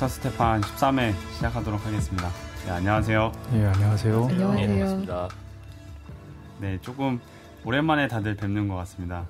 닥터 0.00 0.08
스테판 0.08 0.62
13회 0.62 1.12
시작하도록 1.34 1.84
하겠습니다. 1.84 2.30
네, 2.64 2.70
안녕하세요. 2.70 3.32
예, 3.52 3.66
안녕하세요. 3.66 4.28
안녕하세요. 4.30 5.28
네, 6.58 6.58
네, 6.58 6.80
조금 6.80 7.20
오랜만에 7.66 8.08
다들 8.08 8.34
뵙는 8.34 8.66
것 8.66 8.76
같습니다. 8.76 9.28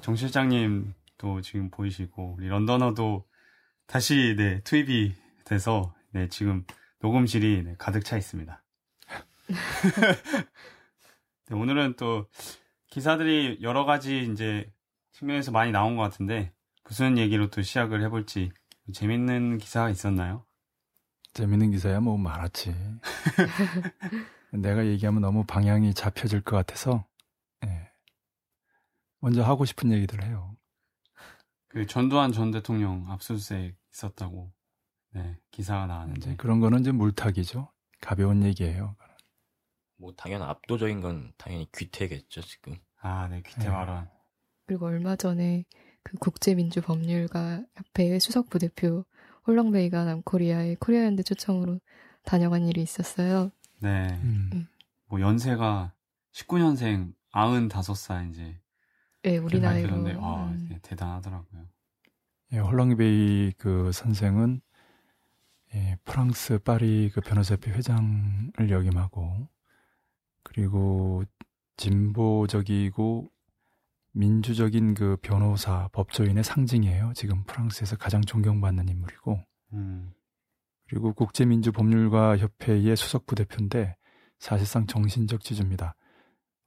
정 0.00 0.14
실장님도 0.14 1.40
지금 1.42 1.70
보이시고, 1.70 2.36
우리 2.38 2.46
런던어도 2.46 3.24
다시, 3.88 4.36
네, 4.38 4.60
투입이 4.62 5.12
돼서, 5.44 5.92
네, 6.12 6.28
지금 6.28 6.64
녹음실이 7.00 7.64
네, 7.64 7.74
가득 7.76 8.04
차 8.04 8.16
있습니다. 8.16 8.62
네, 11.48 11.56
오늘은 11.56 11.94
또 11.96 12.28
기사들이 12.90 13.58
여러 13.62 13.84
가지 13.84 14.22
이제 14.32 14.70
측면에서 15.10 15.50
많이 15.50 15.72
나온 15.72 15.96
것 15.96 16.04
같은데, 16.04 16.52
무슨 16.84 17.18
얘기로 17.18 17.50
또 17.50 17.62
시작을 17.62 18.04
해볼지 18.04 18.52
재밌는 18.92 19.58
기사가 19.58 19.90
있었나요? 19.90 20.44
재밌는 21.32 21.70
기사야 21.70 22.00
뭐 22.00 22.16
많았지. 22.16 22.74
내가 24.52 24.86
얘기하면 24.86 25.22
너무 25.22 25.44
방향이 25.44 25.94
잡혀질 25.94 26.42
것 26.42 26.56
같아서 26.56 27.06
예. 27.64 27.90
먼저 29.20 29.42
하고 29.44 29.64
싶은 29.64 29.92
얘기들 29.92 30.24
해요. 30.24 30.56
그 31.68 31.86
전두환 31.86 32.32
전 32.32 32.50
대통령 32.50 33.08
압수수색 33.10 33.76
있었다고 33.92 34.52
네, 35.12 35.36
기사가 35.52 35.86
나왔는데 35.86 36.36
그런 36.36 36.58
거는 36.60 36.80
이제 36.80 36.90
물타기죠. 36.90 37.70
가벼운 38.00 38.42
얘기예요. 38.42 38.96
뭐 39.96 40.12
당연 40.16 40.42
압도적인 40.42 41.00
건 41.00 41.32
당연히 41.36 41.68
귀태겠죠 41.72 42.40
지금. 42.40 42.76
아, 43.00 43.28
네 43.28 43.42
귀태 43.42 43.64
네. 43.64 43.70
발언. 43.70 44.08
그리고 44.66 44.86
얼마 44.86 45.14
전에 45.14 45.64
그 46.02 46.16
국제민주법률가 46.18 47.62
협회의 47.74 48.20
수석 48.20 48.48
부대표 48.50 49.04
홀렁베이가 49.46 50.04
남코리아의 50.04 50.76
코리아연대 50.76 51.22
초청으로 51.22 51.80
다녀간 52.24 52.66
일이 52.66 52.82
있었어요. 52.82 53.50
네. 53.80 54.08
음. 54.22 54.66
뭐 55.06 55.20
연세가 55.20 55.92
19년생 56.32 57.12
95살 57.32 58.30
이제 58.30 58.60
예, 59.24 59.36
우리 59.36 59.60
나이로. 59.60 59.88
그런데 59.88 60.16
아, 60.20 60.46
음. 60.46 60.68
네, 60.70 60.78
대단하더라고요. 60.82 61.66
예, 62.52 62.58
홀랑베이 62.58 63.52
그 63.58 63.92
선생은 63.92 64.60
예, 65.74 65.96
프랑스 66.04 66.58
파리 66.58 67.10
그 67.12 67.20
변호사협회 67.20 67.70
회장을 67.70 68.70
역임하고 68.70 69.48
그리고 70.42 71.24
진보적이고 71.76 73.30
민주적인 74.12 74.94
그 74.94 75.16
변호사 75.22 75.88
법조인의 75.92 76.44
상징이에요. 76.44 77.12
지금 77.14 77.44
프랑스에서 77.44 77.96
가장 77.96 78.22
존경받는 78.22 78.88
인물이고 78.88 79.40
음. 79.72 80.12
그리고 80.88 81.12
국제민주 81.12 81.70
법률가 81.70 82.38
협회의 82.38 82.96
수석 82.96 83.26
부대표인데 83.26 83.96
사실상 84.38 84.86
정신적 84.86 85.42
지주입니다. 85.42 85.94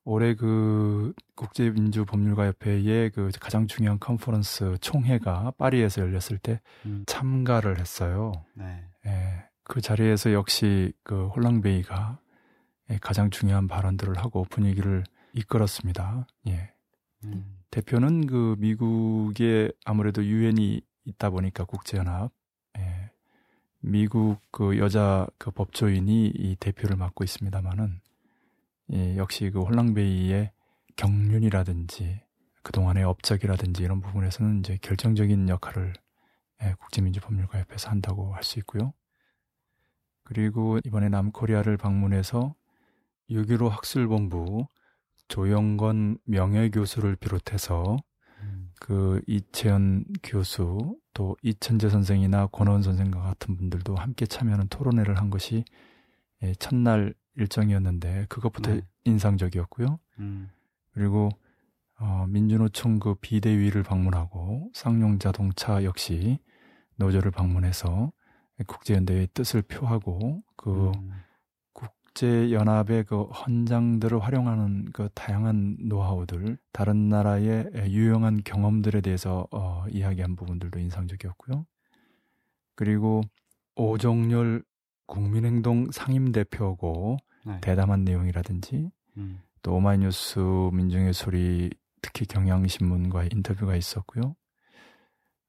올해 0.05 0.35
그 0.35 1.13
국제민주 1.35 2.05
법률가 2.05 2.47
협회의 2.47 3.09
그 3.09 3.29
가장 3.40 3.68
중요한 3.68 4.00
컨퍼런스 4.00 4.78
총회가 4.81 5.51
파리에서 5.57 6.01
열렸을 6.01 6.38
때 6.41 6.62
음. 6.85 7.03
참가를 7.07 7.79
했어요. 7.79 8.34
네. 8.53 8.85
예, 9.06 9.45
그 9.63 9.81
자리에서 9.81 10.34
역시 10.34 10.94
그 11.03 11.28
홀랑베이가 11.28 12.19
예, 12.91 12.97
가장 13.01 13.29
중요한 13.29 13.68
발언들을 13.68 14.18
하고 14.18 14.45
분위기를 14.50 15.03
이끌었습니다. 15.34 16.28
예. 16.47 16.73
음. 17.25 17.57
대표는 17.72 18.28
그 18.28 18.56
미국에 18.59 19.72
아무래도 19.85 20.23
유엔이 20.23 20.81
있다 21.06 21.29
보니까 21.31 21.66
국제연합, 21.66 22.31
예, 22.78 23.11
미국 23.79 24.39
그 24.51 24.78
여자 24.78 25.28
그 25.38 25.51
법조인이 25.51 26.28
이 26.35 26.56
대표를 26.59 26.95
맡고 26.97 27.23
있습니다만은 27.23 28.00
예, 28.94 29.17
역시 29.17 29.50
그 29.50 29.62
홀랑베이의 29.62 30.51
경륜이라든지 30.95 32.22
그동안의 32.63 33.03
업적이라든지 33.03 33.83
이런 33.83 34.01
부분에서는 34.01 34.59
이제 34.59 34.78
결정적인 34.81 35.50
역할을 35.50 35.94
예, 36.63 36.75
국제민주법률가협회에서 36.79 37.89
한다고 37.89 38.33
할 38.35 38.44
수 38.44 38.59
있고요. 38.59 38.94
그리고 40.23 40.79
이번에 40.85 41.09
남코리아를 41.09 41.78
방문해서 41.78 42.56
6.15 43.29 43.69
학술본부 43.69 44.67
조영건 45.28 46.17
명예교수를 46.25 47.16
비롯해서 47.16 47.97
음. 48.41 48.72
그 48.79 49.22
이채연 49.28 50.06
교수 50.23 50.97
또 51.13 51.38
이천재 51.41 51.89
선생이나 51.89 52.47
권원 52.47 52.81
선생과 52.81 53.22
같은 53.22 53.56
분들도 53.56 53.95
함께 53.95 54.25
참여하는 54.25 54.67
토론회를 54.67 55.17
한 55.17 55.29
것이 55.29 55.63
예, 56.41 56.53
첫날 56.56 57.13
일정이었는데 57.35 58.25
그것부터 58.29 58.73
네. 58.73 58.81
인상적이었고요. 59.06 60.00
음. 60.19 60.50
그리고 60.91 61.29
어, 62.00 62.25
민주노총 62.28 63.00
그 63.00 63.16
비대위를 63.16 63.83
방문하고 63.83 64.69
쌍용 64.73 65.19
자동차 65.19 65.83
역시 65.83 66.39
노조를 66.97 67.31
방문해서 67.31 68.12
국제연대의 68.67 69.29
뜻을 69.33 69.62
표하고 69.63 70.44
그 70.56 70.91
음. 70.95 71.12
국제 72.13 72.51
연합의 72.51 73.06
그 73.06 73.24
헌장들을 73.24 74.19
활용하는 74.19 74.91
그 74.94 75.09
다양한 75.16 75.78
노하우들, 75.79 76.59
다른 76.72 77.09
나라의 77.09 77.72
유용한 77.88 78.44
경험들에 78.44 79.01
대해서 79.01 79.47
어, 79.50 79.84
이야기한 79.90 80.35
부분들도 80.35 80.78
인상적이었고요. 80.78 81.66
그리고 82.75 83.24
오정열 83.75 84.63
국민행동 85.07 85.90
상임대표고 85.90 87.18
네. 87.47 87.57
대담한 87.62 88.03
내용이라든지 88.03 88.91
음. 89.18 89.41
또 89.63 89.74
오마이뉴스 89.74 90.40
민중의 90.72 91.13
소리 91.13 91.72
특히 92.03 92.28
경향신문과의 92.28 93.30
인터뷰가 93.34 93.75
있었고요. 93.75 94.35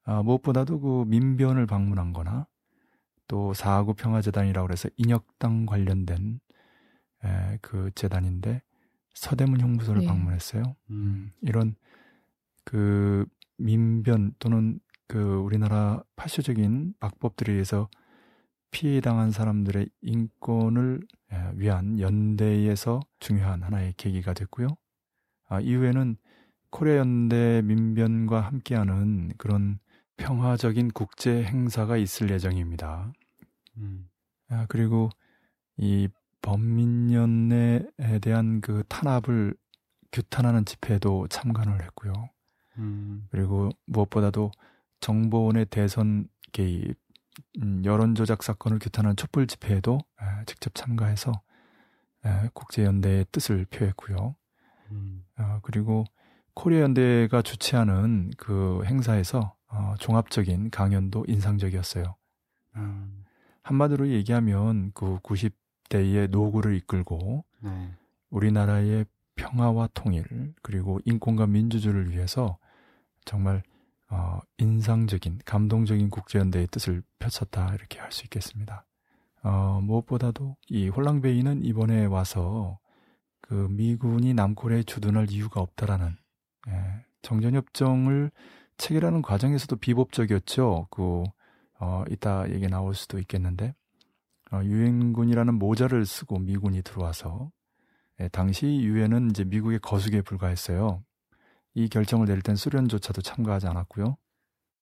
아, 0.05 0.23
무엇보다도 0.23 0.79
그 0.79 1.03
민변을 1.05 1.67
방문한 1.67 2.11
거나 2.11 2.47
또 3.27 3.53
사구 3.53 3.93
평화재단이라고 3.93 4.71
해서 4.71 4.89
인혁당 4.97 5.67
관련된 5.67 6.39
에, 7.25 7.57
그 7.61 7.91
재단인데 7.95 8.61
서대문 9.13 9.61
형무소를 9.61 10.01
네. 10.01 10.07
방문했어요. 10.07 10.63
음. 10.91 11.31
이런 11.41 11.75
그 12.63 13.25
민변 13.57 14.33
또는 14.39 14.79
그 15.07 15.19
우리나라 15.19 16.03
파쇼적인 16.15 16.95
악법들에 16.99 17.53
의해서 17.53 17.89
피해당한 18.71 19.31
사람들의 19.31 19.89
인권을 20.01 21.01
에, 21.31 21.51
위한 21.55 21.99
연대에서 21.99 22.99
중요한 23.19 23.63
하나의 23.63 23.93
계기가 23.97 24.33
됐고요. 24.33 24.67
아, 25.47 25.59
이후에는 25.59 26.17
코리아 26.71 26.97
연대 26.97 27.61
민변과 27.63 28.41
함께하는 28.41 29.31
그런 29.37 29.79
평화적인 30.17 30.91
국제 30.91 31.43
행사가 31.43 31.97
있을 31.97 32.29
예정입니다. 32.31 33.13
음. 33.77 34.09
아, 34.49 34.65
그리고 34.67 35.09
이 35.77 36.09
범민연대에 36.45 38.19
대한 38.21 38.61
그 38.61 38.83
탄압을 38.87 39.55
규탄하는 40.11 40.65
집회에도 40.65 41.27
참관을 41.27 41.83
했고요. 41.83 42.13
음. 42.77 43.27
그리고 43.31 43.71
무엇보다도 43.87 44.51
정보원의 44.99 45.65
대선 45.65 46.27
개입, 46.51 46.95
음, 47.61 47.83
여론조작 47.83 48.43
사건을 48.43 48.77
규탄하는 48.79 49.15
촛불 49.15 49.47
집회에도 49.47 49.97
에, 50.21 50.45
직접 50.45 50.75
참가해서 50.75 51.31
에, 52.25 52.49
국제연대의 52.53 53.25
뜻을 53.31 53.65
표했고요. 53.65 54.35
음. 54.91 55.25
어, 55.39 55.59
그리고 55.63 56.05
코리아 56.53 56.81
연대가 56.81 57.41
주최하는 57.41 58.31
그 58.37 58.83
행사에서 58.85 59.55
어, 59.67 59.95
종합적인 59.99 60.69
강연도 60.69 61.25
인상적이었어요. 61.27 62.15
음. 62.75 63.25
한마디로 63.63 64.09
얘기하면 64.09 64.91
그 64.93 65.17
90 65.23 65.64
대의 65.95 66.27
노구를 66.27 66.75
이끌고 66.75 67.45
네. 67.61 67.91
우리나라의 68.29 69.05
평화와 69.35 69.89
통일 69.93 70.53
그리고 70.61 70.99
인권과 71.05 71.47
민주주의를 71.47 72.11
위해서 72.11 72.57
정말 73.23 73.63
어, 74.09 74.39
인상적인 74.57 75.39
감동적인 75.45 76.09
국제연대의 76.09 76.67
뜻을 76.67 77.01
펼쳤다 77.19 77.73
이렇게 77.73 77.99
할 77.99 78.11
수 78.11 78.23
있겠습니다. 78.25 78.85
어, 79.43 79.79
무엇보다도 79.83 80.57
이 80.69 80.89
홀랑베이는 80.89 81.63
이번에 81.63 82.05
와서 82.05 82.79
그 83.41 83.67
미군이 83.69 84.33
남코리아에 84.33 84.83
주둔할 84.83 85.31
이유가 85.31 85.61
없다라는 85.61 86.17
예, 86.67 87.05
정전협정을 87.21 88.31
체결하는 88.77 89.21
과정에서도 89.21 89.75
비법적이었죠. 89.77 90.87
그 90.89 91.23
어, 91.79 92.03
이따 92.09 92.49
얘기 92.49 92.67
나올 92.67 92.95
수도 92.95 93.19
있겠는데 93.19 93.67
어, 93.67 93.84
유엔군이라는 94.53 95.55
모자를 95.55 96.05
쓰고 96.05 96.39
미군이 96.39 96.81
들어와서 96.81 97.51
예, 98.19 98.27
당시 98.29 98.67
유엔은 98.67 99.31
이제 99.31 99.43
미국의 99.43 99.79
거수기에 99.79 100.21
불과했어요. 100.21 101.03
이 101.73 101.89
결정을 101.89 102.27
내릴 102.27 102.41
땐 102.41 102.55
소련조차도 102.55 103.21
참가하지 103.21 103.67
않았고요. 103.67 104.17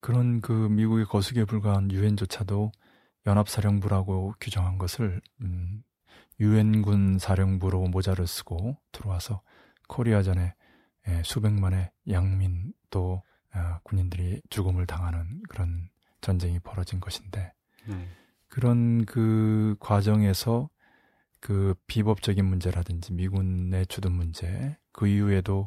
그런 0.00 0.40
그 0.40 0.52
미국의 0.52 1.06
거수기에 1.06 1.44
불과한 1.44 1.90
유엔조차도 1.90 2.70
연합사령부라고 3.26 4.34
규정한 4.40 4.78
것을 4.78 5.20
음, 5.40 5.82
유엔군 6.38 7.18
사령부로 7.18 7.88
모자를 7.88 8.26
쓰고 8.26 8.76
들어와서 8.92 9.40
코리아전에 9.88 10.54
예, 11.08 11.22
수백만의 11.24 11.90
양민 12.10 12.72
또 12.90 13.22
어, 13.54 13.78
군인들이 13.82 14.42
죽음을 14.50 14.86
당하는 14.86 15.42
그런 15.48 15.88
전쟁이 16.20 16.58
벌어진 16.58 17.00
것인데 17.00 17.52
네. 17.86 18.08
그런 18.54 19.04
그 19.04 19.74
과정에서 19.80 20.70
그 21.40 21.74
비법적인 21.88 22.44
문제라든지 22.44 23.12
미군의 23.12 23.88
주둔 23.88 24.12
문제 24.12 24.76
그 24.92 25.08
이후에도 25.08 25.64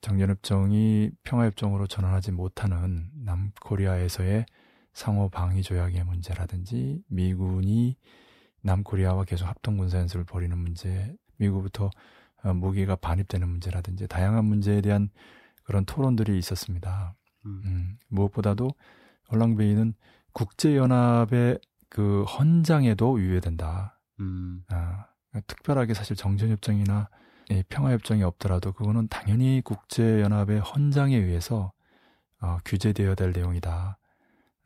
정전협정이 0.00 1.12
평화협정으로 1.22 1.86
전환하지 1.86 2.32
못하는 2.32 3.08
남코리아에서의 3.14 4.46
상호 4.92 5.28
방위 5.28 5.62
조약의 5.62 6.02
문제라든지 6.02 7.04
미군이 7.06 7.96
남코리아와 8.62 9.22
계속 9.22 9.46
합동 9.46 9.76
군사 9.76 9.98
연습을 9.98 10.24
벌이는 10.24 10.58
문제, 10.58 11.14
미국부터 11.36 11.88
어, 12.42 12.52
무기가 12.52 12.96
반입되는 12.96 13.48
문제라든지 13.48 14.08
다양한 14.08 14.44
문제에 14.44 14.80
대한 14.80 15.08
그런 15.62 15.84
토론들이 15.84 16.36
있었습니다. 16.38 17.14
음. 17.46 17.62
음, 17.64 17.98
무엇보다도 18.08 18.70
얼랑베이는 19.28 19.94
국제연합의 20.32 21.60
그 21.94 22.24
헌장에도 22.24 23.12
위배된다. 23.12 24.00
음. 24.18 24.64
아, 24.68 25.06
특별하게 25.46 25.94
사실 25.94 26.16
정전협정이나 26.16 27.08
이 27.50 27.62
평화협정이 27.68 28.24
없더라도 28.24 28.72
그거는 28.72 29.06
당연히 29.06 29.62
국제연합의 29.64 30.58
헌장에 30.58 31.16
의해서 31.16 31.72
어, 32.40 32.58
규제되어야 32.64 33.14
될 33.14 33.30
내용이다. 33.30 33.96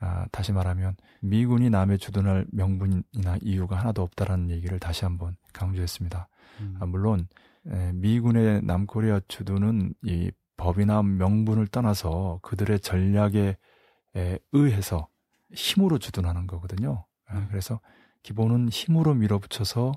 아, 0.00 0.26
다시 0.32 0.52
말하면 0.52 0.96
미군이 1.20 1.68
남에 1.68 1.98
주둔할 1.98 2.46
명분이나 2.50 3.36
이유가 3.42 3.78
하나도 3.78 4.00
없다라는 4.00 4.50
얘기를 4.50 4.78
다시 4.78 5.04
한번 5.04 5.36
강조했습니다. 5.52 6.28
음. 6.60 6.76
아, 6.80 6.86
물론 6.86 7.28
에, 7.66 7.92
미군의 7.92 8.62
남코리아 8.62 9.20
주둔은 9.28 9.92
이 10.02 10.30
법이나 10.56 11.02
명분을 11.02 11.66
떠나서 11.66 12.40
그들의 12.40 12.80
전략에 12.80 13.58
에, 14.16 14.38
의해서 14.52 15.08
힘으로 15.52 15.98
주둔하는 15.98 16.46
거거든요. 16.46 17.04
아, 17.28 17.40
네. 17.40 17.46
그래서 17.48 17.80
기본은 18.22 18.68
힘으로 18.68 19.14
밀어붙여서 19.14 19.92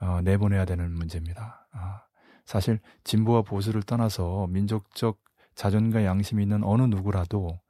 어, 0.00 0.20
내보내야 0.22 0.64
되는 0.64 0.90
문제입니다. 0.92 1.66
아, 1.72 2.02
사실 2.46 2.80
진보와 3.04 3.42
보수를 3.42 3.82
떠나서 3.82 4.46
민족적 4.48 5.18
자존과 5.54 6.04
양심이 6.04 6.42
있는 6.42 6.64
어느 6.64 6.82
누구라도 6.82 7.60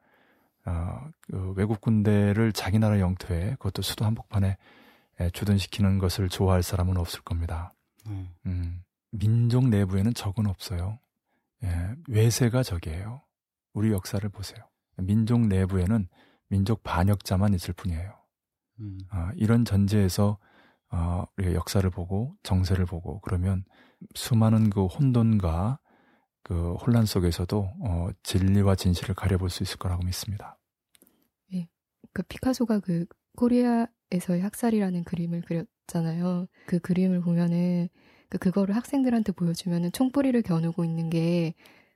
어, 0.66 1.08
그 1.22 1.52
외국 1.56 1.80
군대를 1.80 2.52
자기 2.52 2.78
나라 2.78 3.00
영토에 3.00 3.56
그것도 3.58 3.82
수도 3.82 4.04
한복판에 4.04 4.56
에, 5.20 5.30
주둔시키는 5.30 5.98
것을 5.98 6.28
좋아할 6.28 6.62
사람은 6.62 6.96
없을 6.96 7.20
겁니다. 7.22 7.74
네. 8.06 8.30
음, 8.46 8.82
민족 9.10 9.68
내부에는 9.68 10.14
적은 10.14 10.46
없어요. 10.46 10.98
예, 11.64 11.94
외세가 12.08 12.62
적이에요. 12.62 13.22
우리 13.72 13.92
역사를 13.92 14.26
보세요. 14.28 14.64
민족 14.96 15.46
내부에는 15.46 16.08
민족 16.48 16.82
반역자만 16.82 17.54
있을 17.54 17.74
뿐이에요. 17.74 18.19
음. 18.80 18.98
아, 19.10 19.32
이런 19.36 19.64
전제에서 19.64 20.38
어, 20.90 21.24
우리가 21.36 21.54
역사를 21.54 21.88
보고 21.90 22.34
정세를 22.42 22.86
보고 22.86 23.20
그러면 23.20 23.64
수많은 24.14 24.70
그 24.70 24.86
혼돈과 24.86 25.78
그 26.42 26.74
혼란 26.74 27.06
속에서도 27.06 27.74
어, 27.80 28.08
진리와 28.22 28.74
진실을 28.74 29.14
가려볼 29.14 29.50
수 29.50 29.62
있을 29.62 29.78
거라고 29.78 30.04
믿습니다. 30.04 30.58
그 32.12 32.22
피카소가 32.22 32.80
그 32.80 33.06
코리아에서의 33.36 34.42
학살이라는 34.42 35.04
그림을 35.04 35.42
그렸잖아요. 35.42 36.46
그 36.66 36.78
그림을 36.80 37.20
보면은 37.20 37.88
그 38.28 38.38
그거를 38.38 38.76
학생들한테 38.76 39.32
보여주면은 39.32 39.92
총뿌리를 39.92 40.40
겨누고 40.42 40.84
있는 40.84 41.10
게 41.10 41.54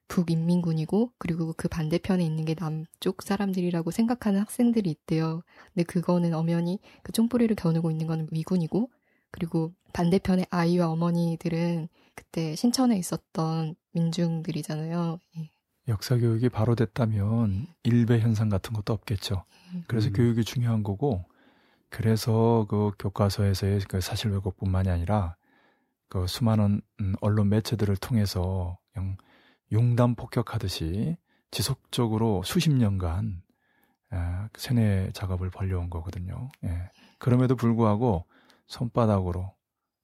북인민군이고 0.09 1.13
그리고 1.19 1.55
그 1.57 1.69
반대편에 1.69 2.25
있는 2.25 2.45
게 2.45 2.55
남쪽 2.55 3.23
사람들이라고 3.23 3.91
생각하는 3.91 4.41
학생들이 4.41 4.91
있대요. 4.91 5.43
근데 5.73 5.85
그거는 5.85 6.35
엄연히 6.35 6.79
그 7.03 7.13
총뿌리를 7.13 7.55
겨누고 7.57 7.91
있는 7.91 8.07
거는 8.07 8.29
미군이고 8.31 8.91
그리고 9.31 9.73
반대편의 9.93 10.47
아이와 10.51 10.89
어머니들은 10.91 11.89
그때 12.15 12.55
신천에 12.55 12.97
있었던 12.99 13.75
민중들이잖아요. 13.93 15.19
예. 15.39 15.51
역사 15.89 16.17
교육이 16.17 16.49
바로 16.49 16.75
됐다면 16.75 17.67
일배 17.83 18.21
현상 18.21 18.49
같은 18.49 18.73
것도 18.73 18.93
없겠죠. 18.93 19.45
그래서 19.87 20.09
음. 20.09 20.13
교육이 20.13 20.45
중요한 20.45 20.83
거고 20.83 21.25
그래서 21.91 22.67
그 22.69 22.93
교과서에서의 22.99 23.81
그 23.89 24.01
사실 24.01 24.31
왜곡뿐만이 24.31 24.89
아니라 24.89 25.37
그 26.09 26.27
수많은 26.27 26.81
음, 27.01 27.15
언론 27.21 27.49
매체들을 27.49 27.97
통해서 27.97 28.79
그냥 28.93 29.17
용담 29.73 30.15
폭격하듯이 30.15 31.17
지속적으로 31.51 32.43
수십 32.45 32.71
년간 32.71 33.43
에, 34.13 34.17
세뇌 34.57 35.11
작업을 35.13 35.51
벌려온 35.51 35.91
거거든요. 35.91 36.51
예. 36.65 36.91
그럼에도 37.19 37.57
불구하고 37.57 38.25
손바닥으로 38.67 39.55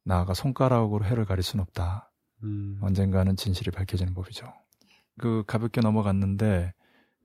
나아가 0.05 0.35
손가락으로 0.35 1.05
해를 1.05 1.25
가릴 1.25 1.43
수는 1.43 1.63
없다. 1.63 2.11
음. 2.43 2.79
언젠가는 2.81 3.37
진실이 3.37 3.71
밝혀지는 3.71 4.15
법이죠. 4.15 4.53
그 5.19 5.45
가볍게 5.47 5.81
넘어갔는데 5.81 6.73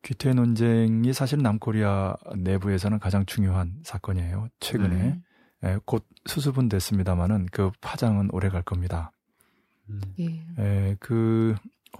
귀태 0.04 0.34
논쟁이 0.34 1.14
사실 1.14 1.40
남코리아 1.42 2.16
내부에서는 2.36 3.00
가장 3.00 3.26
중요한 3.26 3.80
사건이에요. 3.84 4.50
최근에 4.60 4.96
음. 4.96 5.24
예, 5.64 5.80
곧 5.86 6.06
수습은 6.26 6.70
됐습니다만은 6.70 7.48
그 7.52 7.72
파장은 7.82 8.30
오래 8.32 8.50
갈 8.50 8.62
겁니다. 8.62 9.12
음. 9.90 10.02
예. 10.20 10.46
예, 10.60 10.96
그 11.00 11.56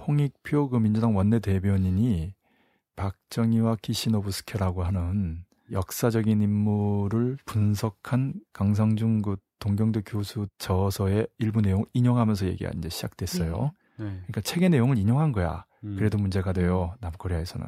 홍익표 0.08 0.70
그 0.70 0.78
민주당 0.78 1.16
원내 1.16 1.40
대변인이 1.40 2.34
박정희와 2.96 3.78
키시노부스케라고 3.82 4.84
하는 4.84 5.44
역사적인 5.72 6.42
인물을 6.42 7.38
분석한 7.46 8.34
강성중 8.54 9.22
그 9.22 9.38
동경대 9.60 10.02
교수 10.06 10.48
저서의 10.58 11.28
일부 11.40 11.62
내용을 11.62 11.86
인용하면서 11.94 12.46
얘기가 12.48 12.72
이제 12.78 12.90
시작됐어요. 12.90 13.72
네. 13.98 14.06
그러니까 14.06 14.42
책의 14.42 14.70
내용을 14.70 14.98
인용한 14.98 15.32
거야. 15.32 15.66
음. 15.84 15.96
그래도 15.96 16.18
문제가 16.18 16.54
돼요. 16.54 16.96
남코리아에서는. 17.02 17.66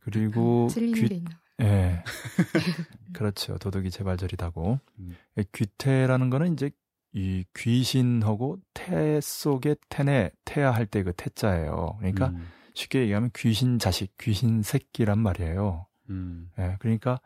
그리고 0.00 0.68
귀? 0.68 1.24
예. 1.60 2.02
그렇죠. 3.12 3.58
도덕이 3.58 3.90
재발절이다고. 3.90 4.80
음. 4.98 5.16
예, 5.36 5.44
귀태라는 5.52 6.30
거는 6.30 6.54
이제 6.54 6.70
이 7.12 7.44
귀신하고 7.56 8.58
태 8.74 9.20
속에 9.20 9.74
태네 9.88 10.30
태야 10.44 10.70
할 10.70 10.86
때 10.86 11.02
그 11.02 11.12
태자예요. 11.12 11.96
그러니까 11.98 12.28
음. 12.28 12.46
쉽게 12.74 13.00
얘기하면 13.02 13.30
귀신 13.36 13.78
자식, 13.78 14.16
귀신 14.18 14.62
새끼란 14.62 15.18
말이에요. 15.18 15.86
음. 16.10 16.50
예. 16.58 16.76
그러니까 16.80 17.20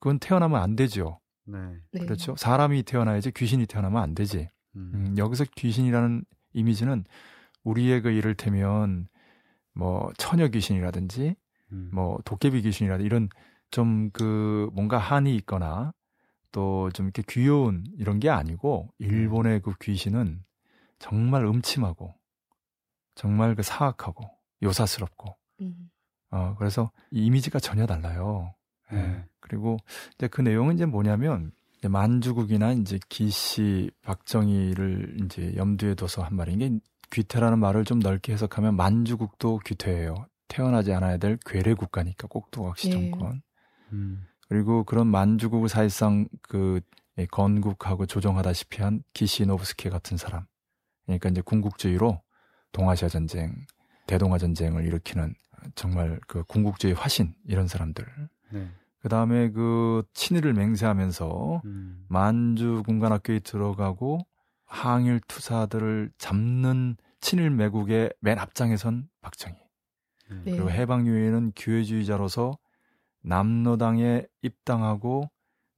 그건 0.00 0.18
태어나면 0.18 0.60
안 0.60 0.76
되죠. 0.76 1.20
네. 1.44 1.58
네. 1.92 2.00
그렇죠. 2.04 2.34
사람이 2.36 2.82
태어나야지 2.82 3.30
귀신이 3.32 3.66
태어나면 3.66 4.02
안 4.02 4.14
되지. 4.14 4.50
음. 4.76 4.90
음, 4.94 5.14
여기서 5.18 5.44
귀신이라는 5.56 6.24
이미지는 6.52 7.04
우리의 7.64 8.02
그 8.02 8.10
이를테면 8.10 9.08
뭐 9.74 10.10
처녀 10.18 10.48
귀신이라든지 10.48 11.36
음. 11.72 11.90
뭐 11.92 12.18
도깨비 12.24 12.62
귀신이라든지 12.62 13.06
이런 13.06 13.28
좀 13.70 14.10
그 14.12 14.70
뭔가 14.72 14.98
한이 14.98 15.34
있거나 15.36 15.92
또 16.52 16.90
좀 16.94 17.06
이렇게 17.06 17.22
귀여운 17.28 17.84
이런 17.96 18.18
게 18.20 18.30
아니고 18.30 18.92
일본의 18.98 19.60
그 19.60 19.74
귀신은 19.80 20.42
정말 20.98 21.44
음침하고 21.44 22.14
정말 23.14 23.54
그 23.54 23.62
사악하고 23.62 24.30
요사스럽고 24.62 25.36
음. 25.60 25.90
어 26.30 26.54
그래서 26.58 26.90
이 27.10 27.26
이미지가 27.26 27.58
전혀 27.58 27.86
달라요. 27.86 28.54
예. 28.92 28.96
네. 28.96 29.24
그리고 29.40 29.78
이제 30.14 30.28
그 30.28 30.40
내용은 30.40 30.74
이제 30.74 30.86
뭐냐면 30.86 31.52
이제 31.78 31.88
만주국이나 31.88 32.72
이제 32.72 32.98
기씨 33.08 33.90
박정희를 34.02 35.16
이제 35.24 35.54
염두에 35.56 35.94
둬서 35.94 36.22
한 36.22 36.36
말인 36.36 36.58
게 36.58 36.78
귀태라는 37.10 37.58
말을 37.58 37.84
좀 37.84 37.98
넓게 38.00 38.32
해석하면 38.32 38.76
만주국도 38.76 39.60
귀태예요. 39.64 40.26
태어나지 40.48 40.92
않아야 40.92 41.18
될 41.18 41.38
괴뢰 41.46 41.74
국가니까 41.74 42.26
꼭두각시 42.28 42.88
예. 42.88 42.92
정권. 42.92 43.42
음. 43.92 44.27
그리고 44.48 44.84
그런 44.84 45.06
만주국을 45.06 45.68
사실상 45.68 46.26
그 46.42 46.80
예, 47.18 47.26
건국하고 47.26 48.06
조정하다시피 48.06 48.82
한 48.82 49.02
기시노브스키 49.12 49.90
같은 49.90 50.16
사람. 50.16 50.46
그러니까 51.04 51.28
이제 51.28 51.40
군국주의로 51.40 52.22
동아시아 52.72 53.08
전쟁, 53.08 53.66
대동아 54.06 54.38
전쟁을 54.38 54.84
일으키는 54.84 55.34
정말 55.74 56.20
그 56.26 56.44
군국주의 56.44 56.94
화신 56.94 57.34
이런 57.44 57.66
사람들. 57.66 58.06
네. 58.50 58.68
그 59.00 59.08
다음에 59.08 59.50
그 59.50 60.04
친일을 60.14 60.54
맹세하면서 60.54 61.62
음. 61.64 62.04
만주 62.08 62.82
군관학교에 62.86 63.40
들어가고 63.40 64.26
항일 64.64 65.20
투사들을 65.26 66.12
잡는 66.18 66.96
친일 67.20 67.50
매국의 67.50 68.12
맨 68.20 68.38
앞장에 68.38 68.76
선 68.76 69.08
박정희. 69.22 69.56
네. 70.30 70.36
네. 70.44 70.50
그리고 70.52 70.70
해방 70.70 71.06
이후에는 71.06 71.52
기회주의자로서 71.52 72.58
남로당에 73.22 74.26
입당하고 74.42 75.30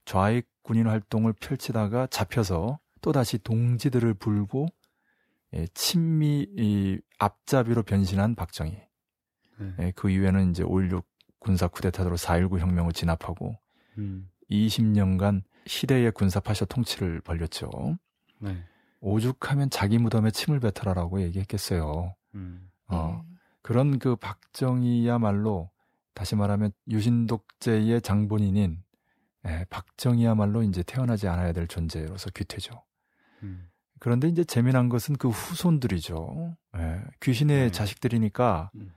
좌익 0.05 0.49
군인 0.63 0.87
활동을 0.87 1.33
펼치다가 1.33 2.07
잡혀서 2.07 2.79
또다시 3.01 3.39
동지들을 3.39 4.15
불고 4.15 4.67
예, 5.55 5.67
친미 5.75 6.47
이 6.57 7.01
앞잡이로 7.19 7.83
변신한 7.83 8.35
박정희. 8.35 8.73
네. 9.59 9.75
예, 9.81 9.93
그 9.97 10.11
이후에는 10.11 10.51
이제 10.51 10.63
5.16 10.63 11.05
군사 11.39 11.67
쿠데타로 11.67 12.17
4.19 12.17 12.59
혁명을 12.59 12.93
진압하고 12.93 13.57
음. 13.99 14.31
20년간 14.51 15.43
시대의 15.67 16.13
군사 16.13 16.41
파쇼 16.41 16.67
통치를 16.67 17.21
벌렸죠. 17.21 17.71
네. 18.39 18.65
오죽하면 19.01 19.71
자기 19.71 19.99
무덤에 19.99 20.31
침을 20.31 20.61
뱉어라라고 20.61 21.23
얘기했겠어요. 21.23 22.15
음. 22.35 22.71
어, 22.87 23.25
네. 23.27 23.35
그런 23.63 23.99
그 23.99 24.17
박정희야말로 24.17 25.71
다시 26.15 26.37
말하면 26.37 26.73
유신독재의 26.89 28.03
장본인인 28.03 28.83
예, 29.47 29.65
박정희야말로 29.71 30.63
이제 30.63 30.83
태어나지 30.83 31.29
않아야 31.29 31.53
될 31.53 31.67
존재로서 31.67 32.31
귀태죠. 32.31 32.83
음. 33.43 33.71
그런데 33.99 34.29
이제 34.29 34.45
재미난 34.45 34.89
것은 34.89 35.17
그 35.17 35.29
후손들이죠. 35.29 36.57
예, 36.77 37.01
귀신의 37.21 37.59
네. 37.65 37.71
자식들이니까 37.71 38.71
음. 38.75 38.93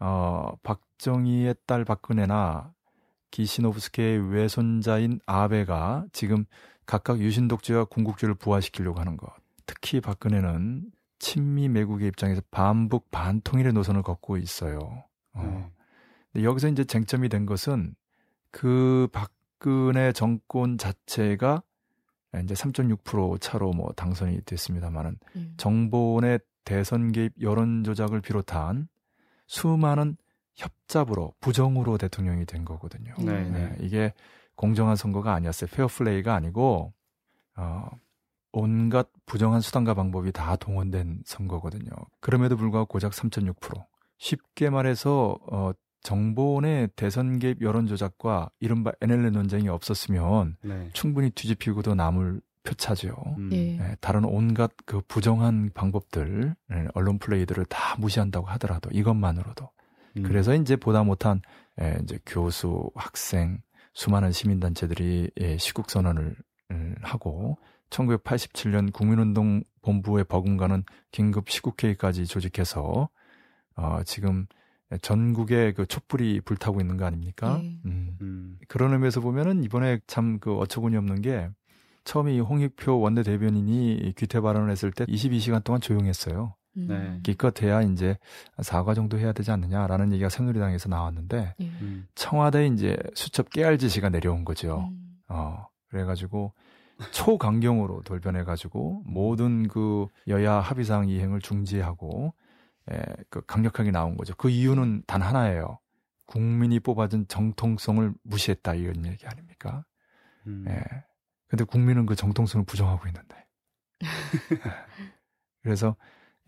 어, 0.00 0.52
박정희의 0.62 1.56
딸 1.66 1.84
박근혜나 1.84 2.72
기시노브스케의 3.30 4.32
외손자인 4.32 5.20
아베가 5.26 6.06
지금 6.12 6.44
각각 6.86 7.18
유신독재와 7.20 7.84
군국주의를 7.86 8.34
부활시키려고 8.36 8.98
하는 9.00 9.16
것. 9.16 9.30
특히 9.66 10.00
박근혜는 10.00 10.90
친미 11.18 11.68
매국의 11.68 12.08
입장에서 12.08 12.40
반북 12.50 13.10
반통일의 13.10 13.72
노선을 13.72 14.02
걷고 14.02 14.38
있어요. 14.38 15.04
어. 15.34 15.42
네. 15.42 15.77
여기서 16.36 16.68
이제 16.68 16.84
쟁점이 16.84 17.28
된 17.28 17.46
것은 17.46 17.94
그 18.50 19.08
박근혜 19.12 20.12
정권 20.12 20.78
자체가 20.78 21.62
이제 22.42 22.54
3.6% 22.54 23.40
차로 23.40 23.72
뭐 23.72 23.92
당선이 23.92 24.42
됐습니다만은 24.42 25.18
음. 25.36 25.54
정본의 25.56 26.40
대선 26.64 27.12
개입 27.12 27.32
여론 27.40 27.82
조작을 27.84 28.20
비롯한 28.20 28.88
수많은 29.46 30.16
협잡으로 30.54 31.32
부정으로 31.40 31.96
대통령이 31.98 32.44
된 32.44 32.64
거거든요. 32.64 33.14
네, 33.18 33.48
네, 33.48 33.76
이게 33.80 34.12
공정한 34.56 34.96
선거가 34.96 35.32
아니었어요. 35.32 35.70
페어플레이가 35.72 36.34
아니고 36.34 36.92
어, 37.56 37.88
온갖 38.52 39.08
부정한 39.24 39.60
수단과 39.60 39.94
방법이 39.94 40.32
다 40.32 40.56
동원된 40.56 41.22
선거거든요. 41.24 41.90
그럼에도 42.20 42.56
불구하고 42.56 42.86
고작 42.86 43.12
3.6%. 43.12 43.84
쉽게 44.18 44.68
말해서 44.68 45.38
어, 45.50 45.70
국정원의 46.02 46.90
대선 46.96 47.38
개입 47.38 47.62
여론 47.62 47.86
조작과 47.86 48.50
이른바 48.60 48.92
NLL 49.00 49.32
논쟁이 49.32 49.68
없었으면 49.68 50.56
네. 50.62 50.90
충분히 50.92 51.30
뒤집히고도 51.30 51.94
남을 51.94 52.40
표차죠. 52.64 53.14
음. 53.38 53.50
예. 53.52 53.78
예, 53.78 53.96
다른 54.00 54.24
온갖 54.24 54.70
그 54.84 55.00
부정한 55.08 55.70
방법들, 55.72 56.54
예, 56.72 56.88
언론 56.94 57.18
플레이들을 57.18 57.64
다 57.66 57.96
무시한다고 57.98 58.46
하더라도 58.48 58.90
이것만으로도. 58.92 59.70
음. 60.18 60.22
그래서 60.22 60.54
이제 60.54 60.76
보다 60.76 61.02
못한 61.02 61.40
예, 61.80 61.98
이제 62.02 62.18
교수, 62.26 62.90
학생, 62.94 63.62
수많은 63.94 64.32
시민단체들이 64.32 65.30
예, 65.40 65.56
시국 65.56 65.90
선언을 65.90 66.36
음, 66.70 66.94
하고 67.02 67.58
1987년 67.90 68.92
국민운동 68.92 69.62
본부의 69.82 70.24
버금가는 70.24 70.84
긴급 71.10 71.48
시국회의까지 71.48 72.26
조직해서 72.26 73.08
어, 73.76 74.00
지금 74.04 74.46
전국에 75.02 75.72
그 75.72 75.86
촛불이 75.86 76.40
불타고 76.42 76.80
있는 76.80 76.96
거 76.96 77.04
아닙니까? 77.04 77.58
네. 77.62 77.78
음. 77.84 78.16
음. 78.20 78.58
그런 78.68 78.92
의미에서 78.94 79.20
보면은 79.20 79.62
이번에 79.62 80.00
참 80.06 80.38
그 80.40 80.56
어처구니 80.56 80.96
없는 80.96 81.20
게 81.22 81.50
처음에 82.04 82.34
이 82.34 82.40
홍익표 82.40 83.00
원내 83.00 83.22
대변인이 83.22 84.14
귀태 84.16 84.40
발언을 84.40 84.70
했을 84.70 84.90
때 84.92 85.04
22시간 85.06 85.62
동안 85.62 85.80
조용했어요. 85.80 86.54
음. 86.78 86.86
네. 86.88 87.20
기껏해야 87.22 87.82
이제 87.82 88.16
사과 88.62 88.94
정도 88.94 89.18
해야 89.18 89.32
되지 89.32 89.50
않느냐라는 89.50 90.12
얘기가 90.12 90.28
새누리당에서 90.28 90.88
나왔는데 90.88 91.54
예. 91.60 91.64
음. 91.82 92.06
청와대 92.14 92.66
이제 92.66 92.96
수첩 93.14 93.50
깨알 93.50 93.78
지시가 93.78 94.08
내려온 94.10 94.44
거죠. 94.44 94.88
음. 94.90 95.18
어 95.28 95.66
그래가지고 95.90 96.52
초강경으로 97.12 98.02
돌변해가지고 98.04 99.02
모든 99.06 99.68
그 99.68 100.06
여야 100.28 100.54
합의사항 100.54 101.08
이행을 101.08 101.40
중지하고 101.40 102.32
에, 102.90 103.02
그 103.30 103.44
강력하게 103.46 103.90
나온 103.90 104.16
거죠. 104.16 104.34
그 104.36 104.50
이유는 104.50 105.04
단 105.06 105.22
하나예요. 105.22 105.78
국민이 106.26 106.78
뽑아준 106.80 107.26
정통성을 107.28 108.12
무시했다 108.22 108.74
이런 108.74 109.06
얘기 109.06 109.26
아닙니까? 109.26 109.84
음. 110.46 110.64
예. 110.68 110.80
근데 111.48 111.64
국민은 111.64 112.06
그 112.06 112.14
정통성을 112.14 112.66
부정하고 112.66 113.08
있는데. 113.08 113.46
그래서 115.62 115.96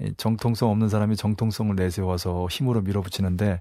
이 0.00 0.14
정통성 0.16 0.70
없는 0.70 0.88
사람이 0.88 1.16
정통성을 1.16 1.74
내세워서 1.74 2.46
힘으로 2.50 2.82
밀어붙이는데 2.82 3.60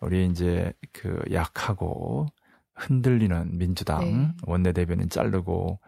우리 0.00 0.26
이제 0.26 0.72
그 0.92 1.20
약하고 1.32 2.26
흔들리는 2.74 3.58
민주당 3.58 4.00
네. 4.00 4.34
원내대변인 4.46 5.08
자르고 5.08 5.80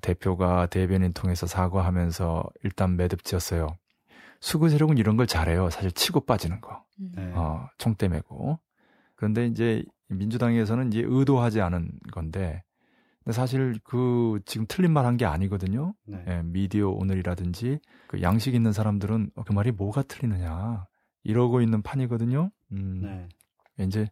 대표가 0.00 0.66
대변인 0.66 1.12
통해서 1.12 1.46
사과하면서 1.46 2.44
일단 2.64 2.96
매듭지었어요. 2.96 3.68
수구 4.42 4.68
세력은 4.68 4.98
이런 4.98 5.16
걸 5.16 5.26
잘해요. 5.28 5.70
사실 5.70 5.92
치고 5.92 6.26
빠지는 6.26 6.60
거. 6.60 6.84
음. 7.00 7.12
네. 7.14 7.32
어, 7.34 7.68
총대 7.78 8.08
메고. 8.08 8.58
그런데 9.14 9.46
이제 9.46 9.84
민주당에서는 10.08 10.88
이제 10.88 11.02
의도하지 11.06 11.60
않은 11.60 11.92
건데, 12.10 12.64
근데 13.22 13.32
사실 13.32 13.78
그 13.84 14.40
지금 14.44 14.66
틀린 14.68 14.90
말 14.92 15.04
한 15.06 15.16
게 15.16 15.24
아니거든요. 15.26 15.94
네. 16.06 16.24
예, 16.26 16.42
미디어 16.44 16.88
오늘이라든지 16.88 17.78
그 18.08 18.20
양식 18.20 18.54
있는 18.56 18.72
사람들은 18.72 19.30
어, 19.36 19.44
그 19.44 19.52
말이 19.52 19.70
뭐가 19.70 20.02
틀리느냐 20.02 20.86
이러고 21.22 21.60
있는 21.62 21.80
판이거든요. 21.82 22.50
음, 22.72 23.00
네. 23.00 23.28
이제 23.86 24.10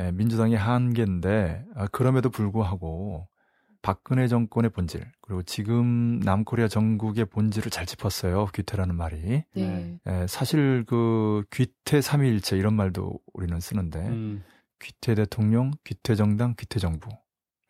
예, 0.00 0.10
민주당의 0.10 0.58
한계인데 0.58 1.64
아, 1.76 1.86
그럼에도 1.86 2.30
불구하고 2.30 3.28
박근혜 3.82 4.26
정권의 4.28 4.70
본질 4.70 5.04
그리고 5.20 5.42
지금 5.42 6.20
남코리아 6.20 6.68
정국의 6.68 7.26
본질을 7.26 7.70
잘 7.70 7.86
짚었어요. 7.86 8.46
귀태라는 8.54 8.94
말이. 8.94 9.44
네. 9.54 9.98
예, 10.06 10.26
사실 10.28 10.84
그 10.86 11.44
귀태 11.52 12.00
삼위일체 12.00 12.56
이런 12.56 12.74
말도 12.74 13.20
우리는 13.34 13.58
쓰는데 13.60 14.00
음. 14.00 14.42
귀태 14.80 15.14
대통령, 15.14 15.72
귀태 15.84 16.14
정당, 16.14 16.54
귀태 16.58 16.78
정부. 16.80 17.08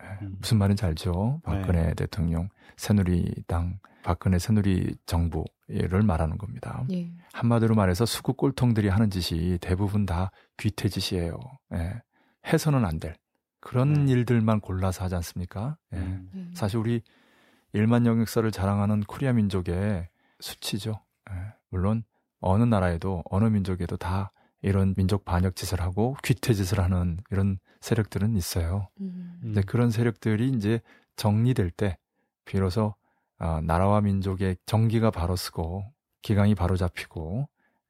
예, 0.03 0.07
음. 0.23 0.37
무슨 0.41 0.59
말인지 0.59 0.85
알죠? 0.85 1.41
박근혜 1.45 1.95
대통령, 1.95 2.49
새누리당, 2.77 3.79
박근혜 4.03 4.39
새누리 4.39 4.97
정부를 5.07 6.03
말하는 6.05 6.39
겁니다. 6.39 6.85
예. 6.93 7.11
한마디로 7.33 7.75
말해서 7.75 8.07
수구 8.07 8.33
꼴통들이 8.35 8.89
하는 8.89 9.11
짓이 9.11 9.59
대부분 9.59 10.07
다 10.07 10.31
귀태 10.57 10.89
짓이에요. 10.89 11.39
예, 11.75 12.01
해서는 12.47 12.85
안 12.85 12.99
될 12.99 13.15
그런 13.69 14.07
네. 14.07 14.13
일들만 14.13 14.61
골라서 14.61 15.05
하지 15.05 15.15
않습니까? 15.17 15.77
예. 15.93 15.99
음. 15.99 16.31
음. 16.33 16.51
사실 16.55 16.79
우리 16.79 17.03
일만 17.75 18.07
영역사를 18.07 18.51
자랑하는 18.51 19.03
코리아 19.03 19.35
민족의 19.35 20.09
수치죠. 20.41 21.03
예, 21.31 21.35
물론 21.69 22.03
어느 22.41 22.63
나라에도 22.65 23.23
어느 23.27 23.45
민족에도 23.45 23.99
다 23.99 24.33
이런 24.63 24.95
민족 24.97 25.27
반역 25.27 25.55
짓을 25.55 25.83
하고 25.83 26.17
귀태 26.25 26.55
짓을 26.55 26.81
하는 26.81 27.19
이런 27.31 27.59
세력들은 27.83 28.37
있어요. 28.37 28.89
음. 29.03 29.39
음. 29.45 29.51
이제 29.51 29.61
그런 29.61 29.91
세력들이 29.91 30.49
이제 30.49 30.81
정리될 31.17 31.71
때 31.71 31.99
비로소 32.47 32.95
아, 33.37 33.61
나라와 33.63 34.01
민족의 34.01 34.57
정기가 34.65 35.11
바로 35.11 35.37
쓰고 35.37 35.85
기강이 36.23 36.55
바로 36.55 36.79
잡히고 36.79 37.47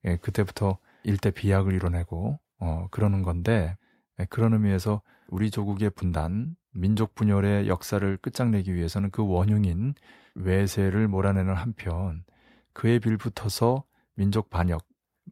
예, 0.06 0.16
그때부터 0.16 0.78
일대 1.04 1.30
비약을 1.30 1.73
이뤄내고 1.73 2.40
어, 2.58 2.88
그러는 2.90 3.23
건데 3.23 3.76
예, 4.18 4.25
그런 4.25 4.54
의미에서 4.54 5.02
우리 5.28 5.50
조국의 5.50 5.90
분단, 5.90 6.56
민족 6.73 7.14
분열의 7.14 7.68
역사를 7.68 8.16
끝장내기 8.18 8.75
위해서는 8.75 9.11
그 9.11 9.26
원흉인 9.26 9.94
외세를 10.35 11.08
몰아내는 11.08 11.54
한편 11.54 12.25
그에 12.73 12.99
빌붙어서 12.99 13.85
민족 14.14 14.50
반역, 14.50 14.87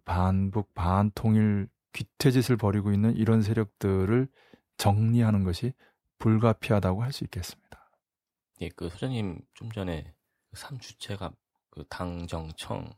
반북, 0.04 0.74
반통일 0.74 1.68
귀태짓을 1.92 2.56
벌이고 2.56 2.92
있는 2.92 3.16
이런 3.16 3.42
세력들을 3.42 4.28
정리하는 4.76 5.44
것이 5.44 5.72
불가피하다고 6.18 7.02
할 7.02 7.12
수 7.12 7.24
있겠습니다. 7.24 7.90
예, 8.60 8.68
그 8.70 8.88
소장님 8.88 9.40
좀 9.54 9.70
전에 9.70 10.12
그 10.50 10.60
삼주체가 10.60 11.32
그 11.70 11.84
당정청 11.88 12.90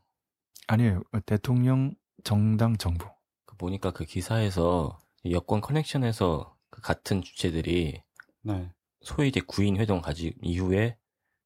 아니에요. 0.67 1.01
대통령, 1.25 1.93
정당, 2.23 2.77
정부. 2.77 3.07
그 3.45 3.55
보니까 3.57 3.91
그 3.91 4.05
기사에서 4.05 4.99
여권 5.29 5.61
커넥션에서 5.61 6.55
그 6.55 6.58
같은 6.81 7.21
주체들이 7.21 8.01
네. 8.43 8.71
소위 9.01 9.29
이제 9.29 9.41
구인 9.45 9.77
회동 9.77 10.01
가진 10.01 10.33
이후에 10.41 10.97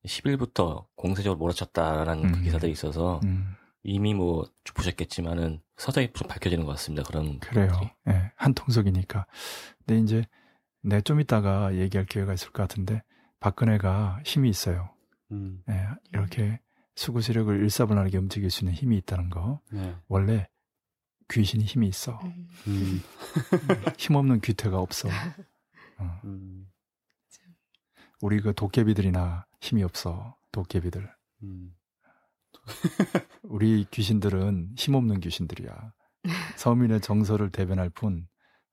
10일부터 0.06 0.86
공세적으로 0.96 1.38
몰아쳤다라는 1.38 2.32
그 2.32 2.40
음. 2.40 2.44
기사들이 2.44 2.72
있어서 2.72 3.22
음, 3.24 3.56
이미 3.84 4.14
뭐 4.14 4.46
보셨겠지만은 4.74 5.62
서서히 5.78 6.12
좀 6.14 6.28
밝혀지는 6.28 6.66
것 6.66 6.72
같습니다. 6.72 7.04
그런 7.04 7.40
그래요. 7.40 7.72
예, 8.08 8.32
한 8.36 8.54
통속이니까. 8.54 9.26
근데 9.80 10.00
이제 10.00 10.26
네, 10.82 11.02
좀 11.02 11.20
이따가 11.22 11.76
얘기할 11.76 12.06
기회가 12.06 12.34
있을 12.34 12.52
것 12.52 12.64
같은데 12.64 13.02
박근혜가 13.40 14.22
힘이 14.26 14.50
있어요. 14.50 14.90
음. 15.32 15.64
네, 15.68 15.88
이렇게 16.12 16.60
수구 16.96 17.22
세력을 17.22 17.56
일사불란하게 17.64 18.18
움직일 18.18 18.50
수 18.50 18.64
있는 18.64 18.74
힘이 18.74 18.98
있다는 18.98 19.30
거. 19.30 19.62
네. 19.72 19.96
원래 20.08 20.48
귀신이 21.30 21.64
힘이 21.64 21.88
있어. 21.88 22.20
음. 22.24 22.48
음. 22.68 23.02
힘없는 23.98 24.42
귀태가 24.42 24.78
없어. 24.80 25.08
어. 26.00 26.22
음. 26.26 26.68
우리 28.22 28.40
그 28.42 28.54
도깨비들이나 28.54 29.46
힘이 29.62 29.84
없어. 29.84 30.36
도깨비들. 30.52 31.10
음. 31.44 31.76
우리 33.44 33.86
귀신들은 33.92 34.76
힘없는 34.78 35.20
귀신들이야. 35.20 35.94
서민의 36.56 37.02
정서를 37.02 37.52
대변할 37.52 37.90
뿐. 37.90 38.28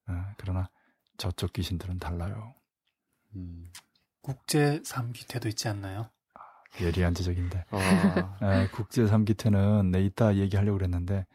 어, 0.06 0.12
그러나 0.38 0.70
저쪽 1.16 1.52
귀신들은 1.52 1.98
달라요. 1.98 2.54
음. 3.34 3.72
국제 4.22 4.80
삼기태도 4.84 5.48
있지 5.48 5.68
않나요? 5.68 6.10
예리한 6.80 7.14
지적인데. 7.14 7.64
아, 7.70 8.38
에, 8.42 8.68
국제 8.68 9.06
삼기태는 9.06 9.90
내 9.90 10.04
이따 10.04 10.36
얘기하려고 10.36 10.78
그랬는데 10.78 11.26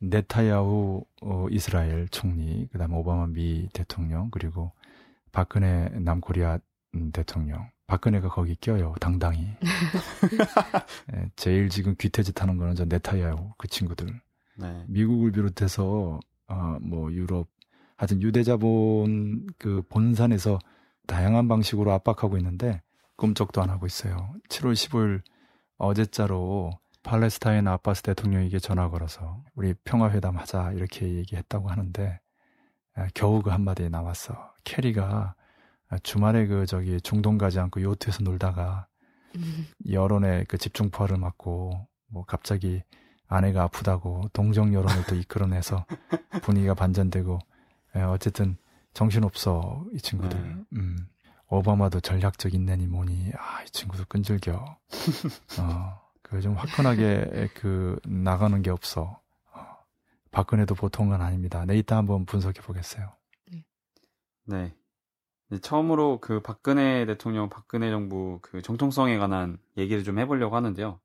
네타야후 0.00 1.04
어, 1.22 1.46
이스라엘 1.50 2.08
총리, 2.08 2.66
그다음에 2.72 2.94
오바마 2.94 3.28
미 3.28 3.68
대통령, 3.72 4.30
그리고 4.30 4.72
박근혜 5.32 5.88
남코리아 6.00 6.58
음, 6.94 7.12
대통령. 7.12 7.70
박근혜가 7.86 8.28
거기 8.28 8.54
껴요, 8.56 8.94
당당히. 9.00 9.42
에, 9.42 11.30
제일 11.36 11.68
지금 11.68 11.94
귀태짓 11.98 12.40
하는 12.40 12.56
거는 12.56 12.74
저 12.74 12.84
네타야후 12.84 13.54
그 13.58 13.68
친구들. 13.68 14.20
네. 14.56 14.84
미국을 14.88 15.32
비롯해서 15.32 16.20
어, 16.48 16.78
뭐 16.80 17.12
유럽 17.12 17.48
하여튼 17.96 18.22
유대자본 18.22 19.46
그 19.58 19.82
본산에서 19.88 20.58
다양한 21.06 21.48
방식으로 21.48 21.92
압박하고 21.92 22.38
있는데 22.38 22.80
꿈쩍도 23.16 23.60
안 23.60 23.70
하고 23.70 23.86
있어요. 23.86 24.34
7월 24.48 24.72
15일 24.72 25.22
어제자로 25.76 26.78
팔레스타인 27.02 27.66
아바스 27.66 28.02
대통령에게 28.02 28.58
전화 28.58 28.88
걸어서 28.88 29.42
우리 29.54 29.74
평화회담 29.84 30.36
하자 30.36 30.72
이렇게 30.72 31.14
얘기했다고 31.14 31.68
하는데 31.70 32.20
아, 32.96 33.06
겨우 33.14 33.42
그 33.42 33.50
한마디에 33.50 33.88
나왔어. 33.88 34.52
캐리가 34.64 35.34
주말에 36.02 36.46
그 36.46 36.66
저기 36.66 37.00
중동 37.00 37.38
가지 37.38 37.58
않고 37.58 37.82
요트에서 37.82 38.22
놀다가 38.22 38.86
음. 39.36 39.66
여론의 39.90 40.44
그 40.46 40.58
집중포화를 40.58 41.16
맞고 41.16 41.88
뭐 42.08 42.24
갑자기 42.24 42.82
아내가 43.28 43.62
아프다고 43.64 44.28
동정 44.32 44.74
여론을 44.74 45.04
또 45.06 45.14
이끌어내서 45.14 45.86
분위기가 46.42 46.74
반전되고 46.74 47.38
예, 47.96 48.00
어쨌든 48.02 48.56
정신없어 48.92 49.84
이 49.92 49.98
친구들. 49.98 50.40
네. 50.42 50.56
음. 50.74 50.96
오바마도 51.48 52.00
전략적 52.00 52.54
인내니 52.54 52.86
뭐니 52.86 53.32
아 53.36 53.62
이 53.64 53.70
친구들 53.70 54.04
끈질겨. 54.06 54.78
어. 55.60 56.00
그 56.30 56.40
좀 56.40 56.54
화끈하게 56.54 57.48
그 57.54 57.98
나가는 58.04 58.62
게 58.62 58.70
없어. 58.70 59.20
어. 59.52 59.66
박근혜도 60.30 60.76
보통은 60.76 61.20
아닙니다. 61.20 61.64
내 61.64 61.76
이따 61.76 61.96
한번 61.96 62.24
분석해 62.24 62.60
보겠어요. 62.62 63.12
네. 64.44 64.74
네, 65.48 65.58
처음으로 65.58 66.20
그 66.20 66.40
박근혜 66.40 67.04
대통령, 67.04 67.48
박근혜 67.48 67.90
정부 67.90 68.38
그 68.42 68.62
정통성에 68.62 69.18
관한 69.18 69.58
얘기를 69.76 70.04
좀 70.04 70.20
해보려고 70.20 70.54
하는데요. 70.54 71.00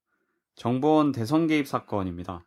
정보원 0.53 1.11
대선 1.11 1.47
개입 1.47 1.67
사건입니다. 1.67 2.45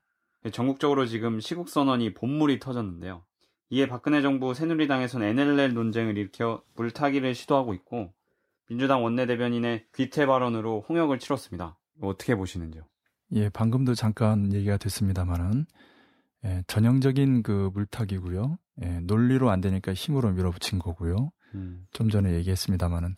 전국적으로 0.52 1.06
지금 1.06 1.40
시국 1.40 1.68
선언이 1.68 2.14
본물이 2.14 2.60
터졌는데요. 2.60 3.24
이에 3.70 3.88
박근혜 3.88 4.22
정부 4.22 4.54
새누리당에서는 4.54 5.26
NLL 5.26 5.74
논쟁을 5.74 6.16
일으켜 6.16 6.62
물타기를 6.76 7.34
시도하고 7.34 7.74
있고 7.74 8.12
민주당 8.68 9.02
원내대변인의 9.02 9.86
귀태 9.94 10.26
발언으로 10.26 10.86
홍역을 10.88 11.18
치렀습니다. 11.18 11.76
어떻게 12.00 12.34
보시는지요? 12.34 12.82
예, 13.32 13.48
방금도 13.48 13.94
잠깐 13.94 14.52
얘기가 14.52 14.76
됐습니다만은 14.76 15.66
예, 16.44 16.62
전형적인 16.66 17.42
그 17.42 17.70
물타기고요. 17.74 18.58
예, 18.82 19.00
논리로 19.00 19.50
안 19.50 19.60
되니까 19.60 19.92
힘으로 19.92 20.32
밀어붙인 20.32 20.78
거고요. 20.78 21.32
음, 21.54 21.86
좀 21.92 22.10
전에 22.10 22.32
얘기했습니다마는 22.34 23.16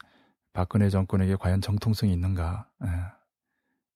박근혜 0.52 0.88
정권에게 0.88 1.36
과연 1.36 1.60
정통성이 1.60 2.12
있는가? 2.12 2.68
예. 2.84 2.88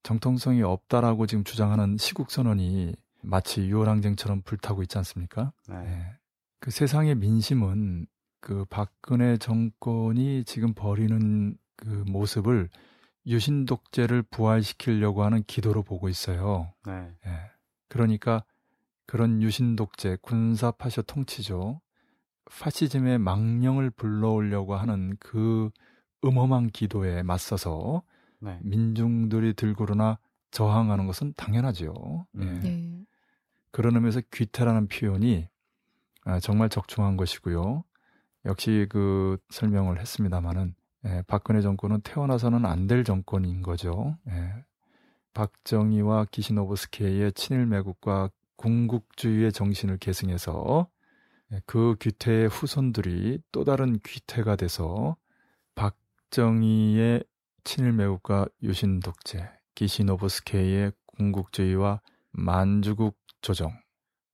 정통성이 0.03 0.63
없다라고 0.63 1.27
지금 1.27 1.45
주장하는 1.45 1.97
시국 1.97 2.31
선언이 2.31 2.95
마치 3.23 3.63
유월항쟁처럼 3.63 4.43
불타고 4.43 4.83
있지 4.83 4.99
않습니까? 4.99 5.53
네. 5.69 5.77
예. 5.77 6.19
그 6.61 6.71
세상의 6.71 7.15
민심은 7.17 8.07
그 8.41 8.67
박근혜 8.67 9.39
정권이 9.39 10.45
지금 10.45 10.75
벌이는 10.75 11.57
그 11.77 12.05
모습을 12.07 12.69
유신 13.27 13.65
독재를 13.65 14.23
부활시키려고 14.23 15.25
하는 15.25 15.43
기도로 15.45 15.83
보고 15.83 16.09
있어요. 16.09 16.73
네. 16.87 17.11
예. 17.27 17.31
그러니까 17.89 18.45
그런 19.07 19.43
유신 19.43 19.77
독재, 19.77 20.19
군사 20.23 20.71
파쇼 20.71 21.03
통치죠. 21.03 21.81
파시즘의 22.47 23.19
망령을 23.19 23.91
불러오려고 23.91 24.77
하는 24.77 25.17
그 25.19 25.71
음험한 26.25 26.71
기도에 26.71 27.23
맞서서 27.23 28.03
네. 28.41 28.59
민중들이 28.63 29.55
들고르나 29.55 30.19
저항하는 30.51 31.07
것은 31.07 31.35
당연하죠. 31.37 32.27
예. 32.37 32.43
음. 32.43 32.61
네. 32.63 33.05
그런 33.71 33.97
의미에서 33.97 34.21
귀태라는 34.33 34.89
표현이 34.89 35.49
아, 36.25 36.41
정말 36.41 36.69
적중한 36.69 37.17
것이고요. 37.17 37.85
역시 38.47 38.87
그 38.89 39.39
설명을 39.51 40.01
했습니다마는 40.01 40.75
예, 41.07 41.23
박근혜 41.27 41.61
정권은 41.61 42.01
태어나서는 42.03 42.65
안 42.67 42.87
될 42.87 43.05
정권인 43.05 43.63
거죠. 43.63 44.17
예. 44.29 44.65
박정희와 45.35 46.27
기시노브스케의 46.31 47.33
친일 47.33 47.67
매국과 47.67 48.31
군국주의의 48.57 49.53
정신을 49.53 49.99
계승해서 49.99 50.89
예, 51.53 51.61
그 51.67 51.97
귀태의 52.01 52.49
후손들이 52.49 53.41
또 53.53 53.65
다른 53.65 53.99
귀태가 54.05 54.57
돼서 54.57 55.17
박정희의 55.75 57.25
친일 57.65 57.93
매국과 57.93 58.47
유신 58.63 59.01
독재, 59.01 59.51
기시노브스케의 59.75 60.93
군국주의와 61.17 62.01
만주국 62.33 63.17
조정, 63.41 63.73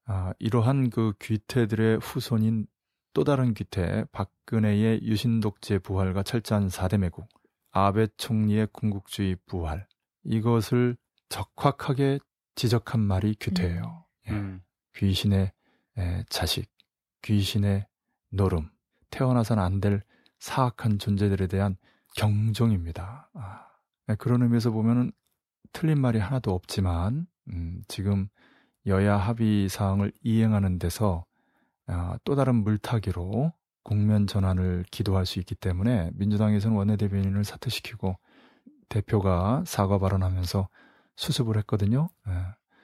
아, 0.07 0.33
이러한 0.39 0.91
그 0.91 1.13
귀태들의 1.21 1.99
후손인 1.99 2.67
또 3.13 3.25
다른 3.25 3.55
귀태, 3.55 4.05
박근혜의 4.13 5.03
유신 5.03 5.41
독재 5.41 5.79
부활과 5.79 6.23
철저한 6.23 6.69
4대 6.69 6.99
매국, 6.99 7.29
아베 7.73 8.07
총리의 8.17 8.69
군국주의 8.73 9.37
부활, 9.47 9.87
이것을 10.25 10.97
적확하게 11.29 12.19
지적한 12.55 13.01
말이 13.01 13.35
귀태예요. 13.35 14.05
예. 14.29 14.33
음, 14.33 14.63
귀신의 14.97 15.53
에, 15.99 16.25
자식, 16.29 16.71
귀신의 17.23 17.87
노름, 18.31 18.71
태어나서는 19.11 19.63
안 19.63 19.81
될 19.81 20.03
사악한 20.41 20.99
존재들에 20.99 21.47
대한 21.47 21.77
경종입니다. 22.17 23.31
아, 23.35 23.67
네, 24.07 24.17
그런 24.17 24.43
의미에서 24.43 24.71
보면은 24.71 25.13
틀린 25.73 26.01
말이 26.01 26.19
하나도 26.19 26.53
없지만 26.53 27.27
음, 27.51 27.83
지금 27.87 28.29
여야 28.87 29.17
합의 29.17 29.69
사항을 29.69 30.13
이행하는 30.23 30.79
데서 30.79 31.25
아, 31.25 31.30
또 32.25 32.35
다른 32.35 32.57
물타기로 32.57 33.53
국면 33.83 34.27
전환을 34.27 34.85
기도할 34.91 35.27
수 35.27 35.39
있기 35.39 35.55
때문에 35.55 36.11
민주당에서는 36.15 36.77
원내대변인을 36.77 37.45
사퇴시키고 37.45 38.17
대표가 38.89 39.63
사과 39.67 39.99
발언하면서 39.99 40.69
수습을 41.17 41.57
했거든요. 41.59 42.11
예. 42.29 42.33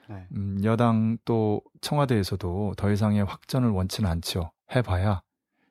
네. 0.09 0.27
음, 0.31 0.59
여당 0.63 1.17
또 1.25 1.61
청와대에서도 1.81 2.75
더 2.77 2.91
이상의 2.91 3.25
확전을 3.25 3.69
원치는 3.69 4.09
않죠. 4.09 4.51
해봐야 4.73 5.21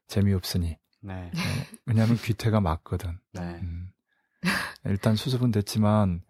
재미없으니. 0.08 0.76
네. 1.00 1.30
예, 1.34 1.40
왜냐하면 1.86 2.16
귀태가 2.16 2.60
맞거든. 2.60 3.18
네. 3.32 3.40
음. 3.62 3.88
일단 4.84 5.16
수습은 5.16 5.52
됐지만 5.52 6.20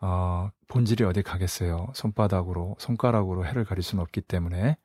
어, 0.00 0.50
본질이 0.68 1.04
어디 1.04 1.22
가겠어요. 1.22 1.88
손바닥으로 1.94 2.76
손가락으로 2.78 3.46
해를 3.46 3.64
가릴 3.64 3.82
수는 3.82 4.02
없기 4.02 4.22
때문에 4.22 4.70
아, 4.70 4.76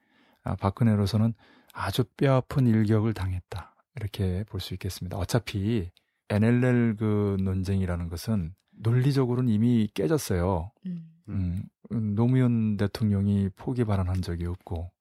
박근혜로서는 0.56 1.34
아주 1.74 2.04
뼈아픈 2.18 2.68
일격을 2.68 3.14
당했다. 3.14 3.76
이렇게 3.96 4.44
볼 4.48 4.60
수 4.62 4.74
있겠습니다. 4.74 5.18
어차피 5.18 5.90
NLL 6.30 6.96
그 6.98 7.38
논쟁이라는 7.42 8.10
것은 8.10 8.54
논리적으로는 8.72 9.50
이미 9.52 9.90
깨졌어요. 9.94 10.72
음. 10.86 11.10
음, 11.28 11.64
음, 11.92 12.16
노무현 12.16 12.78
대통령이 12.78 13.50
포기 13.56 13.84
발언한 13.84 14.22
적이 14.22 14.46
없고, 14.48 14.92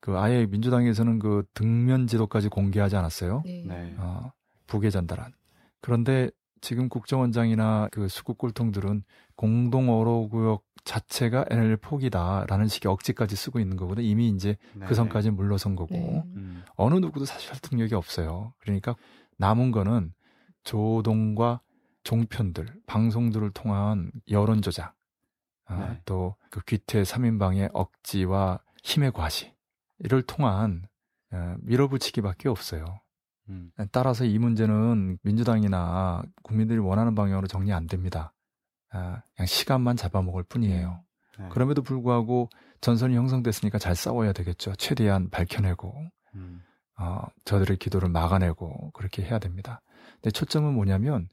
그 0.00 0.18
아예 0.18 0.46
민주당에서는 0.46 1.18
그 1.18 1.44
등면 1.54 2.06
지도까지 2.06 2.48
공개하지 2.48 2.96
않았어요. 2.96 3.42
네. 3.44 3.64
네. 3.66 3.94
어, 3.98 4.32
북에 4.66 4.90
전달한. 4.90 5.32
그런데 5.80 6.30
지금 6.60 6.88
국정원장이나 6.88 7.88
그 7.92 8.08
수국 8.08 8.38
꼴통들은 8.38 9.02
공동 9.38 9.88
어로구역 9.88 10.64
자체가 10.84 11.44
NLL 11.48 11.76
포기다라는 11.76 12.66
식의 12.66 12.90
억지까지 12.90 13.36
쓰고 13.36 13.60
있는 13.60 13.76
거거든. 13.76 14.02
이미 14.02 14.28
이제 14.30 14.56
네. 14.74 14.84
그 14.84 14.96
선까지 14.96 15.30
물러선 15.30 15.76
거고 15.76 15.94
네. 15.94 16.24
음. 16.34 16.64
어느 16.74 16.96
누구도 16.96 17.24
사실 17.24 17.48
설득력이 17.48 17.94
없어요. 17.94 18.52
그러니까 18.58 18.96
남은 19.36 19.70
거는 19.70 20.12
조동과 20.64 21.60
종편들, 22.02 22.80
방송들을 22.86 23.50
통한 23.52 24.10
여론 24.28 24.60
조작, 24.60 24.96
아, 25.66 25.88
네. 25.88 26.02
또그 26.04 26.64
귀태 26.66 27.02
3인방의 27.02 27.70
억지와 27.72 28.60
힘의 28.82 29.12
과시 29.12 29.54
이를 30.00 30.22
통한 30.22 30.82
어, 31.30 31.54
밀어붙이기밖에 31.60 32.48
없어요. 32.48 32.84
음. 33.50 33.70
따라서 33.92 34.24
이 34.24 34.36
문제는 34.36 35.18
민주당이나 35.22 36.24
국민들이 36.42 36.80
원하는 36.80 37.14
방향으로 37.14 37.46
정리 37.46 37.72
안 37.72 37.86
됩니다. 37.86 38.32
아, 38.90 39.22
그냥 39.34 39.46
시간만 39.46 39.96
잡아먹을 39.96 40.42
뿐이에요. 40.44 41.00
네. 41.38 41.48
그럼에도 41.50 41.82
불구하고 41.82 42.48
전선이 42.80 43.16
형성됐으니까 43.16 43.78
잘 43.78 43.94
싸워야 43.94 44.32
되겠죠. 44.32 44.74
최대한 44.76 45.30
밝혀내고 45.30 45.94
음. 46.34 46.62
어, 46.98 47.22
저들의 47.44 47.76
기도를 47.78 48.08
막아내고 48.08 48.90
그렇게 48.92 49.22
해야 49.22 49.38
됩니다. 49.38 49.80
근데 50.14 50.30
초점은 50.30 50.74
뭐냐면 50.74 51.28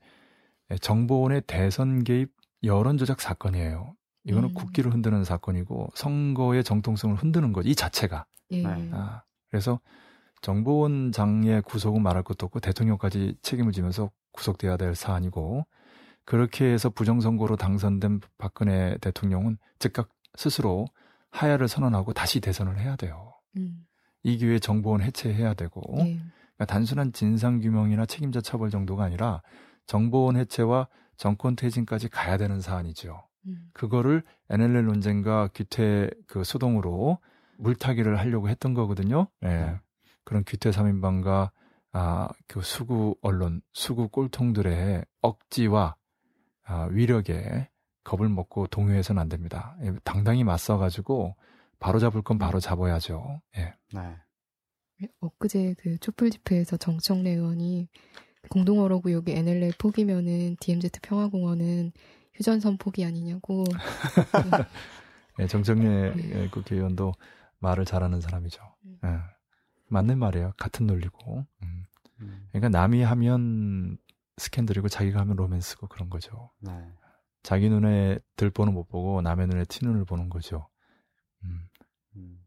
예, 0.71 0.77
정보원의 0.77 1.43
대선 1.47 2.03
개입 2.03 2.31
여론 2.63 2.97
조작 2.97 3.21
사건이에요. 3.21 3.95
이거는 4.23 4.49
음. 4.49 4.53
국기를 4.53 4.91
흔드는 4.91 5.23
사건이고 5.23 5.89
선거의 5.95 6.63
정통성을 6.63 7.15
흔드는 7.15 7.53
것, 7.53 7.65
이 7.65 7.75
자체가. 7.75 8.25
예. 8.51 8.63
네. 8.63 8.89
아, 8.91 9.23
그래서 9.49 9.79
정보원 10.41 11.11
장의 11.11 11.61
구속은 11.63 12.01
말할 12.01 12.23
것도 12.23 12.47
없고 12.47 12.59
대통령까지 12.59 13.37
책임을 13.41 13.71
지면서 13.71 14.11
구속돼야 14.31 14.77
될 14.77 14.95
사안이고 14.95 15.65
그렇게 16.25 16.65
해서 16.65 16.89
부정선거로 16.89 17.55
당선된 17.55 18.21
박근혜 18.37 18.97
대통령은 18.99 19.57
즉각 19.79 20.09
스스로 20.35 20.87
하야를 21.29 21.67
선언하고 21.67 22.13
다시 22.13 22.39
대선을 22.39 22.79
해야 22.79 22.95
돼요. 22.95 23.33
음. 23.57 23.85
이 24.23 24.37
기회에 24.37 24.59
정보원 24.59 25.01
해체해야 25.01 25.53
되고 25.53 25.81
예. 25.99 26.19
그러니까 26.55 26.65
단순한 26.65 27.13
진상규명이나 27.13 28.05
책임자 28.05 28.41
처벌 28.41 28.69
정도가 28.71 29.03
아니라 29.03 29.43
정보원 29.85 30.35
해체와 30.35 30.87
정권 31.15 31.55
퇴진까지 31.55 32.09
가야 32.09 32.37
되는 32.37 32.59
사안이죠. 32.59 33.21
음. 33.45 33.69
그거를 33.73 34.23
NLL 34.49 34.85
논쟁과 34.85 35.49
규태 35.53 36.09
그 36.27 36.43
소동으로 36.43 37.19
물타기를 37.57 38.17
하려고 38.17 38.49
했던 38.49 38.73
거거든요. 38.73 39.27
예. 39.43 39.47
네. 39.47 39.79
그런 40.23 40.43
규태 40.45 40.71
3인방과 40.71 41.51
아, 41.91 42.27
그 42.47 42.61
수구 42.61 43.15
언론, 43.21 43.61
수구 43.71 44.09
꼴통들의 44.09 45.05
억지와 45.21 45.83
아, 45.83 45.95
위력에 46.91 47.69
겁을 48.03 48.29
먹고 48.29 48.67
동요해서는 48.67 49.21
안 49.21 49.29
됩니다. 49.29 49.75
예, 49.83 49.93
당당히 50.03 50.43
맞서가지고 50.43 51.35
바로 51.79 51.99
잡을 51.99 52.21
건 52.21 52.37
바로 52.37 52.59
잡아야죠. 52.59 53.41
예. 53.57 53.73
네. 53.93 54.17
엊그제 55.19 55.75
그 55.79 55.97
촛불 55.99 56.29
집회에서 56.29 56.77
정청래 56.77 57.31
의원이 57.31 57.89
공동어로 58.49 59.01
구역이 59.01 59.31
NLL 59.31 59.73
포기면은 59.77 60.55
DMZ 60.59 60.89
평화공원은 61.01 61.91
휴전선 62.35 62.77
포기 62.77 63.03
아니냐고. 63.03 63.65
예, 65.39 65.47
정청래 65.47 66.13
네. 66.15 66.43
예, 66.43 66.49
국회의원도 66.49 67.13
말을 67.59 67.85
잘하는 67.85 68.21
사람이죠. 68.21 68.61
음. 68.85 68.99
예. 69.03 69.17
맞는 69.89 70.17
말이에요. 70.19 70.53
같은 70.57 70.87
논리고. 70.87 71.45
음. 71.63 71.83
음. 72.21 72.47
그러니까 72.51 72.69
남이 72.69 73.03
하면 73.03 73.97
스캔들이고 74.37 74.89
자기가 74.89 75.19
하면 75.21 75.35
로맨스고 75.35 75.87
그런 75.87 76.09
거죠. 76.09 76.51
네. 76.59 76.71
자기 77.43 77.69
눈에 77.69 78.19
들보는 78.35 78.73
못 78.73 78.87
보고 78.87 79.21
남의 79.21 79.47
눈에 79.47 79.65
튀눈을 79.65 80.05
보는 80.05 80.29
거죠. 80.29 80.67
음. 81.43 81.69
음. 82.15 82.45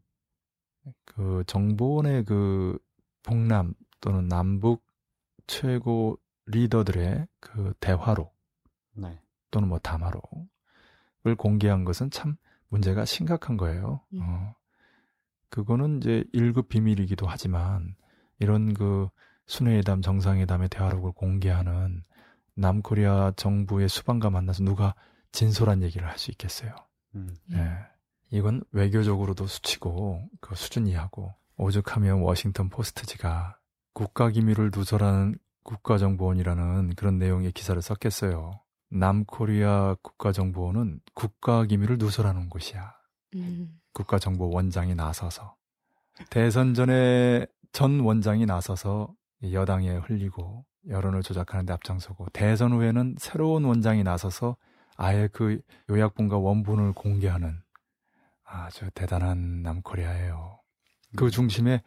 그 1.05 1.43
정보원의 1.47 2.25
그 2.25 2.77
북남 3.23 3.73
또는 4.01 4.27
남북 4.27 4.85
최고 5.47 6.17
리더들의 6.45 7.27
그 7.39 7.73
대화로 7.79 8.31
네. 8.93 9.21
또는 9.51 9.69
뭐 9.69 9.79
담화로를 9.79 11.35
공개한 11.37 11.85
것은 11.85 12.11
참 12.11 12.35
문제가 12.67 13.05
심각한 13.05 13.57
거예요. 13.57 14.01
음. 14.13 14.21
어. 14.21 14.55
그거는 15.49 15.97
이제 15.97 16.23
1급 16.33 16.69
비밀이기도 16.69 17.25
하지만 17.25 17.95
이런 18.39 18.73
그 18.73 19.09
순회회담, 19.49 20.03
정상회담의 20.03 20.69
대화록을 20.69 21.11
공개하는 21.13 22.03
남코리아 22.53 23.33
정부의 23.35 23.89
수반과 23.89 24.29
만나서 24.29 24.63
누가 24.63 24.93
진솔한 25.31 25.81
얘기를 25.81 26.07
할 26.07 26.19
수 26.19 26.29
있겠어요. 26.29 26.75
음. 27.15 27.35
예. 27.53 27.71
이건 28.29 28.61
외교적으로도 28.71 29.47
수치고 29.47 30.21
그 30.39 30.53
수준 30.53 30.85
이하고 30.85 31.33
오죽하면 31.57 32.21
워싱턴 32.21 32.69
포스트지가 32.69 33.57
국가 33.93 34.29
기밀을 34.29 34.69
누설하는 34.73 35.39
국가정보원이라는 35.63 36.93
그런 36.95 37.17
내용의 37.17 37.51
기사를 37.51 37.81
썼겠어요. 37.81 38.61
남코리아 38.91 39.95
국가정보원은 40.03 40.99
국가 41.15 41.65
기밀을 41.65 41.97
누설하는 41.97 42.49
곳이야. 42.49 42.93
음. 43.35 43.79
국가정보원장이 43.93 44.93
나서서 44.93 45.55
대선 46.29 46.75
전에 46.75 47.47
전 47.71 47.99
원장이 48.01 48.45
나서서 48.45 49.15
여당에 49.43 49.97
흘리고 49.97 50.65
여론을 50.87 51.23
조작하는데 51.23 51.71
앞장서고 51.73 52.27
대선 52.33 52.73
후에는 52.73 53.15
새로운 53.17 53.65
원장이 53.65 54.03
나서서 54.03 54.57
아예 54.97 55.27
그 55.31 55.61
요약본과 55.89 56.37
원본을 56.37 56.93
공개하는 56.93 57.61
아주 58.43 58.89
대단한 58.93 59.61
남코리아예요. 59.61 60.59
그 61.15 61.25
음. 61.25 61.29
중심에 61.29 61.81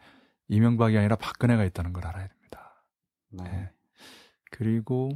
이명박이 0.47 0.97
아니라 0.97 1.15
박근혜가 1.15 1.63
있다는 1.65 1.93
걸 1.93 2.05
알아야 2.05 2.27
됩니다. 2.27 2.85
네. 3.29 3.43
네. 3.43 3.71
그리고 4.51 5.09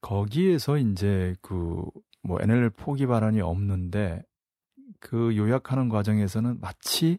거기에서 0.00 0.78
이제 0.78 1.34
그 1.42 1.84
뭐 2.22 2.38
NL 2.40 2.70
포기 2.70 3.06
발언이 3.06 3.40
없는데 3.40 4.22
그 5.00 5.36
요약하는 5.36 5.88
과정에서는 5.88 6.60
마치 6.60 7.18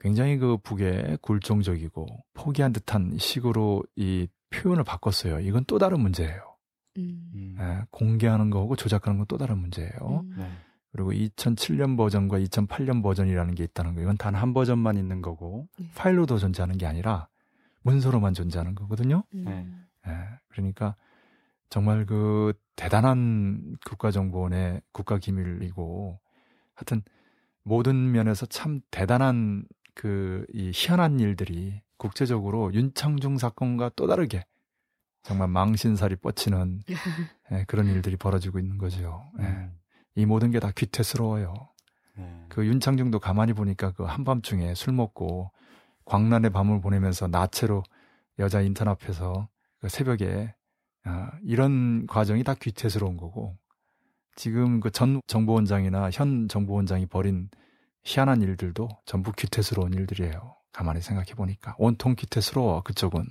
굉장히 0.00 0.38
그 0.38 0.56
북에 0.58 1.18
굴종적이고 1.20 2.06
포기한 2.34 2.72
듯한 2.72 3.16
식으로 3.18 3.82
이 3.96 4.26
표현을 4.50 4.82
바꿨어요. 4.84 5.40
이건 5.40 5.64
또 5.66 5.78
다른 5.78 6.00
문제예요. 6.00 6.56
음. 6.98 7.30
음. 7.34 7.56
예, 7.60 7.84
공개하는 7.90 8.50
거하고 8.50 8.76
조작하는 8.76 9.18
건 9.18 9.26
또 9.28 9.36
다른 9.38 9.58
문제예요. 9.58 9.92
음. 10.24 10.34
네. 10.36 10.50
그리고 10.92 11.12
2007년 11.12 11.96
버전과 11.96 12.40
2008년 12.40 13.00
버전이라는 13.02 13.54
게 13.54 13.62
있다는 13.64 13.94
거. 13.94 14.00
이건 14.00 14.16
단 14.16 14.34
한 14.34 14.52
버전만 14.54 14.96
있는 14.96 15.22
거고 15.22 15.68
네. 15.78 15.88
파일로도 15.94 16.38
존재하는 16.38 16.78
게 16.78 16.86
아니라 16.86 17.28
문서로만 17.82 18.34
존재하는 18.34 18.74
거거든요. 18.74 19.22
음. 19.34 19.44
네. 19.44 19.66
예, 20.08 20.16
그러니까 20.48 20.96
정말 21.68 22.06
그 22.06 22.54
대단한 22.74 23.76
국가정보원의 23.86 24.80
국가기밀이고 24.92 26.18
하여튼 26.74 27.02
모든 27.62 28.10
면에서 28.10 28.46
참 28.46 28.80
대단한 28.90 29.64
그 29.94 30.46
이 30.52 30.70
희한한 30.74 31.20
일들이 31.20 31.82
국제적으로 31.96 32.72
윤창중 32.74 33.38
사건과 33.38 33.90
또 33.96 34.06
다르게 34.06 34.44
정말 35.22 35.48
망신살이 35.48 36.16
뻗치는 36.16 36.82
예, 37.52 37.64
그런 37.68 37.86
일들이 37.86 38.16
벌어지고 38.16 38.58
있는 38.58 38.78
거죠. 38.78 39.30
예. 39.40 39.44
음. 39.44 39.78
이 40.14 40.26
모든 40.26 40.50
게 40.50 40.58
다 40.60 40.70
귀태스러워요. 40.72 41.54
네. 42.16 42.46
그 42.48 42.66
윤창중도 42.66 43.18
가만히 43.20 43.52
보니까 43.52 43.92
그 43.92 44.02
한밤중에 44.04 44.74
술 44.74 44.92
먹고 44.94 45.50
광란의 46.06 46.50
밤을 46.50 46.80
보내면서 46.80 47.28
나체로 47.28 47.82
여자 48.38 48.60
인턴 48.62 48.88
앞에서 48.88 49.48
그 49.80 49.88
새벽에 49.88 50.54
아, 51.04 51.30
이런 51.42 52.06
과정이 52.06 52.42
다 52.44 52.54
귀태스러운 52.54 53.16
거고 53.16 53.56
지금 54.36 54.80
그 54.80 54.90
전 54.90 55.20
정보원장이나 55.26 56.10
현 56.12 56.48
정보원장이 56.48 57.06
벌인 57.06 57.48
희한한 58.04 58.42
일들도 58.42 58.88
전부 59.04 59.32
귀태스러운 59.32 59.92
일들이에요. 59.94 60.56
가만히 60.72 61.00
생각해 61.00 61.34
보니까 61.34 61.74
온통 61.78 62.14
귀태스러워 62.16 62.82
그쪽은. 62.82 63.24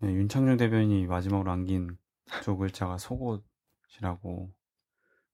네, 0.00 0.08
윤창중 0.12 0.56
대변인이 0.56 1.06
마지막으로 1.06 1.50
남긴 1.50 1.96
조 2.42 2.56
글자가 2.56 2.98
속옷이라고 2.98 4.50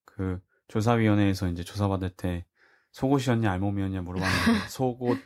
그 0.05 0.41
조사위원회에서 0.69 1.49
이제 1.49 1.63
조사받을 1.65 2.11
때 2.11 2.45
속옷이었냐 2.93 3.51
알몸이었냐 3.53 4.03
물어봤는데 4.03 4.69
속옷 4.69 5.19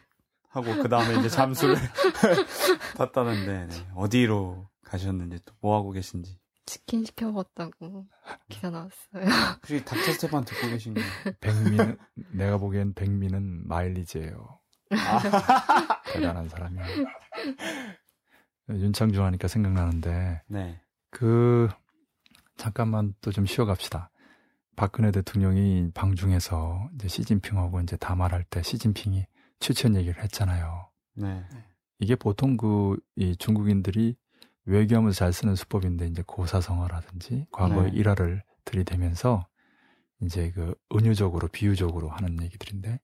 하고 0.48 0.82
그 0.82 0.88
다음에 0.88 1.18
이제 1.18 1.28
잠수를 1.28 1.76
탔다는데 2.96 3.66
네, 3.66 3.88
어디로 3.94 4.68
가셨는지 4.84 5.38
또 5.44 5.54
뭐 5.60 5.76
하고 5.76 5.90
계신지 5.92 6.38
치킨 6.66 7.04
시켜 7.04 7.26
먹었다고 7.30 8.06
기사 8.48 8.70
나왔어요. 8.70 9.24
혹시 9.62 9.84
닥터 9.84 10.12
스테판 10.12 10.44
듣고 10.44 10.68
계신 10.68 10.94
거예요? 10.94 11.08
백미는 11.40 11.98
내가 12.32 12.58
보기엔 12.58 12.94
백미는 12.94 13.66
마일리지예요. 13.68 14.60
아, 14.90 15.22
대단한 16.12 16.48
사람이야. 16.48 16.84
윤창중 18.70 19.24
하니까 19.24 19.48
생각나는데 19.48 20.42
네, 20.46 20.80
그 21.10 21.68
잠깐만 22.56 23.14
또 23.20 23.32
좀 23.32 23.44
쉬어갑시다. 23.46 24.10
박근혜 24.76 25.10
대통령이 25.10 25.90
방중에서 25.92 26.90
이제 26.94 27.08
시진핑하고 27.08 27.80
이제 27.80 27.96
담화할 27.96 28.44
때 28.44 28.62
시진핑이 28.62 29.26
최천 29.60 29.96
얘기를 29.96 30.22
했잖아요. 30.22 30.88
네. 31.14 31.44
이게 31.98 32.16
보통 32.16 32.56
그 32.56 32.96
이 33.16 33.36
중국인들이 33.36 34.16
외교하면서 34.64 35.16
잘 35.16 35.32
쓰는 35.32 35.54
수법인데 35.56 36.06
이제 36.06 36.22
고사성어라든지 36.26 37.46
과거의 37.50 37.90
네. 37.92 37.98
일화를 37.98 38.42
들이대면서 38.64 39.46
이제 40.20 40.52
그 40.52 40.74
은유적으로 40.94 41.48
비유적으로 41.48 42.08
하는 42.08 42.40
얘기들인데 42.42 43.00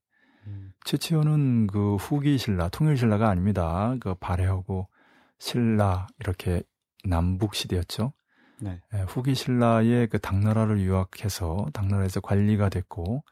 음. 0.46 0.72
최치호는 0.84 1.66
그 1.66 1.96
후기 1.96 2.38
신라, 2.38 2.68
통일 2.68 2.96
신라가 2.96 3.28
아닙니다. 3.28 3.96
그 4.00 4.14
발해하고 4.14 4.88
신라 5.38 6.06
이렇게 6.20 6.62
남북 7.04 7.54
시대였죠. 7.54 8.12
네. 8.60 8.80
예, 8.94 9.02
후기 9.02 9.34
신라의 9.34 10.08
그 10.08 10.18
당나라를 10.18 10.80
유학해서 10.80 11.66
당나라에서 11.72 12.20
관리가 12.20 12.68
됐고 12.68 13.24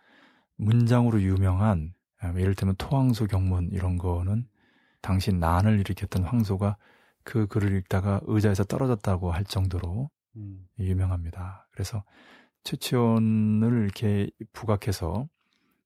문장으로 0.57 1.21
유명한 1.23 1.95
예, 2.25 2.41
이를테면 2.41 2.75
토황소 2.77 3.27
경문 3.27 3.71
이런 3.73 3.99
거는 3.99 4.47
당시 5.01 5.33
난을 5.33 5.81
일으켰던 5.81 6.25
황소가 6.25 6.77
그 7.27 7.49
글을 7.49 7.77
읽다가 7.77 8.21
의자에서 8.25 8.65
떨어졌다고 8.65 9.33
할 9.33 9.45
정도로 9.45 10.09
음. 10.37 10.65
유명합니다. 10.79 11.67
그래서 11.73 12.05
최치원을 12.63 13.83
이렇게 13.83 14.31
부각해서 14.53 15.29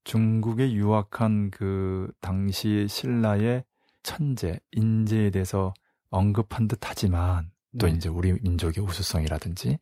중국에 0.04 0.72
유학한 0.72 1.50
그 1.50 2.12
당시 2.20 2.86
신라의 2.88 3.64
천재, 4.02 4.60
인재에 4.72 5.30
대해서 5.30 5.72
언급한 6.10 6.68
듯 6.68 6.78
하지만 6.82 7.50
또 7.78 7.86
네. 7.86 7.94
이제 7.94 8.08
우리 8.10 8.34
민족의 8.34 8.84
우수성이라든지 8.84 9.78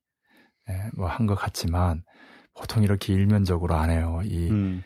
예, 0.70 0.90
뭐한 0.96 1.26
것 1.26 1.34
같지만 1.34 2.04
보통 2.54 2.84
이렇게 2.84 3.12
일면적으로 3.14 3.74
안 3.74 3.90
해요. 3.90 4.20
이 4.24 4.48
음. 4.48 4.84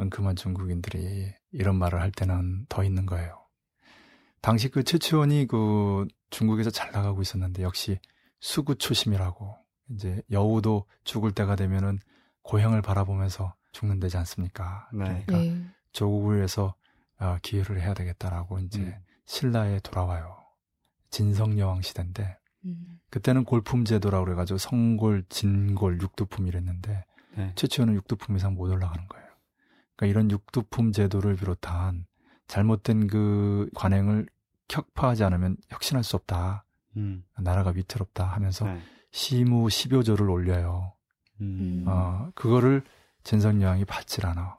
은큼한 0.00 0.36
중국인들이 0.36 1.34
이런 1.52 1.76
말을 1.76 2.00
할 2.00 2.10
때는 2.10 2.64
더 2.68 2.82
있는 2.82 3.04
거예요. 3.04 3.43
당시 4.44 4.68
그 4.68 4.84
최치원이 4.84 5.46
그 5.46 6.06
중국에서 6.28 6.68
잘 6.68 6.92
나가고 6.92 7.22
있었는데 7.22 7.62
역시 7.62 7.98
수구 8.40 8.74
초심이라고 8.74 9.56
이제 9.92 10.20
여우도 10.30 10.84
죽을 11.04 11.32
때가 11.32 11.56
되면은 11.56 11.98
고향을 12.42 12.82
바라보면서 12.82 13.54
죽는다지 13.72 14.18
않습니까? 14.18 14.86
네. 14.92 15.24
그러니까 15.26 15.38
네. 15.38 15.66
조국을 15.92 16.36
위해서 16.36 16.74
아, 17.16 17.38
기회를 17.40 17.80
해야 17.80 17.94
되겠다라고 17.94 18.58
이제 18.58 18.80
음. 18.80 18.94
신라에 19.24 19.80
돌아와요. 19.80 20.36
진성여왕 21.08 21.80
시대인데 21.80 22.36
음. 22.66 23.00
그때는 23.08 23.44
골품 23.44 23.86
제도라고 23.86 24.26
그래가지고 24.26 24.58
성골, 24.58 25.24
진골, 25.30 26.02
육두품 26.02 26.48
이랬는데 26.48 27.06
네. 27.38 27.52
최초는 27.54 27.94
육두품 27.94 28.36
이상 28.36 28.52
못 28.52 28.70
올라가는 28.70 29.08
거예요. 29.08 29.26
그러니까 29.96 30.06
이런 30.06 30.30
육두품 30.30 30.92
제도를 30.92 31.34
비롯한 31.36 32.04
잘못된 32.46 33.06
그 33.06 33.70
관행을 33.74 34.26
격파하지 34.68 35.24
않으면 35.24 35.56
혁신할 35.68 36.04
수 36.04 36.16
없다. 36.16 36.64
음. 36.96 37.24
나라가 37.38 37.70
위태롭다 37.70 38.24
하면서 38.24 38.66
네. 38.66 38.80
시무 39.10 39.66
10여조를 39.66 40.30
올려요. 40.30 40.92
음. 41.40 41.84
어, 41.86 42.30
그거를 42.34 42.82
진성여왕이 43.24 43.84
받질 43.84 44.26
않아. 44.26 44.58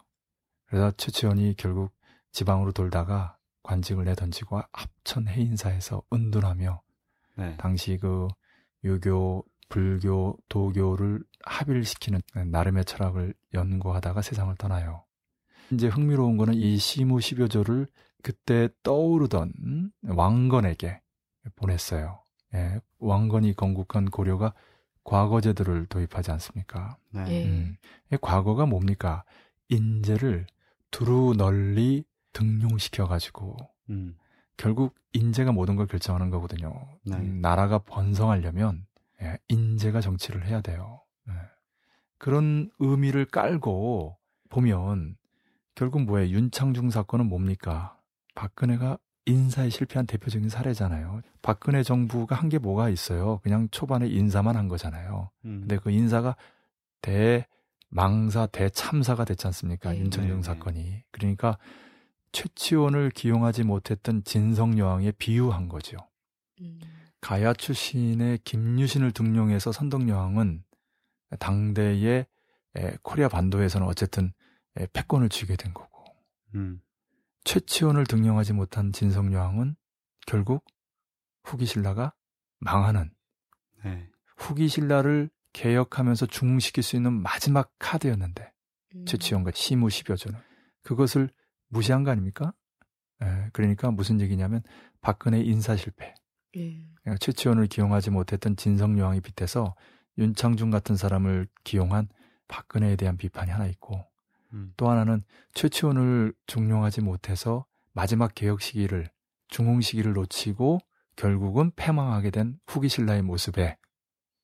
그래서 0.67 0.91
최치원이 0.91 1.55
결국 1.57 1.93
지방으로 2.31 2.71
돌다가 2.71 3.37
관직을 3.63 4.05
내던지고 4.05 4.61
합천 4.71 5.27
해인사에서 5.27 6.03
은둔하며 6.11 6.81
네. 7.37 7.57
당시 7.57 7.97
그 7.97 8.27
유교, 8.83 9.45
불교, 9.69 10.37
도교를 10.49 11.23
합의를 11.43 11.83
시키는 11.83 12.21
나름의 12.47 12.85
철학을 12.85 13.33
연구하다가 13.53 14.21
세상을 14.21 14.53
떠나요. 14.57 15.03
이제 15.71 15.87
흥미로운 15.87 16.37
거는 16.37 16.53
이 16.53 16.77
시무 16.77 17.17
10여조를 17.17 17.87
그때 18.25 18.69
떠오르던 18.81 19.91
왕건에게 20.07 20.99
보냈어요. 21.55 22.23
예, 22.55 22.79
왕건이 22.97 23.53
건국한 23.53 24.09
고려가 24.09 24.55
과거 25.03 25.41
제도를 25.41 25.85
도입하지 25.85 26.31
않습니까? 26.31 26.97
네. 27.11 27.23
예. 27.27 27.45
음, 27.45 27.77
이 28.11 28.17
과거가 28.19 28.65
뭡니까? 28.65 29.23
인재를 29.69 30.47
두루 30.89 31.35
널리 31.37 32.03
등용시켜 32.33 33.07
가지고 33.07 33.57
음. 33.91 34.17
결국 34.57 34.95
인재가 35.13 35.51
모든 35.51 35.75
걸 35.75 35.85
결정하는 35.85 36.31
거거든요. 36.31 36.73
네. 37.03 37.17
음, 37.17 37.41
나라가 37.41 37.77
번성하려면 37.77 38.87
예, 39.21 39.37
인재가 39.49 40.01
정치를 40.01 40.47
해야 40.47 40.61
돼요. 40.61 41.01
예. 41.29 41.33
그런 42.17 42.71
의미를 42.79 43.25
깔고 43.25 44.17
보면 44.49 45.15
결국 45.75 46.01
뭐예요? 46.01 46.29
윤창중 46.29 46.89
사건은 46.89 47.27
뭡니까? 47.27 47.94
박근혜가 48.35 48.97
인사에 49.25 49.69
실패한 49.69 50.05
대표적인 50.05 50.49
사례잖아요. 50.49 51.21
박근혜 51.41 51.81
정부가 51.81 52.35
한 52.35 52.49
게 52.49 52.59
뭐가 52.59 52.89
있어요? 52.89 53.39
그냥 53.39 53.67
초반에 53.71 54.07
인사만 54.07 54.55
한 54.55 54.67
거잖아요. 54.67 55.31
음. 55.45 55.61
근데 55.61 55.77
그 55.77 55.89
인사가 55.89 56.35
대망사, 57.89 58.45
대참사가 58.47 59.25
됐지 59.25 59.47
않습니까? 59.47 59.91
네. 59.93 59.99
윤창중 59.99 60.37
네, 60.37 60.41
사건이. 60.43 61.03
그러니까 61.11 61.57
최치원을 62.33 63.09
기용하지 63.11 63.63
못했던 63.63 64.23
진성여왕에 64.23 65.13
비유한 65.13 65.69
거죠. 65.69 65.97
음. 66.61 66.79
가야 67.21 67.53
출신의 67.53 68.39
김유신을 68.43 69.11
등용해서 69.11 69.71
선덕여왕은 69.71 70.63
당대의 71.39 72.25
에, 72.77 72.97
코리아 73.01 73.27
반도에서는 73.29 73.87
어쨌든 73.87 74.31
에, 74.77 74.85
패권을 74.93 75.29
쥐게 75.29 75.55
된 75.55 75.73
거고 75.73 76.03
음. 76.53 76.81
최치원을 77.45 78.05
등용하지 78.05 78.53
못한 78.53 78.91
진성여왕은 78.91 79.75
결국 80.27 80.65
후기 81.43 81.65
신라가 81.65 82.13
망하는 82.59 83.11
네. 83.83 84.09
후기 84.35 84.67
신라를 84.67 85.29
개혁하면서 85.53 86.25
중흥시킬 86.25 86.83
수 86.83 86.95
있는 86.95 87.13
마지막 87.13 87.71
카드였는데 87.79 88.51
음. 88.95 89.05
최치원과 89.05 89.51
시무 89.53 89.87
10여조는 89.87 90.35
그것을 90.81 91.29
무시한 91.69 92.03
거 92.03 92.11
아닙니까? 92.11 92.53
에, 93.21 93.49
그러니까 93.53 93.91
무슨 93.91 94.19
얘기냐면 94.19 94.61
박근혜 94.99 95.39
인사 95.39 95.75
실패 95.77 96.13
예. 96.57 96.83
그러니까 97.01 97.17
최치원을 97.19 97.67
기용하지 97.67 98.09
못했던 98.09 98.55
진성여왕이 98.55 99.21
빗대서 99.21 99.75
윤창중 100.17 100.71
같은 100.71 100.95
사람을 100.95 101.47
기용한 101.63 102.09
박근혜에 102.47 102.95
대한 102.95 103.17
비판이 103.17 103.51
하나 103.51 103.67
있고 103.67 104.03
음. 104.55 104.73
또 104.77 104.89
하나는 104.89 105.23
최치원을 105.53 106.33
중용하지 106.47 107.01
못해서 107.01 107.65
마지막 107.93 108.33
개혁 108.33 108.61
시기를 108.61 109.09
중흥 109.49 109.81
시기를 109.81 110.13
놓치고 110.13 110.79
결국은 111.15 111.71
패망하게 111.75 112.31
된 112.31 112.59
후기 112.65 112.89
신라의 112.89 113.21
모습에 113.21 113.77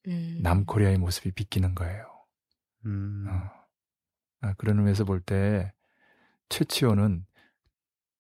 음. 0.08 0.40
남코리아의 0.42 0.98
모습이 0.98 1.32
비끼는 1.32 1.76
거예요. 1.76 2.06
음. 2.86 3.26
어. 3.30 3.52
아, 4.42 4.54
그런 4.54 4.78
의미에서 4.80 5.06
볼 5.06 5.22
때 5.22 5.74
최치원은 6.50 7.26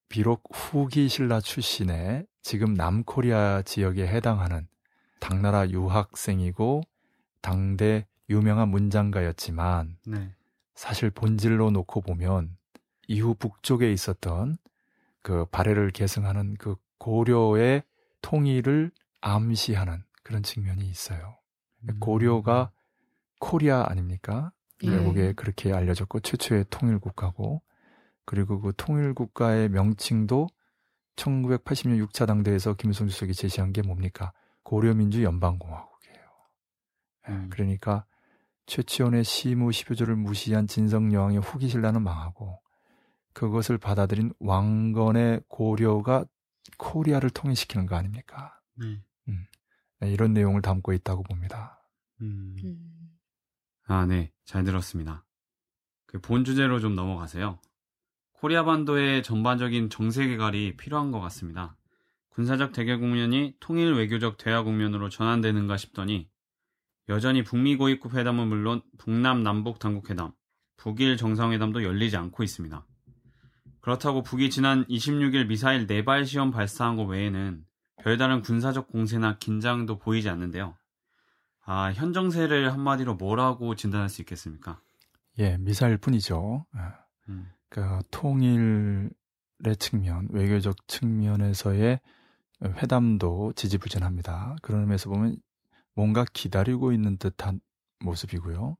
비록 0.08 0.44
후기 0.54 1.08
신라 1.08 1.40
출신의 1.42 2.28
지금 2.42 2.74
남코리아 2.74 3.62
지역에 3.64 4.08
해당하는 4.08 4.68
당나라 5.20 5.70
유학생이고 5.70 6.82
당대 7.42 8.08
유명한 8.30 8.70
문장가였지만 8.70 9.98
네. 10.08 10.34
사실 10.82 11.12
본질로 11.12 11.70
놓고 11.70 12.02
보면 12.02 12.58
이후 13.08 13.36
북쪽에 13.36 13.94
있었던 13.94 14.58
그 15.22 15.46
발해를 15.52 15.92
계승하는 15.92 16.56
그 16.56 16.76
고려의 16.98 17.84
통일을 18.24 18.90
암시하는 19.22 20.04
그런 20.24 20.42
측면이 20.42 20.90
있어요. 20.90 21.38
음. 21.84 22.00
고려가 22.00 22.72
코리아 23.40 23.86
아닙니까? 23.88 24.54
예. 24.84 24.90
외국에 24.90 25.34
그렇게 25.34 25.72
알려졌고 25.72 26.22
최초의 26.22 26.66
통일 26.72 26.98
국가고 26.98 27.62
그리고 28.26 28.60
그 28.60 28.74
통일 28.76 29.14
국가의 29.14 29.70
명칭도 29.70 30.48
1980년 31.16 32.04
6차 32.08 32.26
당대에서 32.26 32.74
김일성 32.74 33.08
주석이 33.08 33.36
제시한 33.36 33.72
게 33.72 33.84
뭡니까? 33.84 34.34
고려민주 34.64 35.24
연방공화국이에요. 35.24 36.26
예, 37.28 37.32
음. 37.34 37.50
그러니까 37.52 38.08
최치원의 38.72 39.26
시무 39.26 39.70
10여조를 39.72 40.16
무시한 40.16 40.66
진성여왕의 40.66 41.40
후기 41.40 41.68
신라는 41.68 42.04
망하고 42.04 42.62
그것을 43.34 43.78
받아들인 43.78 44.32
왕건의 44.40 45.42
고려가 45.50 46.24
코리아를 46.78 47.32
통일시키는 47.32 47.86
거 47.86 47.98
아닙니까? 47.98 48.58
네. 48.76 49.04
네, 50.00 50.12
이런 50.12 50.32
내용을 50.32 50.62
담고 50.62 50.94
있다고 50.94 51.24
봅니다. 51.24 51.86
음. 52.22 52.56
음. 52.64 53.12
아, 53.88 54.06
네. 54.06 54.32
잘 54.46 54.64
들었습니다. 54.64 55.26
그 56.06 56.22
본 56.22 56.46
주제로 56.46 56.80
좀 56.80 56.96
넘어가세요. 56.96 57.60
코리아 58.32 58.64
반도의 58.64 59.22
전반적인 59.22 59.90
정세 59.90 60.28
개괄이 60.28 60.78
필요한 60.78 61.12
것 61.12 61.20
같습니다. 61.20 61.76
군사적 62.30 62.72
대결 62.72 63.00
국면이 63.02 63.54
통일 63.60 63.94
외교적 63.96 64.38
대화 64.38 64.64
국면으로 64.64 65.10
전환되는가 65.10 65.76
싶더니 65.76 66.31
여전히 67.10 67.44
북미 67.44 67.76
고위급 67.76 68.14
회담은 68.14 68.48
물론 68.48 68.82
북남 68.98 69.44
남북 69.44 69.80
당국 69.80 70.10
회담, 70.10 70.32
북일 70.78 71.18
정상회담도 71.18 71.84
열리지 71.84 72.18
않고 72.18 72.44
있습니다. 72.44 72.86
그렇다고 73.82 74.22
북이 74.22 74.50
지난 74.50 74.86
26일 74.86 75.48
미사일 75.48 75.88
4발 75.88 76.26
시험 76.26 76.52
발사한 76.52 76.96
것 76.96 77.04
외에는 77.06 77.66
별다른 78.04 78.42
군사적 78.42 78.88
공세나 78.88 79.38
긴장도 79.38 80.00
보이지 80.00 80.30
않는데요. 80.30 80.76
아, 81.66 81.92
현 81.94 82.14
정세를 82.14 82.74
한마디로 82.74 83.16
뭐라고 83.16 83.76
진단할 83.76 84.10
수 84.10 84.22
있겠습니까? 84.22 84.82
예, 85.40 85.58
미사일 85.58 85.98
뿐이죠. 85.98 86.66
아, 86.74 86.94
음, 87.30 87.50
그 87.70 88.00
통일의 88.12 89.10
측면, 89.80 90.28
외교적 90.32 90.88
측면에서의 90.88 92.00
회담도 92.64 93.54
지지부진합니다. 93.56 94.58
그런 94.62 94.82
의미에서 94.82 95.10
보면 95.10 95.38
뭔가 95.96 96.26
기다리고 96.34 96.92
있는 96.92 97.18
듯한 97.18 97.60
모습이고요. 98.00 98.78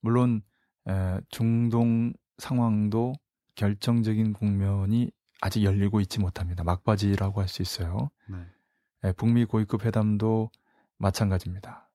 물론 0.00 0.42
에, 0.88 1.20
중동 1.28 2.12
상황도 2.38 3.14
결정적인 3.54 4.32
국면이 4.32 5.10
아직 5.40 5.62
열리고 5.64 6.00
있지 6.00 6.20
못합니다. 6.20 6.64
막바지라고 6.64 7.40
할 7.40 7.48
수 7.48 7.62
있어요. 7.62 8.10
네. 8.28 9.08
에, 9.08 9.12
북미 9.12 9.44
고위급 9.44 9.84
회담도 9.84 10.50
마찬가지입니다. 10.98 11.88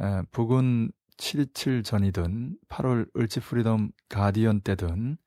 에, 0.00 0.22
북은 0.30 0.90
7.27 1.18 1.84
전이든 1.84 2.58
8월 2.68 3.08
을지 3.16 3.40
프리덤 3.40 3.92
가디언 4.08 4.62
때든 4.62 5.18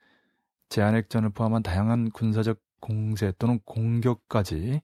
제한핵전을 0.69 1.29
포함한 1.29 1.61
다양한 1.63 2.09
군사적 2.09 2.59
공세 2.81 3.31
또는 3.38 3.59
공격까지 3.65 4.81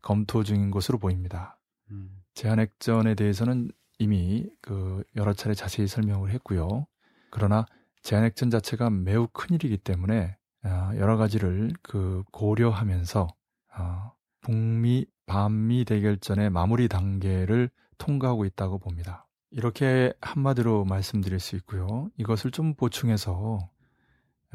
검토 0.00 0.42
중인 0.42 0.70
것으로 0.70 0.98
보입니다. 0.98 1.58
음, 1.90 2.21
제한핵전에 2.34 3.14
대해서는 3.14 3.70
이미 3.98 4.46
그 4.60 5.04
여러 5.16 5.32
차례 5.32 5.54
자세히 5.54 5.86
설명을 5.86 6.30
했고요. 6.30 6.86
그러나 7.30 7.66
제한핵전 8.02 8.50
자체가 8.50 8.90
매우 8.90 9.28
큰 9.32 9.54
일이기 9.54 9.78
때문에 9.78 10.36
아, 10.64 10.92
여러 10.96 11.16
가지를 11.16 11.72
그 11.82 12.22
고려하면서 12.32 13.28
아, 13.74 14.12
북미 14.40 15.06
반미 15.26 15.84
대결전의 15.84 16.50
마무리 16.50 16.88
단계를 16.88 17.70
통과하고 17.98 18.44
있다고 18.44 18.78
봅니다. 18.78 19.26
이렇게 19.50 20.12
한마디로 20.20 20.84
말씀드릴 20.84 21.38
수 21.38 21.56
있고요. 21.56 22.10
이것을 22.16 22.50
좀 22.50 22.74
보충해서 22.74 23.70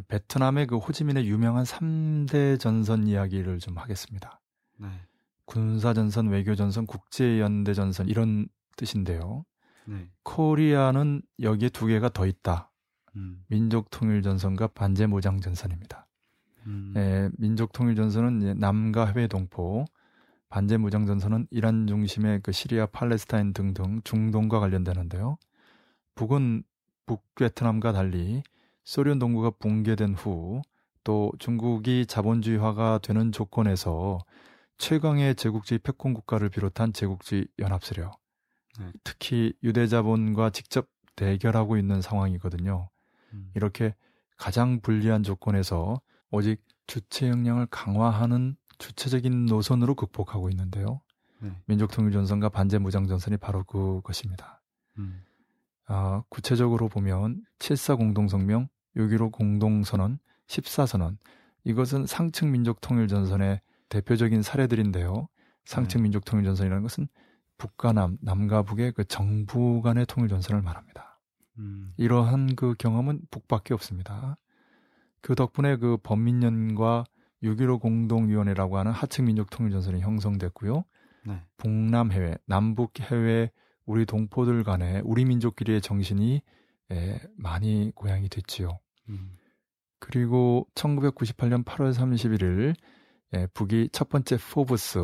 베트남의 0.08 0.68
그 0.68 0.78
호지민의 0.78 1.28
유명한 1.28 1.64
3대 1.64 2.60
전선 2.60 3.08
이야기를 3.08 3.60
좀 3.60 3.78
하겠습니다. 3.78 4.40
네. 4.80 4.90
군사전선, 5.48 6.28
외교전선, 6.30 6.86
국제연대전선 6.86 8.08
이런 8.08 8.48
뜻인데요. 8.76 9.44
네. 9.86 10.08
코리아는 10.24 11.24
여기에 11.42 11.70
두 11.70 11.88
개가 11.88 12.10
더 12.10 12.28
있다. 12.28 12.72
음, 13.16 13.44
민족통일전선과 13.48 14.68
반제무장전선입니다. 14.68 16.08
음, 16.68 16.94
예, 16.96 17.30
민족통일전선은 17.38 18.60
남과 18.60 19.08
해외 19.08 19.28
동포, 19.28 19.86
반제무장전선은 20.50 21.48
이란 21.50 21.88
중심의 21.88 22.42
그 22.44 22.52
시리아, 22.52 22.86
팔레스타인 22.86 23.54
등등 23.54 24.02
중동과 24.04 24.60
관련되는데요. 24.60 25.38
북은 26.14 26.64
북베트남과 27.08 27.94
달리 27.94 28.44
소련 28.84 29.18
동구가 29.18 29.52
붕괴된 29.60 30.14
후 30.14 30.62
또 31.08 31.32
중국이 31.40 32.06
자본주의화가 32.06 33.00
되는 33.02 33.32
조건에서 33.32 34.20
최강의 34.78 35.36
제국주의 35.36 35.80
패권 35.80 36.14
국가를 36.14 36.50
비롯한 36.50 36.94
제국주의 36.94 37.48
연합세력, 37.60 38.20
네. 38.80 38.92
특히 39.04 39.54
유대자본과 39.64 40.52
직접 40.52 40.88
대결하고 41.16 41.78
있는 41.78 42.02
상황이거든요. 42.02 42.90
음, 43.34 43.52
이렇게 43.56 43.96
가장 44.38 44.80
불리한 44.82 45.24
조건에서 45.24 46.00
오직 46.30 46.62
주체 46.86 47.28
역량을 47.28 47.68
강화하는 47.68 48.56
주체적인 48.78 49.48
노선으로 49.48 49.96
극복하고 49.96 50.50
있는데요. 50.50 51.02
네. 51.40 51.52
민족통일전선과 51.66 52.50
반제무장전선이 52.50 53.38
바로 53.38 53.64
그것입니다. 53.64 54.62
음, 54.98 55.24
아, 55.86 56.24
구체적으로 56.30 56.88
보면 56.88 57.44
7.4 57.60 57.98
공동성명, 57.98 58.68
6.15 58.96 59.32
공동선언, 59.32 60.20
14선언 60.48 61.18
이것은 61.64 62.06
상층 62.06 62.52
민족통일전선의 62.52 63.62
대표적인 63.90 64.42
사례들인데요. 64.42 65.28
상층 65.66 66.00
네. 66.00 66.04
민족 66.04 66.26
통일 66.26 66.46
전선이라는 66.46 66.82
것은 66.84 67.08
북과 67.58 67.94
남, 67.94 68.18
남과 68.22 68.64
북의 68.64 68.94
그 68.94 69.04
정부 69.06 69.82
간의 69.82 70.06
통일 70.06 70.30
전선을 70.30 70.62
말합니다. 70.62 71.20
음, 71.58 71.94
이러한 71.98 72.56
그 72.56 72.76
경험은 72.78 73.22
북밖에 73.32 73.74
없습니다. 73.74 74.38
그 75.22 75.36
덕분에 75.36 75.78
그 75.78 75.98
범민련과 76.04 77.06
6.15 77.44 77.82
공동위원회라고 77.82 78.78
하는 78.78 78.92
하층 78.92 79.26
민족 79.26 79.50
통일 79.50 79.72
전선이 79.72 80.02
형성됐고요. 80.02 80.84
네. 81.26 81.42
북남 81.58 82.12
해외, 82.12 82.38
남북 82.46 83.00
해외 83.00 83.52
우리 83.86 84.06
동포들 84.06 84.64
간의 84.64 85.02
우리 85.04 85.26
민족끼리의 85.26 85.82
정신이 85.82 86.42
에, 86.92 87.20
많이 87.36 87.92
고양이 87.96 88.30
됐지요. 88.30 88.80
음, 89.10 89.38
그리고 90.00 90.68
1998년 90.76 91.66
8월 91.66 91.94
31일 91.94 92.76
예, 93.34 93.48
북이 93.48 93.90
첫 93.92 94.10
번째 94.10 94.38
포브스 94.38 95.00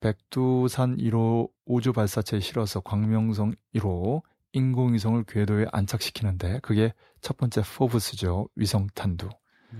백두산 0.00 0.96
1호 0.98 1.50
우주 1.64 1.92
발사체에 1.92 2.40
실어서 2.40 2.80
광명성 2.80 3.54
1호 3.74 4.22
인공위성을 4.52 5.24
궤도에 5.24 5.66
안착시키는데 5.72 6.60
그게 6.60 6.92
첫 7.20 7.36
번째 7.36 7.62
포브스죠. 7.62 8.48
위성 8.54 8.86
탄두. 8.94 9.28
네. 9.72 9.78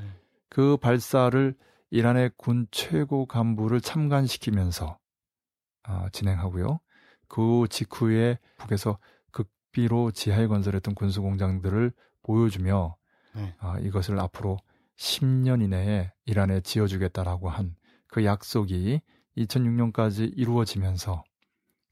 그 0.48 0.76
발사를 0.76 1.54
이란의 1.90 2.32
군 2.36 2.66
최고 2.70 3.26
간부를 3.26 3.80
참관시키면서 3.80 4.98
아, 5.84 6.08
진행하고요. 6.12 6.80
그 7.28 7.66
직후에 7.70 8.38
북에서 8.58 8.98
극비로 9.30 10.10
지하에 10.10 10.46
건설했던 10.46 10.94
군수 10.94 11.22
공장들을 11.22 11.92
보여주며 12.22 12.96
네. 13.34 13.54
아, 13.58 13.78
이것을 13.78 14.18
앞으로 14.18 14.58
10년 14.96 15.62
이내에 15.62 16.12
이란에 16.24 16.60
지어주겠다라고 16.60 17.48
한 17.48 17.76
그 18.16 18.24
약속이 18.24 19.02
2006년까지 19.36 20.32
이루어지면서 20.36 21.22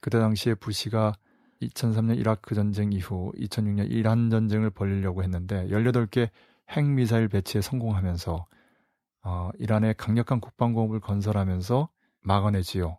그때 0.01 0.19
당시에 0.19 0.55
부시가 0.55 1.13
2003년 1.61 2.19
이라크 2.19 2.55
전쟁 2.55 2.93
이후 2.95 3.31
2006년 3.37 3.91
이란 3.91 4.31
전쟁을 4.31 4.71
벌이려고 4.71 5.23
했는데 5.23 5.67
18개 5.69 6.31
핵미사일 6.71 7.29
배치에 7.29 7.61
성공하면서 7.61 8.47
어, 9.25 9.51
이란의 9.59 9.97
강력한 9.99 10.41
국방공업을 10.41 11.01
건설하면서 11.01 11.91
막아내지요. 12.23 12.99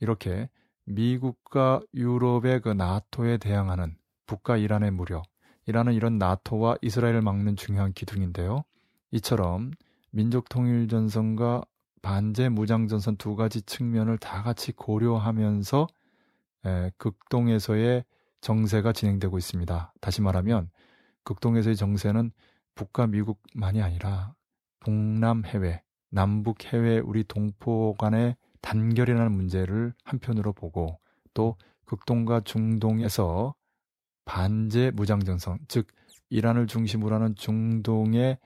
이렇게 0.00 0.50
미국과 0.84 1.80
유럽의 1.94 2.60
그 2.60 2.68
나토에 2.68 3.38
대항하는 3.38 3.96
북과 4.26 4.58
이란의 4.58 4.90
무력, 4.90 5.24
이란은 5.66 5.94
이런 5.94 6.18
나토와 6.18 6.76
이스라엘을 6.82 7.22
막는 7.22 7.56
중요한 7.56 7.94
기둥인데요. 7.94 8.64
이처럼 9.12 9.70
민족 10.10 10.48
통일 10.48 10.88
전선과 10.88 11.62
반제 12.00 12.48
무장 12.48 12.88
전선 12.88 13.16
두 13.16 13.36
가지 13.36 13.62
측면을 13.62 14.18
다 14.18 14.42
같이 14.42 14.72
고려하면서 14.72 15.86
에, 16.64 16.90
극동에서의 16.96 18.04
정세가 18.40 18.92
진행되고 18.92 19.38
있습니다. 19.38 19.92
다시 20.00 20.22
말하면 20.22 20.70
극동에서의 21.24 21.76
정세는 21.76 22.32
북과 22.74 23.06
미국만이 23.06 23.82
아니라 23.82 24.34
북남 24.80 25.44
해외, 25.44 25.82
남북 26.10 26.72
해외 26.72 26.98
우리 26.98 27.22
동포 27.22 27.94
간의 27.98 28.36
단결이라는 28.62 29.30
문제를 29.30 29.92
한편으로 30.04 30.52
보고 30.52 30.98
또 31.34 31.56
극동과 31.84 32.40
중동에서 32.40 33.54
반제 34.24 34.92
무장전선, 34.92 35.58
즉 35.68 35.86
이란을 36.30 36.66
중심으로 36.66 37.14
하는 37.14 37.34
중동의 37.36 38.22
에, 38.22 38.38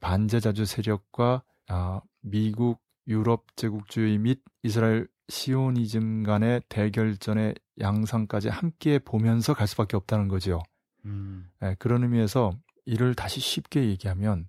반제자주 0.00 0.64
세력과 0.64 1.42
아, 1.68 2.00
미국, 2.20 2.80
유럽 3.08 3.56
제국주의 3.56 4.18
및 4.18 4.40
이스라엘 4.62 5.08
시오니즘 5.28 6.22
간의 6.22 6.62
대결전의 6.68 7.54
양상까지 7.80 8.48
함께 8.48 8.98
보면서 8.98 9.54
갈 9.54 9.66
수밖에 9.66 9.96
없다는 9.96 10.28
거죠. 10.28 10.62
음, 11.04 11.50
에, 11.62 11.74
그런 11.78 12.02
의미에서 12.02 12.52
이를 12.84 13.14
다시 13.14 13.40
쉽게 13.40 13.84
얘기하면 13.86 14.48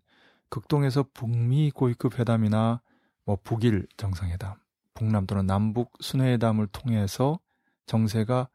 극동에서 0.50 1.06
북미 1.14 1.72
고위급 1.72 2.20
회담이나 2.20 2.82
뭐 3.26 3.38
북일 3.44 3.88
정상회담, 3.98 4.56
북남 4.94 5.26
또는 5.26 5.48
남북 5.48 5.94
순회회담을 6.00 6.68
통해서 6.68 7.40
정세가 7.86 8.50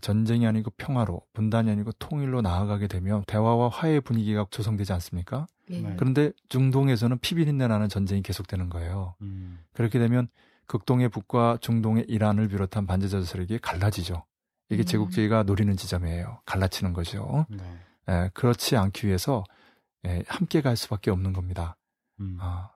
전쟁이 0.00 0.46
아니고 0.46 0.70
평화로, 0.76 1.22
분단이 1.32 1.70
아니고 1.70 1.92
통일로 1.92 2.42
나아가게 2.42 2.88
되면 2.88 3.24
대화와 3.26 3.68
화해 3.68 4.00
분위기가 4.00 4.46
조성되지 4.50 4.92
않습니까? 4.94 5.46
예. 5.70 5.80
네. 5.80 5.94
그런데 5.96 6.32
중동에서는 6.48 7.18
피비린내 7.18 7.66
나는 7.68 7.88
전쟁이 7.88 8.22
계속되는 8.22 8.68
거예요. 8.70 9.14
음, 9.22 9.60
그렇게 9.72 9.98
되면 9.98 10.28
극동의 10.66 11.10
북과 11.10 11.58
중동의 11.60 12.06
이란을 12.08 12.48
비롯한 12.48 12.86
반제자주 12.86 13.24
세력이 13.24 13.58
갈라지죠. 13.58 14.24
이게 14.70 14.82
음. 14.82 14.84
제국주의가 14.84 15.42
노리는 15.44 15.76
지점이에요. 15.76 16.40
갈라치는 16.46 16.92
거죠. 16.92 17.46
네. 17.48 17.58
에, 18.08 18.30
그렇지 18.34 18.76
않기 18.76 19.06
위해서 19.06 19.44
에, 20.04 20.22
함께 20.26 20.60
갈 20.60 20.76
수밖에 20.76 21.10
없는 21.10 21.32
겁니다. 21.32 21.76
음. 22.20 22.38
아, 22.40 22.70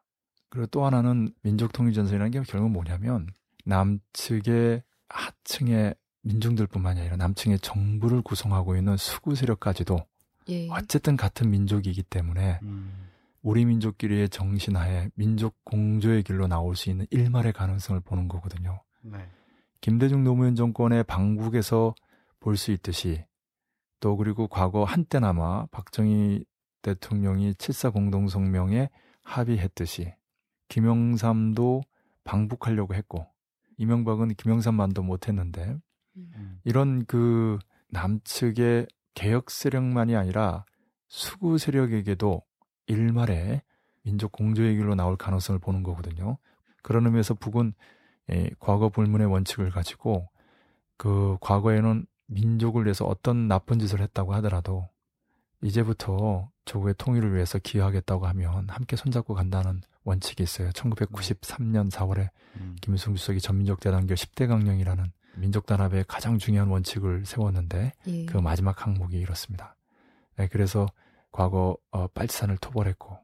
그리고 0.50 0.66
또 0.66 0.84
하나는 0.84 1.32
민족통일전선이라는 1.42 2.30
게 2.30 2.42
결국 2.46 2.70
뭐냐면 2.70 3.26
남측의 3.64 4.82
하층의 5.08 5.94
민중들뿐만이 6.22 7.00
아니라 7.00 7.16
남층의 7.16 7.60
정부를 7.60 8.22
구성하고 8.22 8.76
있는 8.76 8.96
수구 8.96 9.34
세력까지도 9.34 10.04
예. 10.48 10.68
어쨌든 10.70 11.16
같은 11.16 11.50
민족이기 11.50 12.02
때문에 12.04 12.58
음. 12.62 13.08
우리 13.42 13.64
민족끼리의 13.64 14.28
정신하에 14.30 15.10
민족 15.14 15.54
공조의 15.64 16.22
길로 16.22 16.46
나올 16.46 16.74
수 16.74 16.90
있는 16.90 17.06
일말의 17.10 17.52
가능성을 17.52 18.00
보는 18.00 18.28
거거든요. 18.28 18.82
네. 19.02 19.18
김대중 19.80 20.24
노무현 20.24 20.54
정권의 20.56 21.04
방북에서 21.04 21.94
볼 22.40 22.56
수 22.56 22.72
있듯이 22.72 23.24
또 24.00 24.16
그리고 24.16 24.48
과거 24.48 24.84
한때나마 24.84 25.66
박정희 25.66 26.44
대통령이 26.82 27.54
7.4 27.54 27.92
공동성명에 27.92 28.90
합의했듯이 29.22 30.14
김영삼도 30.68 31.82
방북하려고 32.24 32.94
했고 32.94 33.26
이명박은 33.76 34.34
김영삼만도 34.34 35.02
못했는데 35.02 35.62
음. 35.64 35.80
이런 36.64 37.04
그 37.06 37.58
남측의 37.90 38.86
개혁 39.14 39.50
세력만이 39.50 40.16
아니라 40.16 40.64
수구 41.08 41.58
세력에게도 41.58 42.42
일말에 42.86 43.62
민족 44.02 44.32
공조의 44.32 44.76
길로 44.76 44.94
나올 44.94 45.16
가능성을 45.16 45.58
보는 45.60 45.82
거거든요. 45.82 46.38
그런 46.82 47.06
의미에서 47.06 47.34
북은 47.34 47.74
예, 48.30 48.50
과거 48.58 48.88
불문의 48.88 49.26
원칙을 49.26 49.70
가지고 49.70 50.28
그 50.96 51.38
과거에는 51.40 52.06
민족을 52.26 52.84
위해서 52.84 53.04
어떤 53.06 53.48
나쁜 53.48 53.78
짓을 53.78 54.00
했다고 54.00 54.34
하더라도 54.34 54.88
이제부터 55.62 56.50
조국의 56.66 56.94
통일을 56.98 57.34
위해서 57.34 57.58
기여하겠다고 57.58 58.26
하면 58.26 58.68
함께 58.68 58.96
손잡고 58.96 59.34
간다는 59.34 59.80
원칙이 60.04 60.42
있어요. 60.42 60.70
1993년 60.70 61.90
4월에 61.90 62.28
음. 62.56 62.76
김일성 62.80 63.14
주석이 63.14 63.40
전민족 63.40 63.80
대단결 63.80 64.16
10대 64.16 64.46
강령이라는 64.46 65.12
민족 65.36 65.66
단합의 65.66 66.04
가장 66.08 66.38
중요한 66.38 66.68
원칙을 66.68 67.24
세웠는데 67.24 67.92
예. 68.06 68.26
그 68.26 68.38
마지막 68.38 68.84
항목이 68.84 69.18
이렇습니다. 69.18 69.76
예, 70.38 70.48
그래서 70.48 70.86
과거 71.30 71.76
어, 71.90 72.06
빨치산을 72.08 72.58
토벌했고 72.58 73.18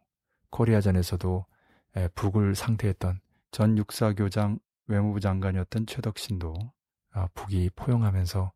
코리아전에서도 0.50 1.46
예, 1.96 2.08
북을 2.14 2.54
상대했던 2.54 3.20
전 3.50 3.78
육사교장 3.78 4.58
외무부 4.86 5.20
장관이었던 5.20 5.86
최덕신도 5.86 6.54
아, 7.12 7.28
북이 7.34 7.70
포용하면서 7.76 8.52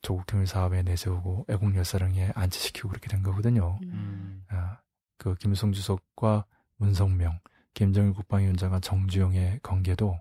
조국 0.00 0.26
통일 0.26 0.46
사업에 0.46 0.82
내세우고 0.82 1.46
애국 1.48 1.76
열사령에 1.76 2.32
안치시키고 2.34 2.88
그렇게 2.88 3.08
된 3.08 3.22
거거든요. 3.22 3.78
음. 3.82 3.90
음. 3.92 4.44
아, 4.48 4.78
그 5.18 5.34
김일성 5.34 5.72
주석과 5.72 6.46
문성명, 6.76 7.40
김정일 7.74 8.12
국방위원장과 8.14 8.80
정주영의 8.80 9.60
관계도 9.62 10.18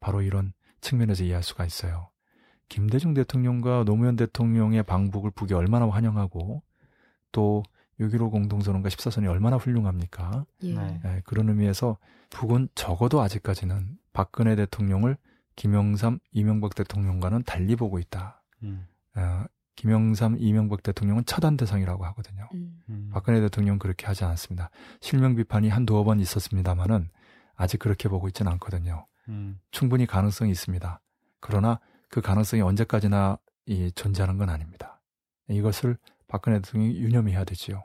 바로 0.00 0.22
이런 0.22 0.52
측면에서 0.80 1.24
이해할 1.24 1.42
수가 1.42 1.64
있어요. 1.64 2.09
김대중 2.70 3.12
대통령과 3.12 3.84
노무현 3.84 4.16
대통령의 4.16 4.84
방북을 4.84 5.32
북이 5.32 5.52
얼마나 5.52 5.86
환영하고 5.88 6.62
또 7.32 7.62
6.15 8.00 8.30
공동선언과 8.30 8.88
14선이 8.88 9.28
얼마나 9.28 9.56
훌륭합니까? 9.56 10.46
예. 10.62 10.74
네. 10.74 11.00
예, 11.04 11.22
그런 11.24 11.50
의미에서 11.50 11.98
북은 12.30 12.68
적어도 12.74 13.20
아직까지는 13.20 13.98
박근혜 14.14 14.56
대통령을 14.56 15.18
김영삼, 15.56 16.20
이명박 16.32 16.74
대통령과는 16.74 17.42
달리 17.42 17.76
보고 17.76 17.98
있다. 17.98 18.42
음. 18.62 18.86
어, 19.16 19.44
김영삼, 19.74 20.36
이명박 20.38 20.82
대통령은 20.82 21.24
처단 21.26 21.56
대상이라고 21.56 22.04
하거든요. 22.06 22.48
음. 22.54 22.80
음. 22.88 23.10
박근혜 23.12 23.40
대통령은 23.40 23.78
그렇게 23.78 24.06
하지 24.06 24.24
않습니다. 24.24 24.70
실명 25.00 25.34
비판이 25.34 25.68
한 25.68 25.84
두어 25.84 26.04
번 26.04 26.20
있었습니다만은 26.20 27.10
아직 27.56 27.78
그렇게 27.78 28.08
보고 28.08 28.28
있지는 28.28 28.52
않거든요. 28.52 29.06
음. 29.28 29.58
충분히 29.72 30.06
가능성이 30.06 30.52
있습니다. 30.52 31.00
그러나 31.40 31.80
그 32.10 32.20
가능성이 32.20 32.60
언제까지나 32.62 33.38
이 33.66 33.90
존재하는 33.92 34.36
건 34.36 34.50
아닙니다. 34.50 35.00
이것을 35.48 35.96
박근혜 36.28 36.60
대통령이 36.60 36.96
유념해야 36.98 37.44
되지요. 37.44 37.84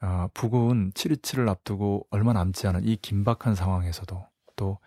아, 0.00 0.28
북은 0.32 0.92
7.27을 0.92 1.48
앞두고 1.48 2.06
얼마 2.10 2.32
남지 2.32 2.66
않은 2.68 2.84
이 2.84 2.96
긴박한 2.96 3.54
상황에서도 3.54 4.24
또 4.56 4.78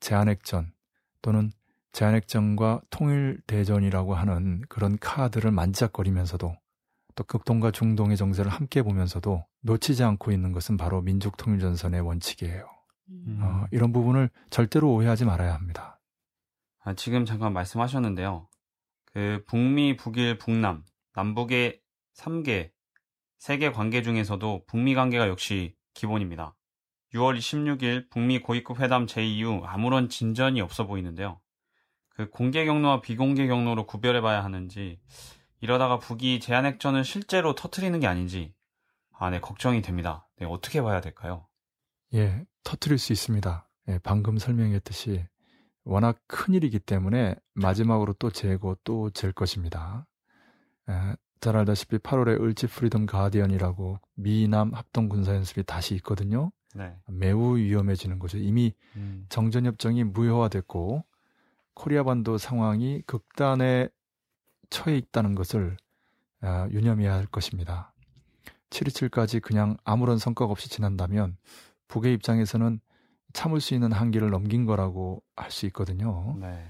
제한핵전 0.00 0.72
또는 1.22 1.50
제한핵전과 1.92 2.82
통일대전이라고 2.90 4.14
하는 4.14 4.62
그런 4.68 4.98
카드를 4.98 5.50
만지작거리면서도 5.50 6.54
또 7.14 7.24
극동과 7.24 7.70
중동의 7.70 8.16
정세를 8.16 8.50
함께 8.50 8.82
보면서도 8.82 9.44
놓치지 9.62 10.04
않고 10.04 10.30
있는 10.30 10.52
것은 10.52 10.76
바로 10.76 11.00
민족통일전선의 11.02 12.00
원칙이에요. 12.00 12.66
음. 13.10 13.40
어, 13.42 13.66
이런 13.70 13.92
부분을 13.92 14.30
절대로 14.50 14.92
오해하지 14.92 15.24
말아야 15.24 15.54
합니다. 15.54 15.99
아, 16.82 16.94
지금 16.94 17.24
잠깐 17.24 17.52
말씀하셨는데요. 17.52 18.48
그 19.06 19.44
북미, 19.46 19.96
북일, 19.96 20.38
북남, 20.38 20.84
남북의 21.14 21.80
3개, 22.14 22.70
세계 23.38 23.70
관계 23.70 24.02
중에서도 24.02 24.64
북미 24.66 24.94
관계가 24.94 25.28
역시 25.28 25.74
기본입니다. 25.94 26.56
6월 27.14 27.38
16일 27.38 28.08
북미 28.10 28.40
고위급 28.40 28.80
회담 28.80 29.06
제2후 29.06 29.62
아무런 29.64 30.08
진전이 30.08 30.60
없어 30.60 30.86
보이는데요. 30.86 31.40
그 32.10 32.28
공개 32.30 32.64
경로와 32.64 33.00
비공개 33.00 33.46
경로로 33.46 33.86
구별해 33.86 34.20
봐야 34.20 34.44
하는지 34.44 35.00
이러다가 35.60 35.98
북이 35.98 36.40
제한 36.40 36.66
핵전을 36.66 37.04
실제로 37.04 37.54
터트리는 37.54 37.98
게 37.98 38.06
아닌지 38.06 38.54
아, 39.12 39.28
네, 39.30 39.40
걱정이 39.40 39.82
됩니다. 39.82 40.28
네, 40.36 40.46
어떻게 40.46 40.80
봐야 40.80 41.00
될까요? 41.00 41.46
예, 42.14 42.46
터트릴 42.64 42.98
수 42.98 43.12
있습니다. 43.12 43.68
예, 43.88 43.98
방금 44.02 44.38
설명했듯이 44.38 45.26
워낙 45.90 46.20
큰 46.28 46.54
일이기 46.54 46.78
때문에 46.78 47.34
마지막으로 47.54 48.12
또 48.12 48.30
재고 48.30 48.76
또잴 48.84 49.32
것입니다. 49.32 50.06
예, 50.88 51.16
잘 51.40 51.56
알다시피 51.56 51.98
8월에 51.98 52.40
을지 52.40 52.68
프리덤 52.68 53.06
가디언이라고 53.06 53.98
미남 54.14 54.72
합동 54.72 55.08
군사 55.08 55.34
연습이 55.34 55.64
다시 55.64 55.96
있거든요. 55.96 56.52
네. 56.76 56.94
매우 57.08 57.56
위험해지는 57.56 58.20
거죠. 58.20 58.38
이미 58.38 58.72
음, 58.94 59.26
정전 59.30 59.66
협정이 59.66 60.04
무효화됐고 60.04 61.04
코리아 61.74 62.04
반도 62.04 62.38
상황이 62.38 63.02
극단에 63.04 63.88
처해 64.70 64.96
있다는 64.96 65.34
것을 65.34 65.76
아, 66.40 66.68
유념해야 66.70 67.12
할 67.12 67.26
것입니다. 67.26 67.92
7.27까지 68.70 69.42
그냥 69.42 69.76
아무런 69.82 70.18
성과가 70.18 70.52
없이 70.52 70.70
지난다면 70.70 71.36
북의 71.88 72.14
입장에서는 72.14 72.80
참을 73.32 73.60
수 73.60 73.74
있는 73.74 73.92
한계를 73.92 74.30
넘긴 74.30 74.66
거라고 74.66 75.22
할 75.36 75.50
수 75.50 75.66
있거든요. 75.66 76.36
네. 76.40 76.64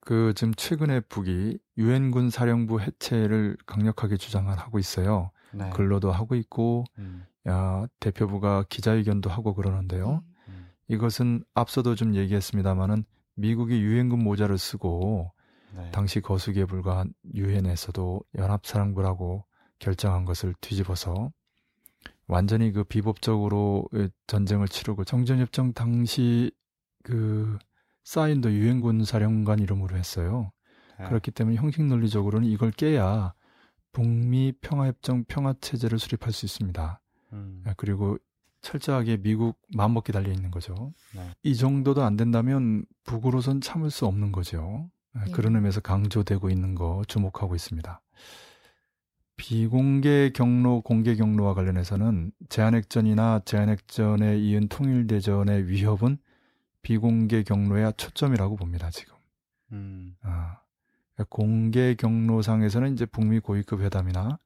그 0.00 0.32
지금 0.34 0.52
최근에 0.54 1.00
북이 1.00 1.58
유엔군 1.78 2.30
사령부 2.30 2.80
해체를 2.80 3.56
강력하게 3.66 4.16
주장을 4.16 4.52
하고 4.58 4.78
있어요. 4.78 5.30
네. 5.52 5.70
근로도 5.70 6.10
하고 6.10 6.34
있고 6.34 6.84
음, 6.98 7.24
야, 7.48 7.86
대표부가 8.00 8.64
기자회견도 8.68 9.30
하고 9.30 9.54
그러는데요. 9.54 10.22
음, 10.48 10.68
이것은 10.88 11.44
앞서도 11.54 11.94
좀 11.94 12.14
얘기했습니다마는 12.16 13.04
미국이 13.34 13.80
유엔군 13.80 14.18
모자를 14.18 14.58
쓰고 14.58 15.32
네. 15.76 15.90
당시 15.92 16.20
거수기에 16.20 16.64
불과한 16.64 17.12
유엔에서도 17.34 18.22
연합사령부라고 18.36 19.44
결정한 19.78 20.24
것을 20.24 20.54
뒤집어서 20.60 21.30
완전히 22.26 22.72
그 22.72 22.84
비법적으로 22.84 23.88
전쟁을 24.26 24.68
치르고 24.68 25.04
정전협정 25.04 25.72
당시 25.72 26.50
그 27.02 27.58
사인도 28.04 28.52
유엔군 28.52 29.04
사령관 29.04 29.58
이름으로 29.58 29.96
했어요. 29.96 30.52
네. 30.98 31.06
그렇기 31.06 31.30
때문에 31.30 31.56
형식 31.56 31.82
논리적으로는 31.84 32.48
이걸 32.48 32.70
깨야 32.70 33.34
북미 33.92 34.52
평화협정 34.60 35.24
평화 35.28 35.54
체제를 35.60 35.98
수립할 35.98 36.32
수 36.32 36.46
있습니다. 36.46 37.00
음, 37.32 37.62
아, 37.66 37.74
그리고 37.76 38.18
철저하게 38.62 39.18
미국 39.18 39.58
마음먹기 39.74 40.12
달려 40.12 40.30
있는 40.32 40.50
거죠. 40.50 40.94
네. 41.14 41.34
이 41.42 41.56
정도도 41.56 42.02
안 42.02 42.16
된다면 42.16 42.84
북으로선 43.04 43.60
참을 43.60 43.90
수 43.90 44.06
없는 44.06 44.32
거죠. 44.32 44.88
아, 45.14 45.24
네. 45.24 45.32
그런 45.32 45.56
의미에서 45.56 45.80
강조되고 45.80 46.48
있는 46.48 46.74
거 46.74 47.02
주목하고 47.08 47.54
있습니다. 47.54 48.00
비공개 49.42 50.30
경로, 50.32 50.82
공개 50.82 51.16
경로와 51.16 51.54
관련해서는 51.54 52.30
제한핵전이나 52.48 53.40
제한핵전에 53.44 54.38
이은 54.38 54.68
통일대전의 54.68 55.66
위협은 55.66 56.18
비공개 56.82 57.42
경로야 57.42 57.90
초점이라고 57.90 58.54
봅니다, 58.54 58.88
지금. 58.90 59.16
음, 59.72 60.14
아, 60.22 60.60
공개 61.28 61.96
경로상에서는 61.96 62.92
이제 62.92 63.04
북미 63.04 63.40
고위급 63.40 63.80
회담이나 63.80 64.38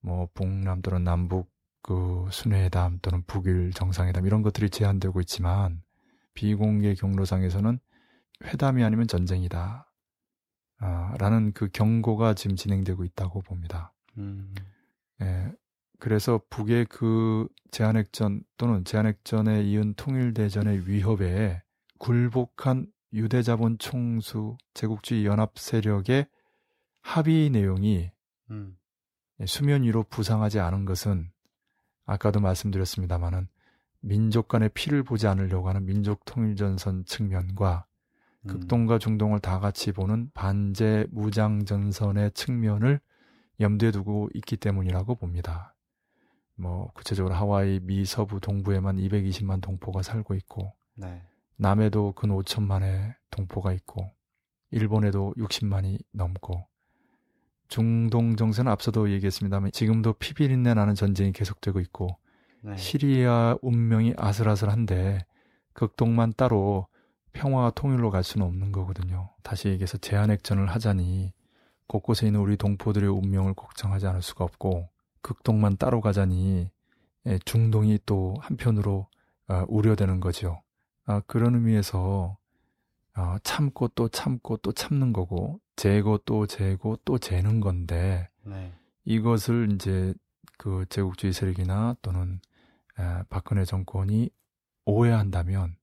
뭐 0.00 0.30
북남 0.32 0.80
또는 0.80 1.04
남북 1.04 1.50
그 1.82 2.26
순회회담 2.30 3.00
또는 3.02 3.22
북일 3.26 3.72
정상회담 3.74 4.24
이런 4.24 4.40
것들이 4.40 4.70
제한되고 4.70 5.20
있지만 5.20 5.82
비공개 6.32 6.94
경로상에서는 6.94 7.78
회담이 8.44 8.82
아니면 8.82 9.08
전쟁이다. 9.08 9.92
아, 10.78 11.14
라는 11.18 11.52
그 11.52 11.68
경고가 11.70 12.32
지금 12.32 12.56
진행되고 12.56 13.04
있다고 13.04 13.42
봅니다. 13.42 13.91
음. 14.18 14.54
예, 15.20 15.52
그래서 15.98 16.40
북의 16.50 16.86
그 16.86 17.46
제한핵전 17.70 18.42
또는 18.56 18.84
제한핵전에 18.84 19.62
이은 19.62 19.94
통일대전의 19.94 20.88
위협에 20.88 21.62
굴복한 21.98 22.86
유대자본 23.12 23.78
총수 23.78 24.56
제국주의 24.74 25.26
연합 25.26 25.58
세력의 25.58 26.26
합의 27.02 27.50
내용이 27.50 28.10
음. 28.50 28.76
수면 29.46 29.82
위로 29.82 30.02
부상하지 30.04 30.60
않은 30.60 30.84
것은 30.84 31.30
아까도 32.04 32.40
말씀드렸습니다마는 32.40 33.48
민족 34.00 34.48
간의 34.48 34.70
피를 34.74 35.02
보지 35.02 35.26
않으려고 35.26 35.68
하는 35.68 35.84
민족 35.84 36.24
통일전선 36.24 37.04
측면과 37.04 37.86
음. 38.44 38.48
극동과 38.48 38.98
중동을 38.98 39.40
다 39.40 39.60
같이 39.60 39.92
보는 39.92 40.30
반제 40.34 41.06
무장전선의 41.10 42.32
측면을 42.32 43.00
염두에 43.60 43.90
두고 43.90 44.28
있기 44.34 44.56
때문이라고 44.56 45.14
봅니다. 45.14 45.74
뭐 46.54 46.90
구체적으로 46.94 47.34
하와이 47.34 47.80
미 47.82 48.04
서부 48.04 48.40
동부에만 48.40 48.96
220만 48.96 49.60
동포가 49.60 50.02
살고 50.02 50.34
있고 50.34 50.74
네. 50.94 51.22
남해도 51.56 52.12
근 52.12 52.30
5천만의 52.30 53.14
동포가 53.30 53.72
있고 53.72 54.12
일본에도 54.70 55.34
60만이 55.36 55.98
넘고 56.12 56.66
중동 57.68 58.36
정세는 58.36 58.70
앞서도 58.70 59.10
얘기했습니다만 59.10 59.72
지금도 59.72 60.14
피비린내 60.14 60.74
나는 60.74 60.94
전쟁이 60.94 61.32
계속되고 61.32 61.80
있고 61.80 62.18
네. 62.62 62.76
시리아 62.76 63.56
운명이 63.62 64.14
아슬아슬한데 64.16 65.24
극동만 65.72 66.32
따로 66.36 66.86
평화와 67.32 67.70
통일로 67.70 68.10
갈 68.10 68.22
수는 68.22 68.46
없는 68.46 68.72
거거든요. 68.72 69.30
다시 69.42 69.68
얘기해서 69.68 69.96
제한핵전을 69.98 70.66
하자니 70.66 71.32
곳곳에 71.92 72.26
있는 72.26 72.40
우리 72.40 72.56
동포들의 72.56 73.06
운명을 73.06 73.52
걱정하지 73.52 74.06
않을 74.06 74.22
수가 74.22 74.44
없고 74.44 74.88
극동만 75.20 75.76
따로 75.76 76.00
가자니 76.00 76.70
예, 77.26 77.38
중동이 77.44 77.98
또 78.06 78.34
한편으로 78.40 79.06
어, 79.48 79.64
우려되는 79.68 80.20
거죠. 80.20 80.62
아, 81.04 81.20
그런 81.26 81.54
의미에서 81.54 82.38
어, 83.14 83.36
참고 83.42 83.88
또 83.88 84.08
참고 84.08 84.56
또 84.56 84.72
참는 84.72 85.12
거고 85.12 85.60
재고 85.76 86.16
또 86.18 86.46
재고 86.46 86.96
또 87.04 87.18
재는 87.18 87.60
건데 87.60 88.30
네. 88.42 88.72
이것을 89.04 89.72
이제 89.72 90.14
그 90.56 90.86
제국주의 90.88 91.34
세력이나 91.34 91.96
또는 92.00 92.40
에, 92.98 93.22
박근혜 93.28 93.66
정권이 93.66 94.30
오해한다면 94.86 95.76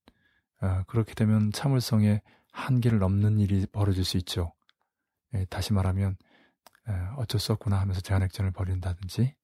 어, 0.61 0.83
그렇게 0.87 1.13
되면 1.13 1.51
참을성의 1.51 2.21
한계를 2.51 2.97
넘는 2.97 3.39
일이 3.39 3.67
벌어질 3.67 4.03
수 4.03 4.17
있죠. 4.17 4.53
예, 5.35 5.45
다시 5.45 5.73
말하면 5.73 6.15
에, 6.87 6.93
어쩔 7.17 7.39
수 7.39 7.51
없구나 7.53 7.79
하면서 7.79 8.01
제한핵전을 8.01 8.51
벌인다든지 8.51 9.35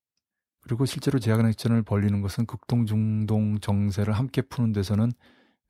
그리고 0.62 0.86
실제로 0.86 1.20
제한핵전을 1.20 1.84
벌리는 1.84 2.22
것은 2.22 2.46
극동 2.46 2.86
중동 2.86 3.60
정세를 3.60 4.14
함께 4.14 4.42
푸는 4.42 4.72
데서는 4.72 5.12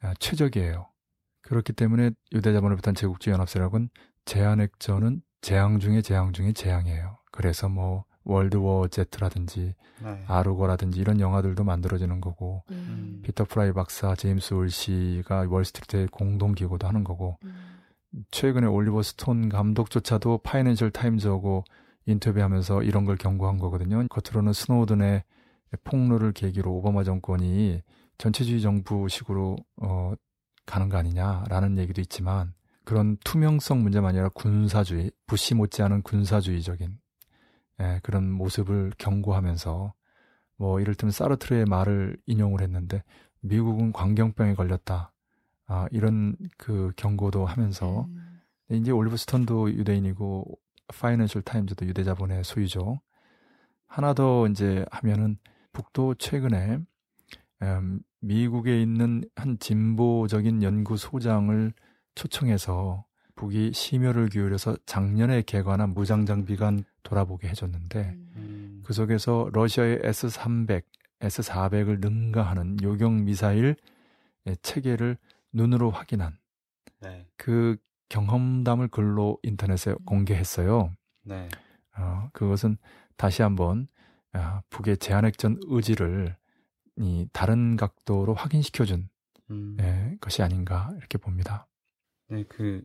에, 0.04 0.14
최적이에요. 0.20 0.88
그렇기 1.42 1.74
때문에 1.74 2.12
유대자본을 2.34 2.78
비롯한 2.78 2.96
제국주의 2.96 3.34
연합세력은 3.34 3.90
제한핵전은 4.26 5.22
재앙 5.42 5.80
중에 5.80 6.02
재앙 6.02 6.34
중에 6.34 6.54
재앙이에요. 6.54 7.20
그래서 7.32 7.70
뭐 7.70 8.06
월드워 8.24 8.88
제트라든지 8.88 9.76
네. 10.02 10.24
아르고라든지 10.28 11.00
이런 11.00 11.20
영화들도 11.20 11.64
만들어지는 11.64 12.20
거고 12.20 12.64
음. 12.72 13.22
피터 13.24 13.46
프라이 13.46 13.72
박사, 13.72 14.16
제임스 14.16 14.56
울시가 14.56 15.46
월스트리트에 15.48 16.08
공동 16.12 16.54
기고도 16.54 16.88
하는 16.88 17.04
거고 17.04 17.38
음. 17.44 17.75
최근에 18.32 18.68
올리버 18.68 19.02
스톤 19.04 19.50
감독조차도 19.50 20.40
파이낸셜 20.40 20.92
타임즈하고 20.92 21.64
인터뷰하면서 22.06 22.84
이런 22.84 23.06
걸 23.06 23.18
경고한 23.18 23.58
거거든요. 23.58 24.06
겉으로는 24.08 24.54
스노우든의 24.54 25.24
폭로를 25.84 26.32
계기로 26.32 26.72
오바마 26.72 27.04
정권이 27.04 27.82
전체주의 28.18 28.62
정부식으로 28.62 29.58
어, 29.82 30.14
가는 30.66 30.90
거 30.90 30.98
아니냐라는 30.98 31.78
얘기도 31.78 32.02
있지만 32.02 32.54
그런 32.86 33.18
투명성 33.24 33.82
문제만 33.82 34.10
아니라 34.10 34.30
군사주의, 34.30 35.12
부시 35.28 35.56
못지않은 35.56 36.04
군사주의적인 36.04 36.98
예, 37.82 38.00
그런 38.04 38.32
모습을 38.32 38.92
경고하면서 38.98 39.94
뭐 40.58 40.80
이를테면 40.80 41.12
사르트르의 41.12 41.66
말을 41.66 42.18
인용을 42.26 42.62
했는데 42.62 43.04
미국은 43.42 43.92
광경병에 43.92 44.54
걸렸다. 44.54 45.12
아, 45.68 45.88
이런 45.92 46.36
그 46.58 46.92
경고도 46.96 47.46
하면서 47.46 48.06
음. 48.06 48.42
이제 48.70 48.92
올리브 48.92 49.18
스톤도 49.18 49.72
유대인이고 49.72 50.46
파이낸셜 50.88 51.42
타임즈도 51.42 51.86
유대 51.88 52.04
자본의 52.04 52.44
소유죠. 52.44 53.00
하나 53.88 54.14
더 54.14 54.48
이제 54.48 54.86
하면은 54.92 55.38
북도 55.74 56.16
최근에 56.16 56.80
음, 57.62 58.00
미국에 58.20 58.82
있는 58.82 59.24
한 59.36 59.58
진보적인 59.60 60.64
연구소장을 60.64 61.74
초청해서 62.16 63.06
북이 63.36 63.74
심혈을 63.74 64.30
기울여서 64.30 64.78
작년에 64.86 65.42
개관한 65.42 65.94
무장장비관 65.94 66.84
돌아보게 67.04 67.48
해줬는데 67.50 68.00
음. 68.00 68.34
음. 68.36 68.82
그 68.86 68.94
속에서 68.94 69.50
러시아의 69.52 70.00
S-300, 70.04 70.84
S-400을 71.22 72.00
능가하는 72.00 72.78
요격 72.82 73.14
미사일 73.14 73.76
체계를 74.62 75.18
눈으로 75.56 75.90
확인한 75.90 76.38
네. 77.00 77.28
그 77.38 77.78
경험담을 78.10 78.90
글로 78.90 79.40
인터넷에 79.42 79.96
공개했어요. 80.06 80.94
네. 81.24 81.50
어, 81.98 82.30
그것은 82.34 82.78
다시 83.18 83.42
한번 83.42 83.88
아, 84.34 84.62
북의 84.70 84.98
제한핵전 84.98 85.60
의지를 85.64 86.36
이 86.98 87.28
다른 87.34 87.78
각도로 87.78 88.34
확인시켜준 88.34 89.10
음. 89.52 89.78
예, 89.80 90.18
것이 90.20 90.42
아닌가 90.42 90.92
이렇게 90.98 91.18
봅니다. 91.18 91.68
네, 92.28 92.44
그 92.44 92.84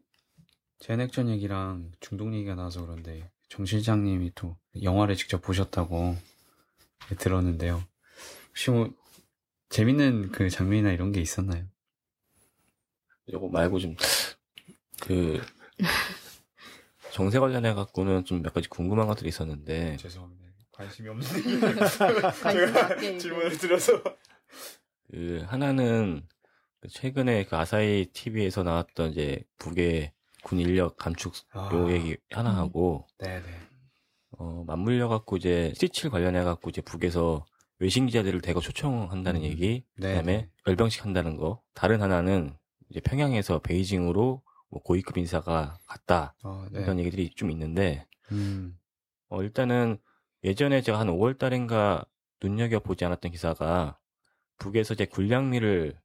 제넥전 0.78 1.28
얘기랑 1.28 1.92
중동 2.00 2.34
얘기가 2.34 2.54
나와서 2.54 2.82
그런데 2.82 3.30
정 3.48 3.66
실장님이 3.66 4.32
또 4.34 4.56
영화를 4.82 5.16
직접 5.16 5.42
보셨다고 5.42 6.16
들었는데요. 7.18 7.82
혹시 8.48 8.70
뭐 8.70 8.92
재밌는 9.70 10.32
그 10.32 10.48
장면이나 10.50 10.92
이런 10.92 11.12
게 11.12 11.20
있었나요? 11.20 11.64
요거 13.32 13.48
말고 13.48 13.78
좀, 13.78 13.96
그, 15.02 15.40
정세 17.12 17.38
관련해 17.38 17.74
갖고는 17.74 18.24
좀 18.24 18.42
몇 18.42 18.52
가지 18.54 18.68
궁금한 18.68 19.06
것들이 19.06 19.28
있었는데, 19.28 19.96
죄송합니다. 19.96 20.40
관심이 20.72 21.08
없는 21.08 21.26
관심 22.42 22.74
없게 22.74 23.18
질문을 23.18 23.58
드려서 23.58 24.02
그, 25.10 25.44
하나는, 25.46 26.26
그 26.80 26.88
최근에 26.88 27.44
그 27.44 27.56
아사히 27.56 28.06
TV에서 28.12 28.62
나왔던 28.62 29.10
이제 29.10 29.42
북의 29.58 30.12
군 30.42 30.58
인력 30.58 30.96
감축 30.96 31.34
아, 31.52 31.68
요 31.74 31.90
얘기 31.92 32.16
하나 32.30 32.56
하고, 32.56 33.06
네네. 33.18 33.44
어, 34.38 34.64
맞물려 34.66 35.08
갖고 35.08 35.36
이제 35.36 35.72
C7 35.76 36.08
관련해 36.10 36.42
갖고 36.44 36.70
이제 36.70 36.80
북에서 36.80 37.44
외신 37.78 38.06
기자들을 38.06 38.40
대거 38.40 38.60
초청한다는 38.60 39.40
음. 39.40 39.44
얘기, 39.46 39.84
네, 39.96 40.08
그다음에 40.10 40.36
네. 40.36 40.50
열병식 40.66 41.04
한다는 41.04 41.36
거. 41.36 41.60
다른 41.74 42.00
하나는 42.00 42.54
이제 42.90 43.00
평양에서 43.00 43.60
베이징으로 43.60 44.42
뭐 44.68 44.82
고위급 44.82 45.18
인사가 45.18 45.78
갔다 45.86 46.34
어, 46.42 46.66
네. 46.70 46.80
이런 46.82 46.98
얘기들이 46.98 47.30
좀 47.30 47.50
있는데 47.50 48.06
음, 48.32 48.78
어, 49.28 49.42
일단은 49.42 49.98
예전에 50.44 50.82
제가 50.82 50.98
한 50.98 51.08
5월 51.08 51.38
달인가 51.38 52.04
눈여겨 52.42 52.80
보지 52.80 53.04
않았던 53.04 53.32
기사가 53.32 53.98
북에서 54.58 54.94
이제 54.94 55.06
군량미를 55.06 55.98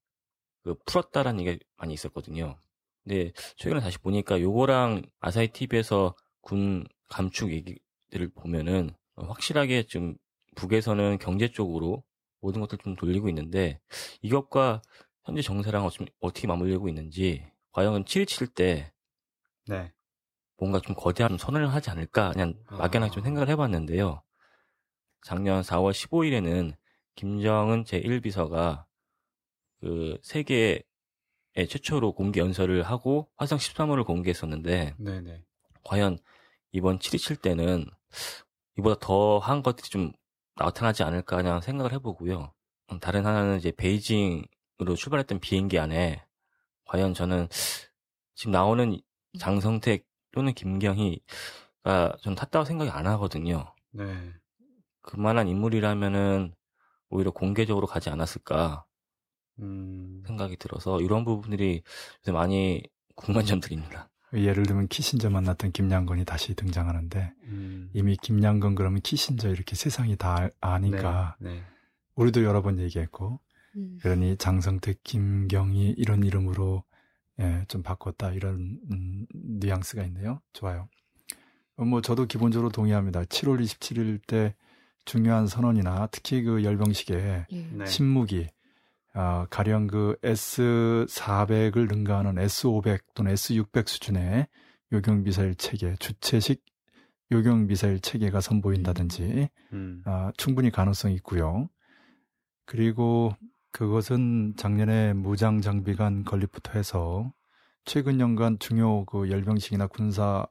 그 0.63 0.75
풀었다라는 0.85 1.45
얘기가 1.45 1.63
많이 1.77 1.93
있었거든요. 1.93 2.57
근데 3.03 3.31
최근에 3.55 3.81
다시 3.81 3.99
보니까 3.99 4.41
요거랑 4.41 5.03
아사히 5.19 5.49
TV에서 5.49 6.15
군 6.41 6.85
감축 7.09 7.51
얘기들을 7.51 8.29
보면은 8.33 8.89
어, 9.15 9.25
확실하게 9.25 9.83
좀 9.83 10.15
북에서는 10.55 11.19
경제 11.19 11.49
쪽으로 11.49 12.03
모든 12.41 12.61
것들 12.61 12.77
좀 12.79 12.95
돌리고 12.95 13.29
있는데 13.29 13.79
이것과 14.21 14.81
현재 15.25 15.41
정세랑 15.41 15.89
어떻게 16.21 16.47
맞물리고 16.47 16.87
있는지 16.87 17.45
과연 17.71 18.05
7.27때 18.05 18.91
네. 19.67 19.91
뭔가 20.57 20.79
좀 20.79 20.95
거대한 20.95 21.37
선언을 21.37 21.73
하지 21.73 21.89
않을까 21.89 22.31
그냥 22.31 22.53
아. 22.67 22.77
막연하게 22.77 23.11
좀 23.11 23.23
생각을 23.23 23.49
해봤는데요. 23.49 24.21
작년 25.25 25.61
4월 25.61 25.91
15일에는 25.91 26.75
김정은 27.15 27.83
제1비서가 27.83 28.85
그 29.81 30.17
세계에 30.21 30.81
최초로 31.55 32.13
공개 32.13 32.39
연설을 32.39 32.83
하고 32.83 33.29
화성 33.37 33.57
13호를 33.57 34.05
공개했었는데 34.05 34.95
네네. 34.99 35.43
과연 35.83 36.19
이번 36.71 36.99
7.27 36.99 37.41
때는 37.41 37.85
이보다 38.77 38.99
더 38.99 39.39
한 39.39 39.63
것들이 39.63 39.89
좀 39.89 40.11
나타나지 40.55 41.03
않을까 41.03 41.37
그냥 41.37 41.61
생각을 41.61 41.91
해보고요. 41.93 42.53
음, 42.91 42.99
다른 42.99 43.25
하나는 43.25 43.57
이제 43.57 43.71
베이징 43.71 44.45
으로 44.81 44.95
출발했던 44.95 45.39
비행기 45.39 45.79
안에 45.79 46.25
과연 46.85 47.13
저는 47.13 47.47
지금 48.33 48.51
나오는 48.51 48.99
장성택 49.39 50.05
또는 50.31 50.53
김경희가 50.53 52.17
전 52.21 52.35
탔다고 52.35 52.65
생각이 52.65 52.91
안 52.91 53.07
하거든요. 53.07 53.73
네. 53.91 54.33
그만한 55.01 55.47
인물이라면은 55.47 56.53
오히려 57.09 57.31
공개적으로 57.31 57.87
가지 57.87 58.09
않았을까 58.09 58.85
음. 59.59 60.23
생각이 60.27 60.57
들어서 60.57 60.99
이런 60.99 61.23
부분들이 61.23 61.81
요새 62.21 62.31
많이 62.31 62.83
궁금한 63.15 63.45
점들입니다. 63.45 64.09
예를 64.33 64.63
들면 64.63 64.89
키신저 64.89 65.29
만났던 65.29 65.71
김양건이 65.71 66.25
다시 66.25 66.55
등장하는데 66.55 67.33
음. 67.43 67.89
이미 67.93 68.17
김양건 68.17 68.75
그러면 68.75 68.99
키신저 69.01 69.49
이렇게 69.49 69.75
세상이 69.75 70.17
다 70.17 70.49
아니까 70.59 71.37
네. 71.39 71.53
네. 71.53 71.63
우리도 72.15 72.43
여러 72.43 72.61
번 72.61 72.79
얘기했고 72.79 73.39
음. 73.75 73.97
그러니 74.01 74.37
장성택, 74.37 75.03
김경희 75.03 75.95
이런 75.97 76.23
이름으로 76.23 76.83
예, 77.39 77.65
좀 77.67 77.83
바꿨다 77.83 78.31
이런 78.31 78.79
음, 78.91 79.25
뉘앙스가 79.33 80.03
있네요. 80.05 80.41
좋아요. 80.53 80.87
어, 81.75 81.83
뭐 81.83 82.01
저도 82.01 82.25
기본적으로 82.25 82.69
동의합니다. 82.69 83.23
7월 83.23 83.61
27일 83.61 84.19
때 84.25 84.55
중요한 85.03 85.47
선언이나 85.47 86.07
특히 86.11 86.41
그 86.41 86.63
열병식에 86.63 87.45
예. 87.51 87.67
네. 87.73 87.85
신무기 87.85 88.47
아, 89.13 89.47
가령 89.49 89.87
그 89.87 90.17
S400을 90.23 91.87
능가하는 91.87 92.35
S500 92.35 92.99
또는 93.13 93.33
S600 93.33 93.87
수준의 93.87 94.47
요격 94.91 95.21
미사일 95.21 95.55
체계, 95.55 95.95
주체식 95.99 96.63
요격 97.31 97.59
미사일 97.61 97.99
체계가 98.01 98.41
선보인다든지 98.41 99.49
음. 99.73 100.01
아, 100.05 100.31
충분히 100.37 100.69
가능성이 100.69 101.15
있고요. 101.15 101.69
그리고 102.65 103.33
그것은 103.75 104.53
작년에 104.55 105.11
무장 105.11 105.59
장비관 105.59 106.23
건립부터 106.23 106.71
해서 106.77 107.33
최근 107.83 108.21
연간 108.21 108.57
중요 108.57 109.03
그 109.03 109.29
열병식이나 109.29 109.87
군사 109.87 110.47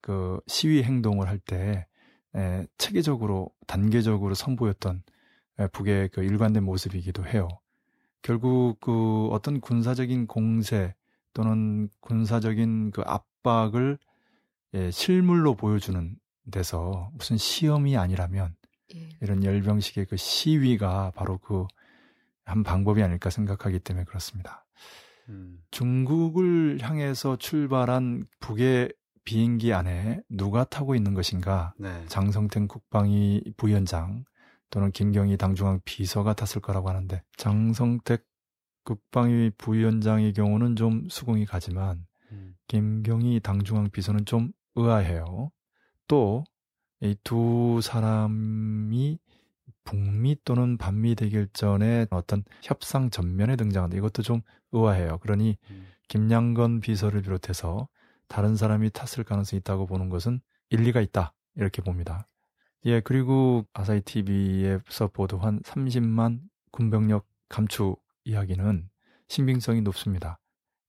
그 0.00 0.40
시위 0.46 0.82
행동을 0.82 1.28
할 1.28 1.38
때 1.38 1.86
체계적으로 2.78 3.50
단계적으로 3.66 4.32
선보였던 4.32 5.02
에, 5.58 5.66
북의 5.66 6.08
그 6.14 6.22
일관된 6.22 6.64
모습이기도 6.64 7.26
해요. 7.26 7.46
결국 8.22 8.80
그 8.80 9.28
어떤 9.32 9.60
군사적인 9.60 10.26
공세 10.26 10.94
또는 11.34 11.90
군사적인 12.00 12.92
그 12.92 13.02
압박을 13.04 13.98
예, 14.72 14.90
실물로 14.90 15.56
보여주는 15.56 16.16
데서 16.50 17.10
무슨 17.12 17.36
시험이 17.36 17.98
아니라면 17.98 18.54
예. 18.94 19.10
이런 19.20 19.44
열병식의 19.44 20.06
그 20.06 20.16
시위가 20.16 21.12
바로 21.14 21.36
그 21.36 21.66
한 22.44 22.62
방법이 22.62 23.02
아닐까 23.02 23.30
생각하기 23.30 23.80
때문에 23.80 24.04
그렇습니다. 24.04 24.64
음. 25.28 25.58
중국을 25.70 26.78
향해서 26.80 27.36
출발한 27.36 28.24
북의 28.40 28.92
비행기 29.24 29.72
안에 29.72 30.20
누가 30.28 30.64
타고 30.64 30.94
있는 30.94 31.14
것인가? 31.14 31.74
네. 31.78 32.04
장성택 32.06 32.66
국방위 32.68 33.42
부위원장 33.56 34.24
또는 34.70 34.90
김경희 34.90 35.36
당중앙 35.36 35.80
비서가 35.84 36.34
탔을 36.34 36.60
거라고 36.60 36.88
하는데 36.88 37.22
장성택 37.36 38.24
국방위 38.84 39.50
부위원장의 39.58 40.32
경우는 40.32 40.74
좀 40.74 41.08
수긍이 41.08 41.46
가지만 41.46 42.04
음. 42.32 42.54
김경희 42.66 43.40
당중앙 43.40 43.90
비서는 43.90 44.24
좀 44.24 44.50
의아해요. 44.74 45.50
또 46.08 46.44
이 47.02 47.16
두 47.24 47.80
사람이 47.82 49.18
북미 49.84 50.36
또는 50.44 50.78
반미 50.78 51.14
대결전의 51.14 52.08
어떤 52.10 52.44
협상 52.62 53.10
전면에 53.10 53.56
등장한다. 53.56 53.96
이것도 53.96 54.22
좀 54.22 54.42
의아해요. 54.72 55.18
그러니 55.18 55.56
음. 55.70 55.86
김양건 56.08 56.80
비서를 56.80 57.22
비롯해서 57.22 57.88
다른 58.28 58.56
사람이 58.56 58.90
탔을 58.90 59.24
가능성이 59.24 59.58
있다고 59.60 59.86
보는 59.86 60.08
것은 60.08 60.40
일리가 60.70 61.00
있다. 61.00 61.32
이렇게 61.56 61.82
봅니다. 61.82 62.26
예, 62.86 63.00
그리고 63.00 63.64
아사히 63.72 64.00
TV에서 64.00 65.08
보도한 65.12 65.60
30만 65.60 66.40
군병력 66.70 67.26
감축 67.48 68.02
이야기는 68.24 68.88
신빙성이 69.28 69.82
높습니다. 69.82 70.38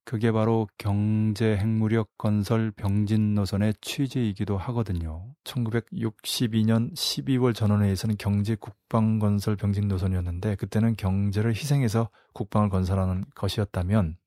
그게 0.06 0.32
바로 0.32 0.68
경제 0.78 1.56
핵무력 1.56 2.18
건설 2.18 2.72
병진 2.72 3.36
노선의 3.36 3.74
취지이기도 3.82 4.58
하거든요. 4.58 5.34
1962년 5.46 6.94
12월 6.94 7.56
전원회의에서는 7.56 8.18
경제 8.18 8.56
국방 8.56 9.20
건설 9.20 9.56
병진 9.56 9.88
노선이었는데 9.88 10.56
그때는 10.56 10.96
경제를 10.98 11.52
희생해서 11.52 12.10
국방을 12.34 12.70
건설하는 12.70 13.24
것이었다면 13.36 14.18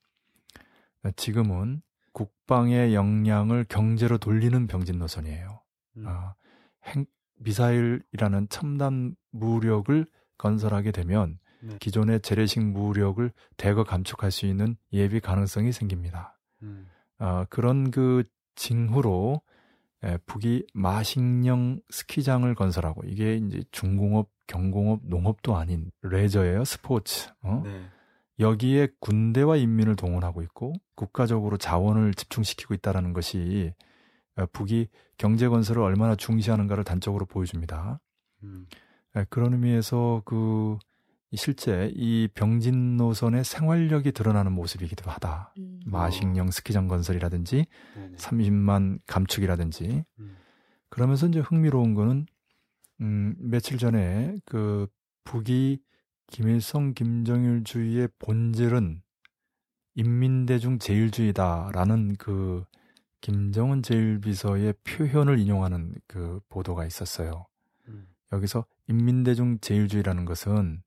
지금은 1.17 1.83
국방의 2.13 2.95
역량을 2.95 3.67
경제로 3.69 4.17
돌리는 4.17 4.67
병진 4.67 4.99
노선이에요. 4.99 5.61
음. 5.99 6.05
아, 6.07 6.35
핵 6.85 7.07
미사일이라는 7.39 8.49
첨단 8.49 9.15
무력을 9.31 10.07
건설하게 10.39 10.93
되면 10.93 11.39
네. 11.61 11.77
기존의 11.81 12.21
재래식 12.21 12.61
무력을 12.61 13.31
대거 13.57 13.85
감축할 13.85 14.31
수 14.31 14.47
있는 14.47 14.77
예비 14.93 15.21
가능성이 15.21 15.73
생깁니다. 15.73 16.39
음. 16.63 16.89
아, 17.19 17.47
그런 17.49 17.91
그 17.91 18.25
징후로 18.55 19.41
에, 20.05 20.19
북이 20.27 20.67
마식령 20.75 21.81
스키장을 21.91 22.55
건설하고 22.55 23.03
이게 23.07 23.37
이제 23.37 23.63
중공업, 23.71 24.31
경공업, 24.47 25.01
농업도 25.05 25.57
아닌 25.57 25.91
레저예요, 26.03 26.65
스포츠. 26.65 27.31
어? 27.43 27.63
네. 27.65 27.87
여기에 28.39 28.89
군대와 29.01 29.57
인민을 29.57 29.97
동원하고 29.97 30.43
있고 30.43 30.75
국가적으로 30.95 31.57
자원을 31.57 32.13
집중시키고 32.15 32.75
있다라는 32.75 33.15
것이 33.15 33.73
어, 34.37 34.45
북이 34.53 34.89
경제 35.17 35.49
건설을 35.49 35.83
얼마나 35.83 36.15
중시하는가를 36.15 36.85
단적으로 36.85 37.25
보여줍니다. 37.25 38.01
음. 38.43 38.67
예, 39.17 39.25
그런 39.31 39.55
의미에서 39.55 40.23
그 40.27 40.77
실제 41.35 41.93
이 41.95 42.29
병진 42.35 42.97
노선의 42.97 43.45
생활력이 43.45 44.13
드러나는 44.13 44.53
모습이기도 44.53 45.11
하다. 45.11 45.55
음. 45.59 45.81
마식령 45.87 46.51
스키장 46.51 46.89
건설이라든지 46.89 47.67
네네. 47.95 48.17
30만 48.17 49.01
감축이라든지 49.07 50.05
음. 50.21 50.37
그러면서 50.89 51.27
이제 51.27 51.41
흥미로운 51.41 51.95
거는 51.95 52.27
음, 53.01 53.35
며칠 53.39 53.77
전에 53.77 54.37
그 54.45 54.87
북이 55.25 55.81
김일성 56.29 56.95
김정일 56.95 57.65
주의의 57.65 58.09
본질은 58.19 59.03
인민대중 59.95 60.79
제일주의다라는 60.79 62.17
그 62.17 62.65
김정은 63.21 63.83
제일비서의 63.83 64.75
표현을 64.85 65.39
인용하는 65.39 65.95
그 66.07 66.41
보도가 66.49 66.87
있었어요. 66.87 67.47
음. 67.89 68.07
여기서 68.33 68.65
인민대중 68.89 69.59
제일주의라는 69.61 70.25
것은 70.25 70.83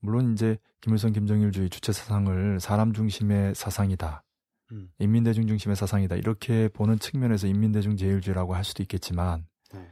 물론 0.00 0.32
이제 0.32 0.58
김일성 0.80 1.12
김정일주의 1.12 1.70
주체 1.70 1.92
사상을 1.92 2.58
사람 2.60 2.92
중심의 2.92 3.54
사상이다. 3.54 4.24
음. 4.72 4.90
인민대중 4.98 5.46
중심의 5.46 5.76
사상이다. 5.76 6.16
이렇게 6.16 6.68
보는 6.68 6.98
측면에서 6.98 7.46
인민대중 7.46 7.96
제일주의라고 7.96 8.54
할 8.54 8.64
수도 8.64 8.82
있겠지만 8.82 9.46
네. 9.72 9.86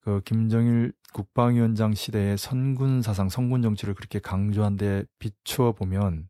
그 0.00 0.20
김정일 0.24 0.92
국방위원장 1.12 1.94
시대의 1.94 2.38
선군 2.38 3.02
사상, 3.02 3.28
성군 3.28 3.62
정치를 3.62 3.94
그렇게 3.94 4.18
강조한 4.18 4.76
데 4.76 5.04
비추어 5.18 5.72
보면 5.72 6.28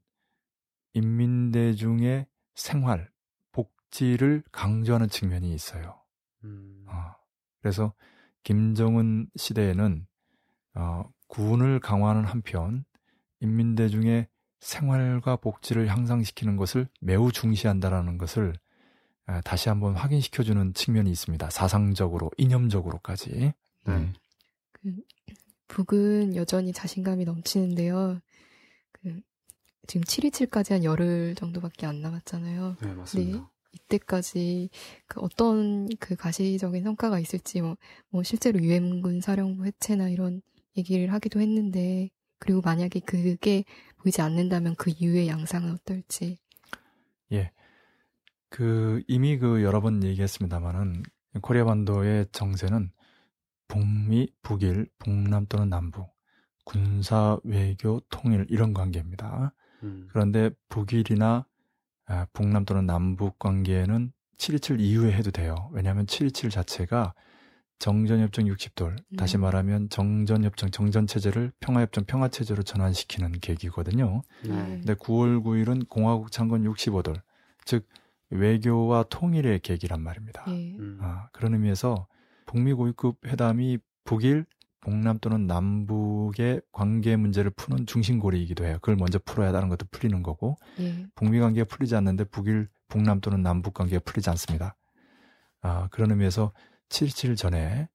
인민대중의 0.94 2.26
생활, 2.54 3.10
복지를 3.52 4.42
강조하는 4.52 5.08
측면이 5.08 5.52
있어요. 5.52 6.00
음. 6.44 6.84
어, 6.88 7.14
그래서 7.60 7.92
김정은 8.42 9.28
시대에는 9.36 10.06
어, 10.74 11.04
군을 11.26 11.80
강화하는 11.80 12.24
한편 12.24 12.84
인민대중의 13.40 14.28
생활과 14.60 15.36
복지를 15.36 15.88
향상시키는 15.88 16.56
것을 16.56 16.88
매우 17.00 17.30
중시한다라는 17.30 18.18
것을 18.18 18.54
아, 19.26 19.40
다시 19.42 19.68
한번 19.68 19.94
확인시켜주는 19.94 20.72
측면이 20.72 21.10
있습니다. 21.10 21.50
사상적으로, 21.50 22.30
이념적으로까지. 22.38 23.30
네. 23.30 23.54
음. 23.88 24.14
그 24.72 24.96
북은 25.68 26.34
여전히 26.34 26.72
자신감이 26.72 27.24
넘치는데요. 27.24 28.20
그 28.92 29.20
지금 29.86 30.02
727까지 30.04 30.70
한 30.70 30.84
열흘 30.84 31.34
정도밖에 31.34 31.86
안 31.86 32.00
남았잖아요. 32.00 32.76
네, 32.80 32.94
맞습니다. 32.94 33.38
네. 33.38 33.44
이때까지 33.72 34.70
그 35.06 35.20
어떤 35.20 35.88
그 35.98 36.16
가시적인 36.16 36.82
성과가 36.82 37.18
있을지 37.18 37.60
뭐, 37.60 37.76
뭐 38.08 38.22
실제로 38.22 38.58
유엔군 38.60 39.20
사령부 39.20 39.66
해체나 39.66 40.08
이런 40.08 40.40
얘기를 40.76 41.12
하기도 41.12 41.40
했는데 41.40 42.10
그리고 42.38 42.60
만약에 42.60 43.00
그게 43.00 43.64
보이지 43.98 44.20
않는다면 44.22 44.74
그 44.76 44.90
이후의 44.90 45.28
양상은 45.28 45.72
어떨지. 45.72 46.38
예. 47.32 47.50
그, 48.48 49.02
이미 49.08 49.38
그 49.38 49.62
여러 49.62 49.80
번 49.80 50.02
얘기했습니다만은, 50.02 51.02
코리아 51.42 51.64
반도의 51.64 52.26
정세는 52.32 52.90
북미, 53.66 54.32
북일, 54.42 54.88
북남 54.98 55.46
또는 55.46 55.68
남북, 55.68 56.10
군사, 56.64 57.38
외교, 57.44 58.00
통일, 58.08 58.46
이런 58.48 58.72
관계입니다. 58.72 59.54
음. 59.82 60.08
그런데 60.10 60.50
북일이나 60.68 61.46
아, 62.06 62.26
북남 62.32 62.64
또는 62.64 62.86
남북 62.86 63.38
관계에는 63.38 64.12
727 64.38 64.80
이후에 64.80 65.12
해도 65.12 65.30
돼요. 65.30 65.68
왜냐하면 65.72 66.06
727 66.06 66.50
자체가 66.50 67.14
정전협정 67.78 68.46
60돌, 68.46 68.90
음. 68.90 69.16
다시 69.16 69.38
말하면 69.38 69.88
정전협정 69.88 70.70
정전체제를 70.70 71.52
평화협정 71.60 72.04
평화체제로 72.04 72.62
전환시키는 72.62 73.32
계기거든요. 73.40 74.22
네. 74.42 74.50
근데 74.50 74.94
9월 74.94 75.42
9일은 75.42 75.88
공화국 75.88 76.32
창건 76.32 76.64
65돌, 76.64 77.20
즉 77.64 77.86
외교와 78.30 79.04
통일의 79.04 79.60
계기란 79.60 80.02
말입니다. 80.02 80.44
예. 80.48 80.76
음. 80.78 80.98
아, 81.00 81.28
그런 81.32 81.54
의미에서 81.54 82.06
북미 82.46 82.72
고위급 82.72 83.26
회담이 83.26 83.78
북일, 84.04 84.44
동남 84.80 85.18
또는 85.18 85.46
남북의 85.46 86.62
관계 86.72 87.16
문제를 87.16 87.50
푸는 87.50 87.86
중심고리이기도 87.86 88.64
해요. 88.64 88.78
그걸 88.80 88.96
먼저 88.96 89.18
풀어야 89.24 89.52
다른 89.52 89.68
것도 89.68 89.86
풀리는 89.90 90.22
거고 90.22 90.56
예. 90.80 91.06
북미 91.14 91.40
관계가 91.40 91.66
풀리지 91.66 91.94
않는데 91.96 92.24
북일, 92.24 92.68
북남 92.88 93.20
또는 93.20 93.42
남북 93.42 93.74
관계가 93.74 94.02
풀리지 94.04 94.30
않습니다. 94.30 94.76
아, 95.60 95.88
그런 95.90 96.10
의미에서 96.10 96.52
77 96.88 97.36
전에 97.36 97.88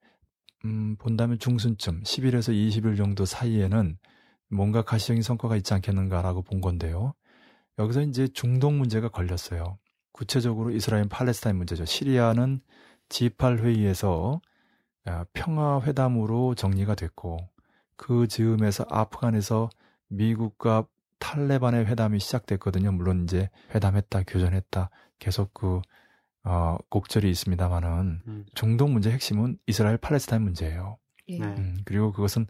음, 0.66 0.96
본다면 0.98 1.40
중순쯤 1.40 2.04
10일에서 2.04 2.54
20일 2.54 2.98
정도 2.98 3.26
사이에는 3.26 3.98
뭔가 4.50 4.84
가시적인 4.84 5.22
성과가 5.22 5.56
있지 5.58 5.74
않겠는가라고 5.74 6.42
본 6.44 6.62
건데요. 6.62 7.14
여기서 7.80 8.02
이제 8.02 8.28
중동 8.28 8.78
문제가 8.78 9.10
걸렸어요. 9.10 9.78
구체적으로 10.12 10.70
이스라엘 10.72 11.08
팔레스타인 11.10 11.58
문제죠. 11.58 11.86
시리아는 11.86 12.62
G8 13.10 13.60
회의에서 13.60 14.40
아, 15.06 15.26
평화 15.34 15.82
회담으로 15.82 16.56
정리가 16.56 16.96
됐고 16.96 17.38
그 17.98 18.28
즈음에서 18.28 18.86
아프간에서 18.90 19.70
미국과 20.08 20.88
탈레반의 21.20 21.86
회담이 21.86 22.20
시작됐거든요. 22.20 22.92
물론 22.92 23.24
이제 23.24 23.50
회담했다, 23.74 24.24
교전했다, 24.24 24.90
계속 25.20 25.54
그 25.54 25.82
어, 26.44 26.78
곡절이 26.90 27.30
있습니다만은 27.30 28.22
음. 28.28 28.46
중동 28.54 28.94
문제 28.94 29.12
핵심은 29.12 29.58
이스라엘 29.66 29.98
팔레스타인 29.98 30.42
문제예요. 30.42 30.98
예. 31.30 31.40
네. 31.40 31.46
음, 31.46 31.78
그리고 31.86 32.12
그것은 32.12 32.48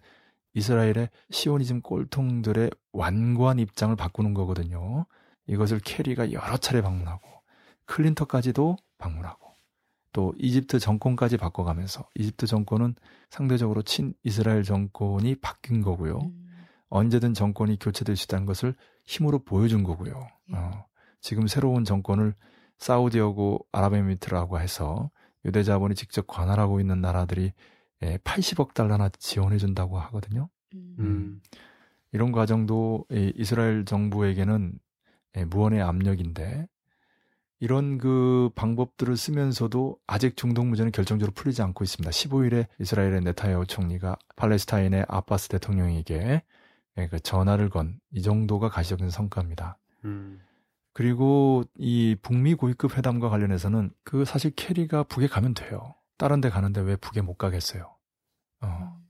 이스라엘의 0.56 1.10
시오니즘 1.32 1.82
꼴통들의 1.82 2.72
완고한 2.91 3.60
입장을 3.60 3.96
바꾸는 3.96 4.34
거거든요. 4.34 5.06
이것을 5.48 5.80
캐리가 5.80 6.32
여러 6.32 6.58
차례 6.58 6.82
방문하고 6.82 7.22
클린턴까지도 7.86 8.78
방문하고 8.98 9.52
또 10.12 10.34
이집트 10.38 10.80
정권까지 10.80 11.38
바꿔가면서 11.38 12.08
이집트 12.16 12.46
정권은 12.46 12.96
상대적으로 13.30 13.82
친 13.82 14.14
이스라엘 14.24 14.64
정권이 14.64 15.36
바뀐 15.36 15.82
거고요. 15.82 16.20
음. 16.20 16.48
언제든 16.89 17.34
정권이 17.34 17.78
교체될 17.80 18.16
수 18.16 18.26
있다는 18.26 18.46
것을 18.46 18.76
힘으로 19.06 19.39
보여준 19.39 19.84
거고요. 19.84 20.28
예. 20.52 20.56
어, 20.56 20.86
지금 21.20 21.48
새로운 21.48 21.84
정권을 21.84 22.36
사우디하고 22.84 23.66
아랍에미리트라고 23.72 24.60
해서 24.60 25.10
유대 25.46 25.64
자본이 25.64 25.96
직접 25.96 26.28
관할하고 26.28 26.80
있는 26.82 27.02
나라들이 27.02 27.54
예, 28.04 28.18
80억 28.18 28.74
달러나 28.74 29.10
지원해 29.10 29.58
준다고 29.58 29.98
하거든요. 30.00 30.50
음. 30.76 30.96
음. 31.00 31.42
이런 32.12 32.32
과정도 32.32 33.06
이 33.10 33.32
이스라엘 33.36 33.86
정부에게는 33.86 34.74
예, 35.38 35.46
무언의 35.46 35.82
압력인데 35.82 36.68
이런 37.60 37.98
그 37.98 38.50
방법들을 38.56 39.16
쓰면서도 39.16 39.98
아직 40.06 40.36
중동 40.36 40.68
문제는 40.68 40.92
결정적으로 40.92 41.34
풀리지 41.34 41.62
않고 41.62 41.86
있습니다. 41.86 42.12
15일에 42.12 42.68
이스라엘의 42.80 43.22
네타야후 43.22 43.66
총리가 43.66 44.18
팔레스타인의 44.36 45.06
아바스 45.08 45.48
대통령에게 45.48 46.44
예, 46.98 47.08
그 47.08 47.20
전화를 47.20 47.70
건 47.70 47.98
이 48.12 48.22
정도가 48.22 48.70
가시적인 48.70 49.10
성과입니다. 49.10 49.80
음. 50.06 50.42
그리고 50.94 51.64
이 51.76 52.16
북미 52.22 52.54
고위급 52.54 52.98
회담과 52.98 53.30
관련해서는 53.30 53.91
그 54.04 54.26
사실 54.26 54.52
캐리가 54.52 55.04
북에 55.04 55.28
가면 55.28 55.54
돼요. 55.56 55.96
다른 56.18 56.39
데 56.39 56.50
가는데 56.50 56.82
왜 56.82 56.96
북에 56.96 57.22
못 57.22 57.36
가겠어요? 57.36 57.96
어. 58.62 59.02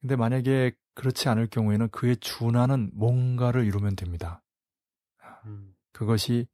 근데 0.00 0.16
만약에 0.16 0.72
그렇지 0.94 1.28
않을 1.28 1.48
경우에는 1.48 1.88
그에 1.90 2.14
준하는 2.14 2.90
뭔가를 2.94 3.64
이루면 3.66 3.96
됩니다. 3.96 4.42
음. 5.46 5.74
그것이 5.92 6.46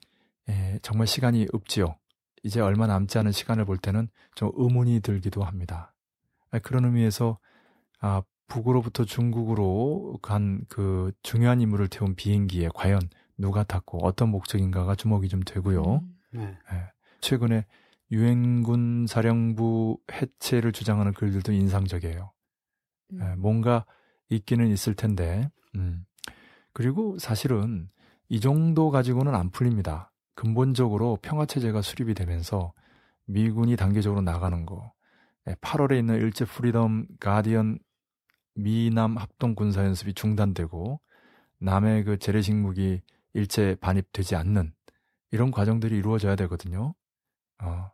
예, 0.48 0.78
정말 0.82 1.06
시간이 1.06 1.48
없지요. 1.52 1.96
이제 2.42 2.60
얼마 2.60 2.86
남지 2.86 3.18
않은 3.18 3.32
시간을 3.32 3.64
볼 3.64 3.76
때는 3.78 4.08
좀 4.34 4.52
의문이 4.54 5.00
들기도 5.00 5.42
합니다. 5.42 5.92
아, 6.50 6.58
그런 6.60 6.84
의미에서 6.84 7.38
아, 8.00 8.22
북으로부터 8.46 9.04
중국으로 9.04 10.18
간 10.22 10.62
그 10.68 11.12
중요한 11.22 11.60
인물을 11.60 11.88
태운 11.88 12.14
비행기에 12.14 12.70
과연 12.74 13.00
누가 13.38 13.62
탔고 13.64 14.04
어떤 14.06 14.30
목적인가가 14.30 14.94
주목이 14.94 15.28
좀 15.28 15.42
되고요. 15.42 15.82
음. 15.84 16.14
네. 16.32 16.58
예. 16.72 16.92
최근에 17.20 17.66
유엔군 18.10 19.06
사령부 19.06 19.98
해체를 20.12 20.72
주장하는 20.72 21.12
글들도 21.12 21.52
인상적이에요. 21.52 22.32
음. 23.12 23.20
예, 23.20 23.34
뭔가 23.36 23.84
있기는 24.28 24.68
있을 24.68 24.94
텐데, 24.94 25.50
음. 25.74 26.04
그리고 26.72 27.18
사실은 27.18 27.88
이 28.28 28.40
정도 28.40 28.90
가지고는 28.90 29.34
안 29.34 29.50
풀립니다. 29.50 30.12
근본적으로 30.34 31.18
평화체제가 31.22 31.82
수립이 31.82 32.14
되면서 32.14 32.72
미군이 33.26 33.76
단계적으로 33.76 34.20
나가는 34.20 34.66
거, 34.66 34.92
예, 35.48 35.54
8월에 35.54 35.98
있는 35.98 36.16
을지 36.16 36.44
프리덤 36.44 37.06
가디언 37.20 37.78
미남 38.54 39.16
합동 39.16 39.54
군사 39.54 39.84
연습이 39.84 40.14
중단되고 40.14 41.00
남의 41.58 42.04
그 42.04 42.18
재래식 42.18 42.54
무기 42.54 43.00
일체 43.36 43.76
반입되지 43.76 44.34
않는 44.34 44.72
이런 45.30 45.50
과정들이 45.50 45.96
이루어져야 45.96 46.36
되거든요. 46.36 46.94
어, 47.62 47.90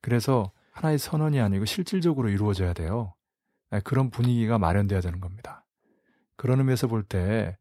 그래서 0.00 0.50
하나의 0.72 0.98
선언이 0.98 1.40
아니고 1.40 1.64
실질적으로 1.64 2.28
이루어져야 2.28 2.72
돼요. 2.72 3.14
예, 3.72 3.80
그런 3.80 4.10
분위기가 4.10 4.58
마련돼야 4.58 5.00
되는 5.00 5.20
겁니다. 5.20 5.64
그런 6.36 6.58
의미에서 6.58 6.88
볼 6.88 7.04
때, 7.04 7.56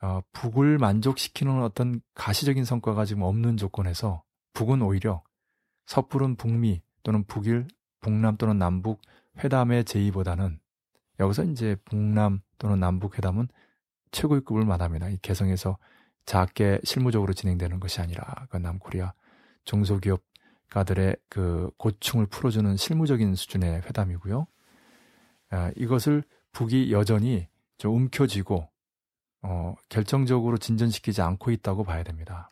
어, 0.00 0.20
북을 0.32 0.78
만족시키는 0.78 1.62
어떤 1.62 2.00
가시적인 2.14 2.64
성과가 2.64 3.04
지금 3.04 3.22
없는 3.22 3.56
조건에서 3.56 4.24
북은 4.54 4.82
오히려 4.82 5.22
섣부른 5.86 6.34
북미 6.36 6.82
또는 7.04 7.24
북일, 7.24 7.68
북남 8.00 8.36
또는 8.36 8.58
남북 8.58 9.00
회담의 9.38 9.84
제의보다는 9.84 10.58
여기서 11.20 11.44
이제 11.44 11.76
북남 11.84 12.40
또는 12.58 12.80
남북 12.80 13.16
회담은 13.16 13.48
최고의 14.10 14.42
급을 14.42 14.64
말합니다. 14.64 15.08
이 15.08 15.18
개성에서 15.22 15.78
작게 16.26 16.80
실무적으로 16.84 17.32
진행되는 17.32 17.80
것이 17.80 18.00
아니라 18.00 18.46
그 18.50 18.56
남코리아 18.56 19.12
중소기업가들의 19.64 21.16
그 21.28 21.70
고충을 21.76 22.26
풀어주는 22.26 22.76
실무적인 22.76 23.34
수준의 23.34 23.82
회담이고요. 23.82 24.46
아, 25.50 25.70
이것을 25.76 26.22
북이 26.52 26.92
여전히 26.92 27.48
좀 27.78 27.94
움켜쥐고 27.94 28.68
어, 29.42 29.74
결정적으로 29.88 30.56
진전시키지 30.56 31.20
않고 31.20 31.50
있다고 31.50 31.84
봐야 31.84 32.02
됩니다. 32.02 32.50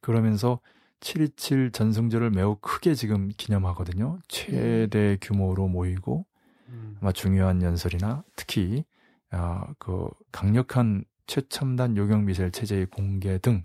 그러면서 0.00 0.60
7.27 1.00 1.72
전승절을 1.72 2.30
매우 2.30 2.56
크게 2.60 2.94
지금 2.94 3.30
기념하거든요. 3.36 4.18
최대 4.28 5.16
규모로 5.20 5.68
모이고 5.68 6.26
음. 6.68 6.98
아마 7.00 7.12
중요한 7.12 7.62
연설이나 7.62 8.24
특히 8.36 8.84
어, 9.32 9.62
그 9.78 10.08
강력한 10.32 11.04
최첨단 11.30 11.96
요격 11.96 12.24
미사일 12.24 12.50
체제의 12.50 12.86
공개 12.86 13.38
등 13.38 13.62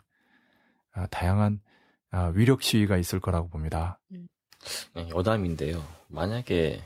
아, 0.92 1.08
다양한 1.08 1.60
아, 2.12 2.26
위력 2.36 2.62
시위가 2.62 2.96
있을 2.98 3.20
거라고 3.20 3.50
봅니다. 3.50 4.00
네, 4.94 5.10
여담인데요. 5.10 5.84
만약에 6.08 6.80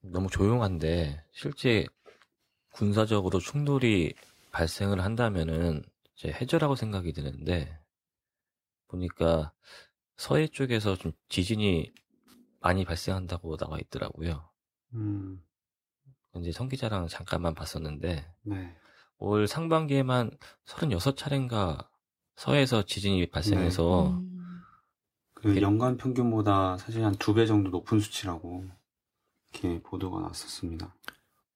너무 0.00 0.30
조용한데 0.30 1.24
실제 1.32 1.86
군사적으로 2.70 3.40
충돌이 3.40 4.14
발생을 4.52 5.02
한다면은 5.02 5.82
이제 6.14 6.28
해저라고 6.28 6.76
생각이 6.76 7.12
드는데 7.12 7.76
보니까 8.86 9.52
서해 10.16 10.46
쪽에서 10.46 10.94
좀 10.94 11.10
지진이 11.28 11.92
많이 12.60 12.84
발생한다고 12.84 13.56
나와 13.56 13.80
있더라고요. 13.80 14.48
음. 14.92 15.44
이제 16.36 16.52
성기자랑 16.52 17.08
잠깐만 17.08 17.54
봤었는데 17.54 18.24
네. 18.42 18.76
올 19.18 19.46
상반기에만 19.46 20.30
36차례인가 20.66 21.86
서해에서 22.36 22.84
지진이 22.84 23.30
발생해서 23.30 24.08
음. 24.10 24.30
그 25.34 25.52
게- 25.54 25.62
연간 25.62 25.96
평균보다 25.96 26.76
사실 26.78 27.04
한 27.04 27.14
두 27.18 27.34
배 27.34 27.46
정도 27.46 27.70
높은 27.70 28.00
수치라고 28.00 28.64
이렇게 29.52 29.80
보도가 29.82 30.20
났었습니다. 30.20 30.94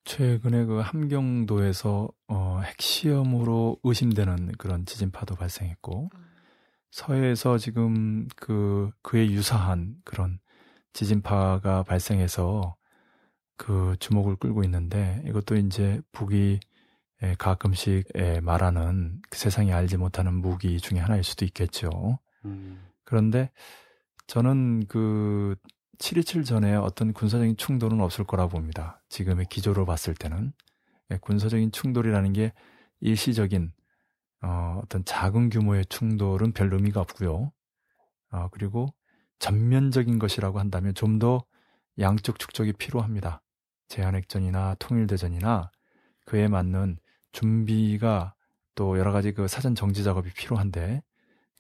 최근에 0.05 0.65
그 0.65 0.79
함경도에서 0.81 2.09
어, 2.29 2.61
핵시험으로 2.65 3.79
의심되는 3.83 4.53
그런 4.53 4.87
지진파도 4.87 5.35
발생했고 5.35 6.09
서해에서 6.91 7.59
지금 7.59 8.27
그 8.37 8.91
그에 9.03 9.27
유사한 9.31 9.97
그런 10.05 10.39
지진파가 10.95 11.83
발생해서 11.83 12.77
그 13.57 13.97
주목을 14.01 14.37
끌고 14.37 14.65
있는데 14.65 15.23
이것도 15.27 15.57
이제 15.57 16.01
북이 16.13 16.61
에, 17.23 17.35
가끔씩 17.37 18.09
에, 18.15 18.41
말하는 18.41 19.21
그 19.31 19.39
세상이 19.39 19.73
알지 19.73 19.97
못하는 19.97 20.35
무기 20.35 20.79
중에 20.81 20.99
하나일 20.99 21.25
수도 21.25 21.45
있겠죠. 21.45 22.19
음. 22.45 22.87
그런데 23.05 23.51
저는 24.27 24.87
그 24.87 25.57
7.27 25.99 26.45
전에 26.45 26.75
어떤 26.77 27.13
군사적인 27.13 27.57
충돌은 27.57 28.01
없을 28.01 28.25
거라고 28.25 28.51
봅니다. 28.51 29.03
지금의 29.09 29.47
기조로 29.47 29.85
봤을 29.85 30.15
때는. 30.15 30.53
예, 31.11 31.17
군사적인 31.17 31.73
충돌이라는 31.73 32.33
게 32.35 32.53
일시적인 33.01 33.73
어, 34.43 34.81
어떤 34.85 35.05
작은 35.05 35.49
규모의 35.51 35.87
충돌은 35.87 36.53
별 36.53 36.73
의미가 36.73 37.01
없고요. 37.01 37.53
어, 38.31 38.49
그리고 38.53 38.95
전면적인 39.39 40.19
것이라고 40.19 40.59
한다면 40.61 40.95
좀 40.95 41.19
더 41.19 41.45
양쪽 41.99 42.39
축적이 42.39 42.75
필요합니다. 42.75 43.43
제한핵전이나 43.89 44.77
통일대전이나 44.79 45.71
그에 46.27 46.47
맞는 46.47 46.99
준비가 47.39 48.35
또 48.75 48.99
여러 48.99 49.13
가지 49.13 49.33
그 49.33 49.47
사전 49.47 49.77
정지 49.77 50.03
작업이 50.03 50.33
필요한데 50.33 51.03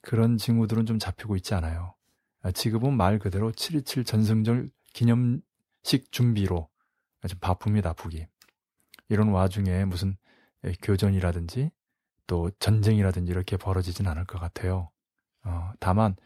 그런 0.03 0.37
징후들은 0.37 0.87
좀 0.87 0.99
잡히고 0.99 1.37
있지 1.37 1.55
않아요. 1.55 1.95
아, 2.43 2.51
지금은 2.51 2.97
말 2.97 3.21
그대로 3.21 3.53
7.27 3.53 4.05
전승절 4.05 4.71
기념식 4.93 6.11
준비로 6.11 6.69
좀 7.29 7.39
바쁩니다, 7.41 7.93
북이. 7.93 8.27
이런 9.09 9.29
와중에 9.29 9.85
무슨 9.85 10.17
교전이라든지 10.83 11.71
또 12.27 12.51
전쟁이라든지 12.59 13.31
이렇게 13.31 13.57
벌어지진 13.57 14.09
않을 14.09 14.25
것 14.25 14.41
같아요. 14.41 14.91
어, 15.45 15.71
다만 15.79 16.17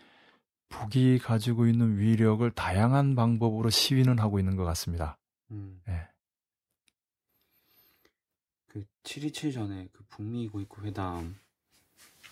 북이 0.70 1.18
가지고 1.18 1.66
있는 1.66 1.98
위력을 1.98 2.50
다양한 2.52 3.14
방법으로 3.14 3.68
시위는 3.68 4.18
하고 4.18 4.38
있는 4.38 4.56
것 4.56 4.64
같습니다. 4.64 5.18
음. 5.50 5.80
네. 5.86 6.08
그7.27 9.02 9.52
전에 9.54 9.88
그 9.92 10.04
북미 10.08 10.48
고위급 10.48 10.84
회담 10.84 11.36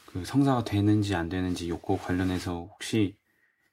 그 0.06 0.24
성사가 0.24 0.64
되는지 0.64 1.14
안 1.14 1.28
되는지 1.28 1.68
요거 1.68 1.98
관련해서 1.98 2.68
혹시 2.72 3.16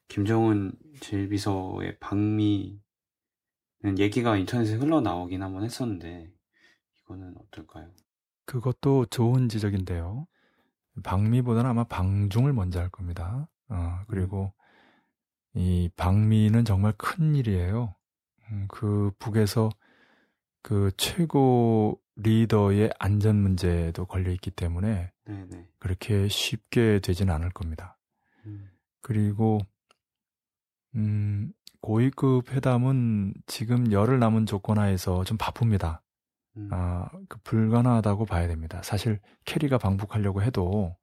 김정은 0.07 0.71
제1비서의 0.99 1.99
방미는 1.99 2.79
얘기가 3.97 4.37
인터넷에 4.37 4.75
흘러나오긴 4.75 5.41
한번 5.41 5.63
했었는데 5.63 6.31
이거는 7.01 7.35
어떨까요? 7.37 7.89
그것도 8.45 9.07
좋은 9.07 9.49
지적인데요. 9.49 10.27
방미보다는 11.03 11.69
아마 11.69 11.83
방중을 11.83 12.53
먼저 12.53 12.79
할 12.79 12.89
겁니다. 12.89 13.47
어, 13.69 13.99
그리고 14.07 14.53
이 15.53 15.89
방미는 15.95 16.65
정말 16.65 16.93
큰 16.97 17.35
일이에요. 17.35 17.95
음, 18.51 18.65
그 18.69 19.11
북에서 19.19 19.69
그 20.61 20.91
최고 20.97 22.01
리더의 22.17 22.91
안전 22.99 23.35
문제도 23.37 24.05
걸려 24.05 24.31
있기 24.31 24.51
때문에 24.51 25.11
네네. 25.25 25.69
그렇게 25.79 26.27
쉽게 26.27 26.99
되지는 26.99 27.33
않을 27.33 27.51
겁니다. 27.51 27.97
음. 28.45 28.69
그리고 29.01 29.59
음, 30.95 31.53
고위급 31.81 32.51
회담은 32.51 33.33
지금 33.45 33.91
열흘 33.91 34.19
남은 34.19 34.45
조건 34.45 34.79
하에서 34.79 35.23
좀 35.23 35.37
바쁩니다. 35.37 36.01
음. 36.57 36.69
아, 36.71 37.09
그 37.29 37.37
불가능하다고 37.43 38.25
봐야 38.25 38.47
됩니다. 38.47 38.81
사실 38.83 39.19
캐리가 39.45 39.77
방북하려고 39.77 40.41
해도 40.41 40.95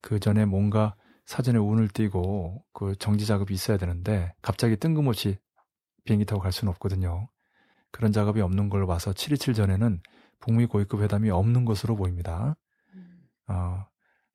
그 0.00 0.18
전에 0.18 0.44
뭔가 0.44 0.96
사전에 1.24 1.58
운을 1.58 1.88
띄고 1.88 2.64
그 2.72 2.96
정지 2.96 3.26
작업이 3.26 3.54
있어야 3.54 3.76
되는데 3.76 4.34
갑자기 4.42 4.76
뜬금없이 4.76 5.38
비행기 6.04 6.24
타고 6.24 6.40
갈 6.40 6.50
수는 6.50 6.72
없거든요. 6.72 7.28
그런 7.92 8.10
작업이 8.10 8.40
없는 8.40 8.70
걸로 8.70 8.88
봐서 8.88 9.12
727 9.12 9.54
전에는 9.54 10.02
북미 10.42 10.66
고위급 10.66 11.00
회담이 11.00 11.30
없는 11.30 11.64
것으로 11.64 11.96
보입니다. 11.96 12.56
음. 12.94 13.28
아, 13.46 13.86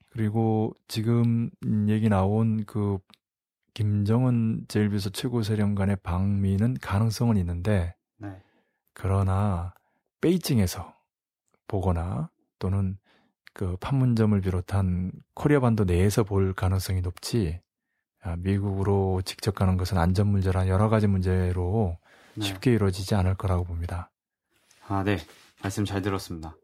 그리고 0.09 0.73
지금 0.87 1.51
얘기 1.87 2.09
나온 2.09 2.65
그 2.65 2.97
김정은 3.75 4.65
제1비서 4.67 5.13
최고세령 5.13 5.75
간의 5.75 5.97
방미는 5.97 6.77
가능성은 6.81 7.37
있는데 7.37 7.93
네. 8.17 8.41
그러나 8.93 9.75
베이징에서 10.21 10.95
보거나 11.67 12.31
또는 12.57 12.97
그 13.53 13.75
판문점을 13.77 14.39
비롯한 14.41 15.11
코리아 15.35 15.59
반도 15.59 15.83
내에서 15.83 16.23
볼 16.23 16.53
가능성이 16.53 17.01
높지 17.01 17.61
아, 18.21 18.35
미국으로 18.37 19.21
직접 19.23 19.53
가는 19.53 19.77
것은 19.77 19.97
안전 19.97 20.27
문제라 20.27 20.67
여러 20.69 20.89
가지 20.89 21.05
문제로 21.05 21.97
네. 22.35 22.45
쉽게 22.45 22.71
이루어지지 22.73 23.13
않을 23.13 23.35
거라고 23.35 23.65
봅니다. 23.65 24.09
아, 24.87 25.03
네. 25.03 25.17
말씀 25.61 25.85
잘 25.85 26.01
들었습니다. 26.01 26.55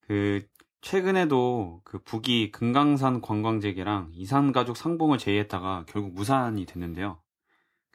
그 0.00 0.46
최근에도 0.80 1.80
그 1.84 1.98
북이 1.98 2.52
금강산 2.52 3.20
관광재개랑 3.20 4.10
이산가족 4.14 4.76
상봉을 4.76 5.18
제의했다가 5.18 5.84
결국 5.88 6.14
무산이 6.14 6.64
됐는데요. 6.66 7.20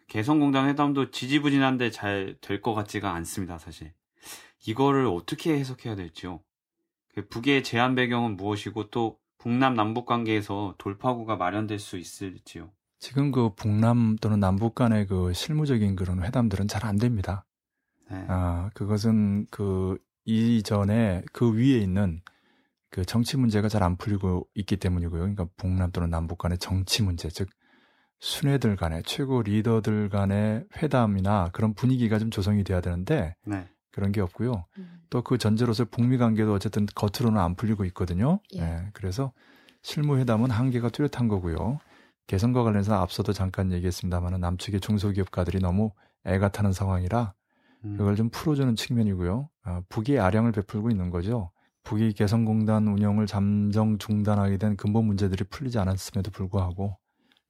개성공단 0.10 0.68
회담도 0.68 1.12
지지부진한데 1.12 1.92
잘 1.92 2.38
될 2.42 2.62
것 2.62 2.74
같지가 2.74 3.14
않습니다, 3.14 3.58
사실. 3.58 3.94
이거를 4.68 5.06
어떻게 5.08 5.58
해석해야 5.58 5.96
될지요? 5.96 6.42
그 7.14 7.28
북의 7.28 7.64
제한 7.64 7.96
배경은 7.96 8.36
무엇이고 8.38 8.90
또 8.90 9.18
북남 9.38 9.74
남북 9.76 10.06
관계에서 10.06 10.76
돌파구가 10.78 11.38
마련될 11.38 11.80
수 11.80 11.98
있을지요? 11.98 12.72
지금 13.00 13.32
그 13.32 13.54
북남 13.56 14.18
또는 14.18 14.40
남북 14.40 14.76
간의 14.76 15.08
그 15.08 15.34
실무적인 15.34 15.96
그런 15.96 16.24
회담들은 16.24 16.68
잘 16.68 16.86
안 16.86 16.98
됩니다. 16.98 17.46
네. 18.12 18.26
아, 18.28 18.70
그것은 18.74 19.48
그 19.50 19.98
이전에 20.26 21.24
그 21.34 21.54
위에 21.54 21.78
있는 21.80 22.22
그 22.90 23.06
정치 23.06 23.38
문제가 23.38 23.70
잘 23.70 23.84
안 23.84 23.96
풀리고 23.98 24.48
있기 24.56 24.78
때문이고요. 24.78 25.20
그러니까 25.22 25.48
북남 25.58 25.92
또는 25.92 26.10
남북 26.10 26.38
간의 26.38 26.58
정치 26.58 27.04
문제, 27.04 27.30
즉 27.30 27.50
순회들 28.20 28.76
간의 28.76 29.04
최고 29.04 29.42
리더들 29.42 30.10
간의 30.10 30.66
회담이나 30.78 31.50
그런 31.54 31.74
분위기가 31.74 32.20
좀 32.20 32.30
조성이 32.30 32.64
돼야 32.64 32.82
되는데 32.82 33.36
네. 33.46 33.68
그런 33.92 34.12
게 34.12 34.22
없고요. 34.22 34.66
음. 34.78 35.02
또그 35.10 35.38
전제로서 35.38 35.86
북미 35.86 36.18
관계도 36.18 36.54
어쨌든 36.54 36.86
겉으로는 36.94 37.42
안 37.42 37.56
풀리고 37.56 37.84
있거든요. 37.86 38.40
예. 38.54 38.62
네. 38.62 38.90
그래서 38.94 39.34
실무 39.82 40.18
회담은 40.18 40.52
한계가 40.52 40.90
뚜렷한 40.90 41.28
거고요. 41.28 41.80
개선과 42.28 42.64
관련해서 42.64 42.96
앞서도 43.02 43.34
잠깐 43.34 43.72
얘기했습니다만 43.72 44.40
남측의 44.40 44.80
중소기업가들이 44.80 45.60
너무 45.60 45.92
애가 46.26 46.50
타는 46.50 46.72
상황이라 46.72 47.34
음. 47.36 47.41
그걸 47.82 48.16
좀 48.16 48.30
풀어주는 48.30 48.76
측면이고요. 48.76 49.50
어, 49.66 49.82
북이 49.90 50.20
아량을 50.20 50.52
베풀고 50.52 50.90
있는 50.90 51.10
거죠. 51.10 51.52
북이 51.84 52.14
개성공단 52.14 52.88
운영을 52.88 53.26
잠정 53.26 53.98
중단하게 53.98 54.58
된 54.58 54.78
근본 54.78 55.06
문제들이 55.06 55.46
풀리지 55.46 55.80
않았음에도 55.80 56.32
불구하고 56.32 56.98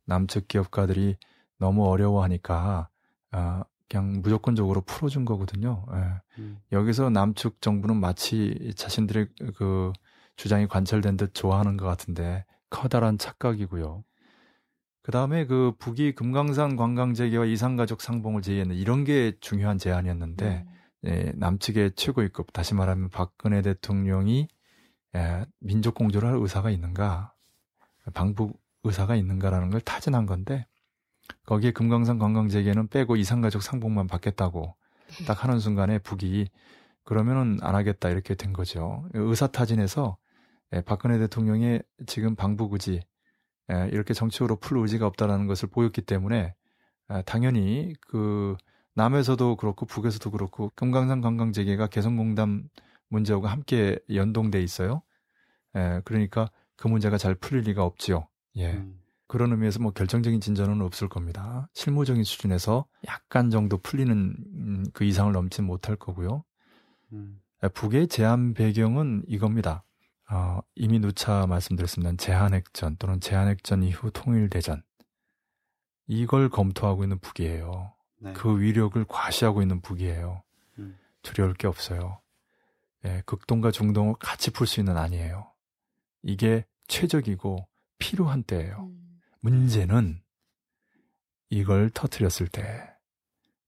남측 0.05 0.47
기업가들이 0.47 1.17
너무 1.57 1.87
어려워하니까 1.87 2.89
아, 3.31 3.63
그냥 3.89 4.21
무조건적으로 4.21 4.81
풀어준 4.81 5.25
거거든요. 5.25 5.85
예. 5.93 6.21
음. 6.39 6.59
여기서 6.71 7.09
남측 7.09 7.61
정부는 7.61 7.97
마치 7.97 8.73
자신들의 8.75 9.27
그 9.55 9.91
주장이 10.37 10.67
관철된 10.67 11.17
듯 11.17 11.33
좋아하는 11.33 11.75
것 11.75 11.85
같은데 11.85 12.45
커다란 12.69 13.17
착각이고요. 13.17 14.03
그 15.03 15.11
다음에 15.11 15.45
그 15.45 15.73
북이 15.79 16.13
금강산 16.13 16.75
관광 16.75 17.13
재개와 17.13 17.45
이산가족 17.45 18.01
상봉을 18.01 18.41
제의했는 18.41 18.75
이런 18.75 19.03
게 19.03 19.33
중요한 19.39 19.77
제안이었는데 19.77 20.65
음. 20.67 20.71
예, 21.05 21.31
남측의 21.35 21.93
최고위급 21.95 22.53
다시 22.53 22.75
말하면 22.75 23.09
박근혜 23.09 23.61
대통령이 23.61 24.47
예, 25.15 25.45
민족 25.59 25.95
공조를 25.95 26.29
할 26.29 26.37
의사가 26.37 26.69
있는가 26.69 27.33
방북 28.13 28.59
의사가 28.83 29.15
있는가라는 29.15 29.71
걸 29.71 29.81
타진한 29.81 30.25
건데 30.25 30.67
거기에 31.45 31.71
금강산 31.71 32.19
관광 32.19 32.49
재개는 32.49 32.87
빼고 32.87 33.15
이산가족 33.15 33.63
상봉만 33.63 34.07
받겠다고 34.07 34.75
네. 35.17 35.25
딱 35.25 35.43
하는 35.43 35.59
순간에 35.59 35.97
북이 35.99 36.49
그러면은 37.03 37.57
안 37.61 37.73
하겠다 37.73 38.09
이렇게 38.09 38.35
된 38.35 38.53
거죠. 38.53 39.07
의사 39.13 39.47
타진에서 39.47 40.17
예, 40.73 40.81
박근혜 40.81 41.17
대통령의 41.17 41.81
지금 42.05 42.35
방북 42.35 42.73
의지 42.73 42.93
예, 42.93 43.10
이렇게 43.91 44.13
정치적으로 44.13 44.57
풀 44.57 44.77
의지가 44.79 45.05
없다라는 45.05 45.47
것을 45.47 45.69
보였기 45.69 46.01
때문에 46.01 46.53
예, 47.13 47.21
당연히 47.25 47.93
그 48.01 48.55
남에서도 48.93 49.55
그렇고 49.55 49.85
북에서도 49.85 50.31
그렇고 50.31 50.71
금강산 50.75 51.21
관광재개가 51.21 51.87
개성공단 51.87 52.69
문제하고 53.09 53.47
함께 53.47 53.99
연동돼 54.13 54.61
있어요. 54.61 55.01
예, 55.75 56.01
그러니까 56.05 56.49
그 56.75 56.87
문제가 56.87 57.17
잘 57.17 57.35
풀릴 57.35 57.63
리가 57.65 57.83
없지요. 57.83 58.27
예. 58.55 58.73
음. 58.73 58.99
그런 59.27 59.51
의미에서 59.51 59.79
뭐 59.79 59.91
결정적인 59.91 60.41
진전은 60.41 60.81
없을 60.81 61.07
겁니다. 61.07 61.69
실무적인 61.73 62.25
수준에서 62.25 62.85
약간 63.07 63.49
정도 63.49 63.77
풀리는 63.77 64.13
음, 64.13 64.83
그 64.91 65.05
이상을 65.05 65.31
넘지 65.31 65.61
못할 65.61 65.95
거고요. 65.95 66.43
음. 67.13 67.39
예, 67.63 67.69
북의 67.69 68.07
제한 68.07 68.53
배경은 68.53 69.23
이겁니다. 69.27 69.83
어, 70.31 70.61
이미 70.75 70.99
누차 70.99 71.45
말씀드렸습니다. 71.45 72.15
제한핵전 72.15 72.95
또는 72.95 73.19
제한핵전 73.19 73.83
이후 73.83 74.11
통일대전. 74.11 74.81
이걸 76.07 76.49
검토하고 76.49 77.03
있는 77.03 77.19
북이에요. 77.19 77.93
네. 78.19 78.33
그 78.33 78.59
위력을 78.59 79.03
과시하고 79.05 79.61
있는 79.61 79.81
북이에요. 79.81 80.41
음. 80.79 80.97
두려울 81.21 81.53
게 81.53 81.67
없어요. 81.67 82.21
예, 83.03 83.23
극동과 83.25 83.71
중동을 83.71 84.15
같이 84.19 84.51
풀 84.51 84.67
수 84.67 84.79
있는 84.79 84.95
아니에요. 84.95 85.51
이게 86.23 86.65
최적이고 86.87 87.67
필요한 87.97 88.43
때예요. 88.43 88.89
음. 88.89 89.19
문제는 89.41 90.21
이걸 91.49 91.89
터트렸을 91.89 92.47
때 92.47 92.89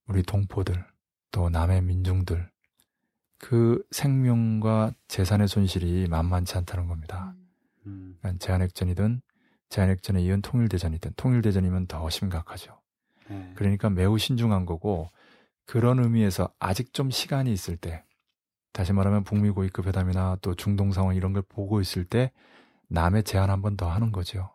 우리 0.07 0.23
동포들 0.23 0.85
또 1.31 1.49
남의 1.49 1.81
민중들 1.81 2.49
그 3.43 3.83
생명과 3.91 4.93
재산의 5.09 5.49
손실이 5.49 6.07
만만치 6.07 6.57
않다는 6.59 6.87
겁니다. 6.87 7.35
음. 7.85 8.15
그러니까 8.21 8.39
제한핵전이든 8.39 9.21
제한핵전에 9.67 10.21
이은 10.21 10.41
통일대전이든 10.41 11.11
통일대전이면 11.17 11.87
더 11.87 12.09
심각하죠. 12.09 12.79
네. 13.29 13.51
그러니까 13.55 13.89
매우 13.89 14.17
신중한 14.17 14.65
거고 14.65 15.09
그런 15.65 15.99
의미에서 15.99 16.47
아직 16.57 16.93
좀 16.93 17.11
시간이 17.11 17.51
있을 17.51 17.75
때 17.75 18.05
다시 18.71 18.93
말하면 18.93 19.25
북미 19.25 19.49
고위급 19.49 19.87
회담이나 19.87 20.37
또 20.41 20.55
중동 20.55 20.93
상황 20.93 21.13
이런 21.13 21.33
걸 21.33 21.41
보고 21.43 21.81
있을 21.81 22.05
때 22.05 22.31
남의 22.87 23.23
제안 23.23 23.49
한 23.49 23.61
번 23.61 23.75
더 23.75 23.89
하는 23.89 24.13
거죠. 24.13 24.51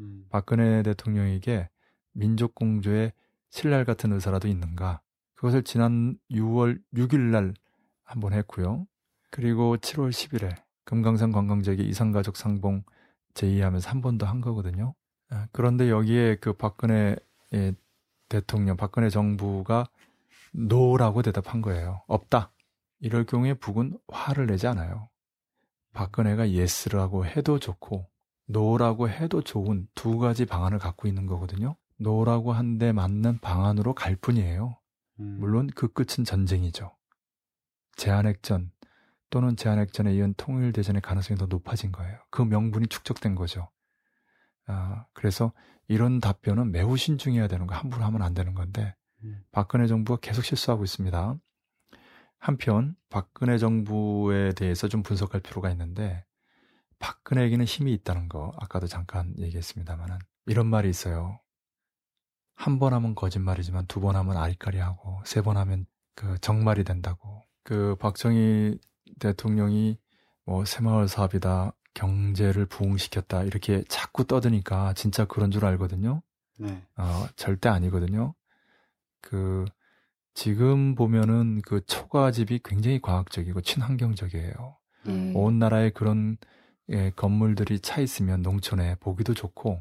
음. 0.00 0.24
박근혜 0.30 0.82
대통령에게 0.82 1.68
민족 2.14 2.54
공조의 2.54 3.12
실낱 3.50 3.84
같은 3.84 4.12
의사라도 4.14 4.48
있는가? 4.48 5.02
그것을 5.34 5.62
지난 5.62 6.16
6월 6.30 6.80
6일 6.94 7.18
날 7.18 7.52
한 8.10 8.20
번 8.20 8.32
했고요. 8.32 8.86
그리고 9.30 9.76
7월 9.76 10.10
10일에 10.10 10.54
금강산 10.84 11.30
관광지역의 11.32 11.86
이산가족 11.88 12.36
상봉 12.36 12.82
제의하면서 13.34 13.88
한 13.90 14.00
번 14.02 14.18
더 14.18 14.26
한 14.26 14.40
거거든요. 14.40 14.94
아, 15.30 15.46
그런데 15.52 15.88
여기에 15.90 16.36
그 16.40 16.52
박근혜 16.52 17.16
예, 17.54 17.72
대통령, 18.28 18.76
박근혜 18.76 19.08
정부가 19.10 19.88
no라고 20.52 21.22
대답한 21.22 21.62
거예요. 21.62 22.02
없다. 22.08 22.52
이럴 23.00 23.24
경우에 23.24 23.54
북은 23.54 23.98
화를 24.08 24.46
내지 24.46 24.66
않아요. 24.66 25.08
박근혜가 25.92 26.50
yes라고 26.50 27.24
해도 27.26 27.58
좋고 27.60 28.06
no라고 28.46 29.08
해도 29.08 29.42
좋은 29.42 29.86
두 29.94 30.18
가지 30.18 30.44
방안을 30.46 30.78
갖고 30.78 31.06
있는 31.08 31.26
거거든요. 31.26 31.76
no라고 31.98 32.52
한 32.52 32.76
데 32.76 32.92
맞는 32.92 33.38
방안으로 33.38 33.94
갈 33.94 34.16
뿐이에요. 34.16 34.76
음. 35.20 35.36
물론 35.38 35.68
그 35.74 35.88
끝은 35.92 36.24
전쟁이죠. 36.24 36.90
제한핵전 38.00 38.72
또는 39.28 39.56
제한핵전에 39.56 40.14
이은 40.14 40.34
통일대전의 40.38 41.02
가능성이 41.02 41.36
더 41.38 41.44
높아진 41.46 41.92
거예요. 41.92 42.18
그 42.30 42.40
명분이 42.42 42.86
축적된 42.88 43.34
거죠. 43.34 43.70
아, 44.66 45.04
그래서 45.12 45.52
이런 45.86 46.18
답변은 46.18 46.72
매우 46.72 46.96
신중해야 46.96 47.46
되는 47.46 47.66
거, 47.66 47.74
함부로 47.74 48.02
하면 48.04 48.22
안 48.22 48.32
되는 48.32 48.54
건데, 48.54 48.94
음. 49.22 49.42
박근혜 49.52 49.86
정부가 49.86 50.18
계속 50.20 50.44
실수하고 50.44 50.82
있습니다. 50.84 51.36
한편, 52.38 52.96
박근혜 53.10 53.58
정부에 53.58 54.52
대해서 54.52 54.88
좀 54.88 55.02
분석할 55.02 55.42
필요가 55.42 55.70
있는데, 55.70 56.24
박근혜에게는 57.00 57.66
힘이 57.66 57.92
있다는 57.94 58.28
거, 58.30 58.52
아까도 58.60 58.86
잠깐 58.86 59.34
얘기했습니다만은, 59.38 60.18
이런 60.46 60.66
말이 60.68 60.88
있어요. 60.88 61.38
한 62.54 62.78
번 62.78 62.94
하면 62.94 63.14
거짓말이지만 63.14 63.86
두 63.88 64.00
번 64.00 64.16
하면 64.16 64.36
아리까리하고, 64.38 65.22
세 65.26 65.42
번 65.42 65.56
하면 65.58 65.84
그 66.14 66.38
정말이 66.38 66.84
된다고. 66.84 67.44
그 67.70 67.94
박정희 68.00 68.80
대통령이 69.20 69.96
뭐 70.44 70.64
새마을 70.64 71.06
사업이다, 71.06 71.72
경제를 71.94 72.66
부흥시켰다, 72.66 73.44
이렇게 73.44 73.84
자꾸 73.84 74.24
떠드니까 74.24 74.92
진짜 74.94 75.24
그런 75.24 75.52
줄 75.52 75.64
알거든요. 75.64 76.20
네. 76.58 76.82
어, 76.96 77.26
절대 77.36 77.68
아니거든요. 77.68 78.34
그, 79.20 79.66
지금 80.34 80.96
보면은 80.96 81.62
그 81.62 81.80
초가집이 81.86 82.62
굉장히 82.64 83.00
과학적이고 83.00 83.60
친환경적이에요. 83.60 84.76
네. 85.06 85.32
온 85.36 85.60
나라에 85.60 85.90
그런 85.90 86.38
예, 86.88 87.10
건물들이 87.14 87.78
차 87.78 88.00
있으면 88.00 88.42
농촌에 88.42 88.96
보기도 88.96 89.32
좋고, 89.32 89.80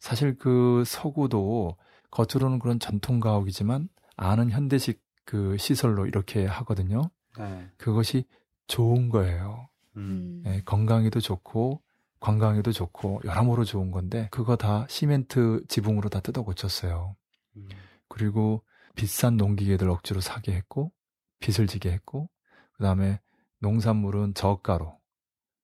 사실 0.00 0.36
그 0.36 0.84
서구도 0.84 1.78
겉으로는 2.10 2.58
그런 2.58 2.78
전통 2.78 3.20
가옥이지만 3.20 3.88
아는 4.18 4.50
현대식 4.50 5.00
그 5.24 5.56
시설로 5.56 6.06
이렇게 6.06 6.46
하거든요. 6.46 7.02
네. 7.38 7.70
그것이 7.76 8.24
좋은 8.66 9.08
거예요. 9.08 9.68
음. 9.96 10.42
예, 10.46 10.62
건강에도 10.64 11.20
좋고 11.20 11.82
관광에도 12.20 12.70
좋고 12.70 13.22
여러모로 13.24 13.64
좋은 13.64 13.90
건데 13.90 14.28
그거 14.30 14.56
다 14.56 14.86
시멘트 14.88 15.64
지붕으로 15.68 16.08
다 16.08 16.20
뜯어 16.20 16.42
고쳤어요. 16.42 17.16
음. 17.56 17.68
그리고 18.08 18.62
비싼 18.94 19.36
농기계들 19.36 19.88
억지로 19.88 20.20
사게 20.20 20.52
했고 20.52 20.92
빚을 21.40 21.66
지게 21.66 21.90
했고 21.90 22.28
그다음에 22.72 23.20
농산물은 23.60 24.34
저가로 24.34 24.98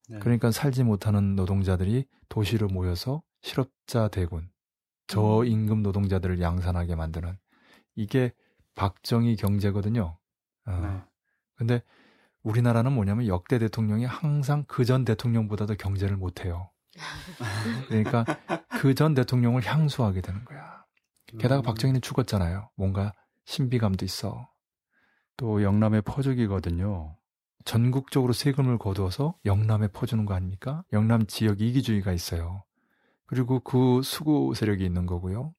네. 0.09 0.19
그러니까 0.19 0.51
살지 0.51 0.83
못하는 0.83 1.35
노동자들이 1.35 2.05
도시로 2.29 2.67
모여서 2.67 3.21
실업자 3.41 4.07
대군 4.07 4.49
저임금 5.07 5.83
노동자들을 5.83 6.41
양산하게 6.41 6.95
만드는 6.95 7.37
이게 7.95 8.33
박정희 8.77 9.35
경제거든요. 9.35 10.17
어. 10.67 10.71
네. 10.71 11.01
근데 11.55 11.81
우리나라는 12.43 12.93
뭐냐면 12.93 13.27
역대 13.27 13.59
대통령이 13.59 14.05
항상 14.05 14.63
그 14.67 14.85
전 14.85 15.03
대통령보다 15.03 15.65
도 15.65 15.75
경제를 15.75 16.15
못해요. 16.15 16.69
그러니까 17.89 18.23
그 18.79 18.93
전 18.93 19.13
대통령을 19.13 19.65
향수하게 19.65 20.21
되는 20.21 20.45
거야. 20.45 20.85
게다가 21.39 21.61
음. 21.61 21.63
박정희는 21.63 22.01
죽었잖아요. 22.01 22.69
뭔가 22.75 23.11
신비감도 23.45 24.05
있어. 24.05 24.49
또 25.35 25.61
영남의 25.63 26.03
퍼주기거든요. 26.03 27.17
전국적으로 27.65 28.31
세금을 28.31 28.77
거두어서 28.77 29.35
영남에 29.45 29.87
퍼주는 29.89 30.25
거 30.25 30.33
아닙니까? 30.33 30.83
영남 30.93 31.25
지역 31.25 31.59
이기주의가 31.61 32.13
있어요. 32.13 32.63
그리고 33.25 33.59
그 33.59 34.01
수구 34.03 34.53
세력이 34.55 34.85
있는 34.85 35.05
거고요. 35.05 35.53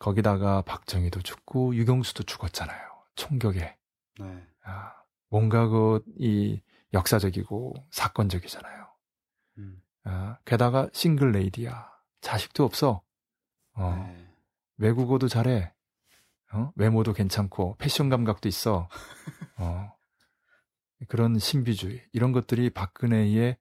거기다가 0.00 0.62
박정희도 0.62 1.22
죽고 1.22 1.76
유경수도 1.76 2.24
죽었잖아요. 2.24 2.90
총격에. 3.14 3.76
네. 4.18 4.46
아, 4.64 4.92
뭔가 5.28 5.68
그 5.68 6.00
이 6.18 6.60
역사적이고 6.92 7.74
사건적이잖아요. 7.90 8.86
음. 9.58 9.82
아, 10.04 10.38
게다가 10.44 10.88
싱글 10.92 11.32
레이디야. 11.32 11.88
자식도 12.20 12.64
없어. 12.64 13.02
어, 13.74 13.94
네. 13.94 14.26
외국어도 14.76 15.28
잘해. 15.28 15.72
어? 16.52 16.72
외모도 16.74 17.12
괜찮고 17.12 17.76
패션 17.78 18.08
감각도 18.08 18.48
있어. 18.48 18.88
어. 19.56 19.92
그런 21.08 21.38
신비주의 21.38 22.08
이런 22.12 22.32
것들이 22.32 22.70
박근혜의 22.70 23.56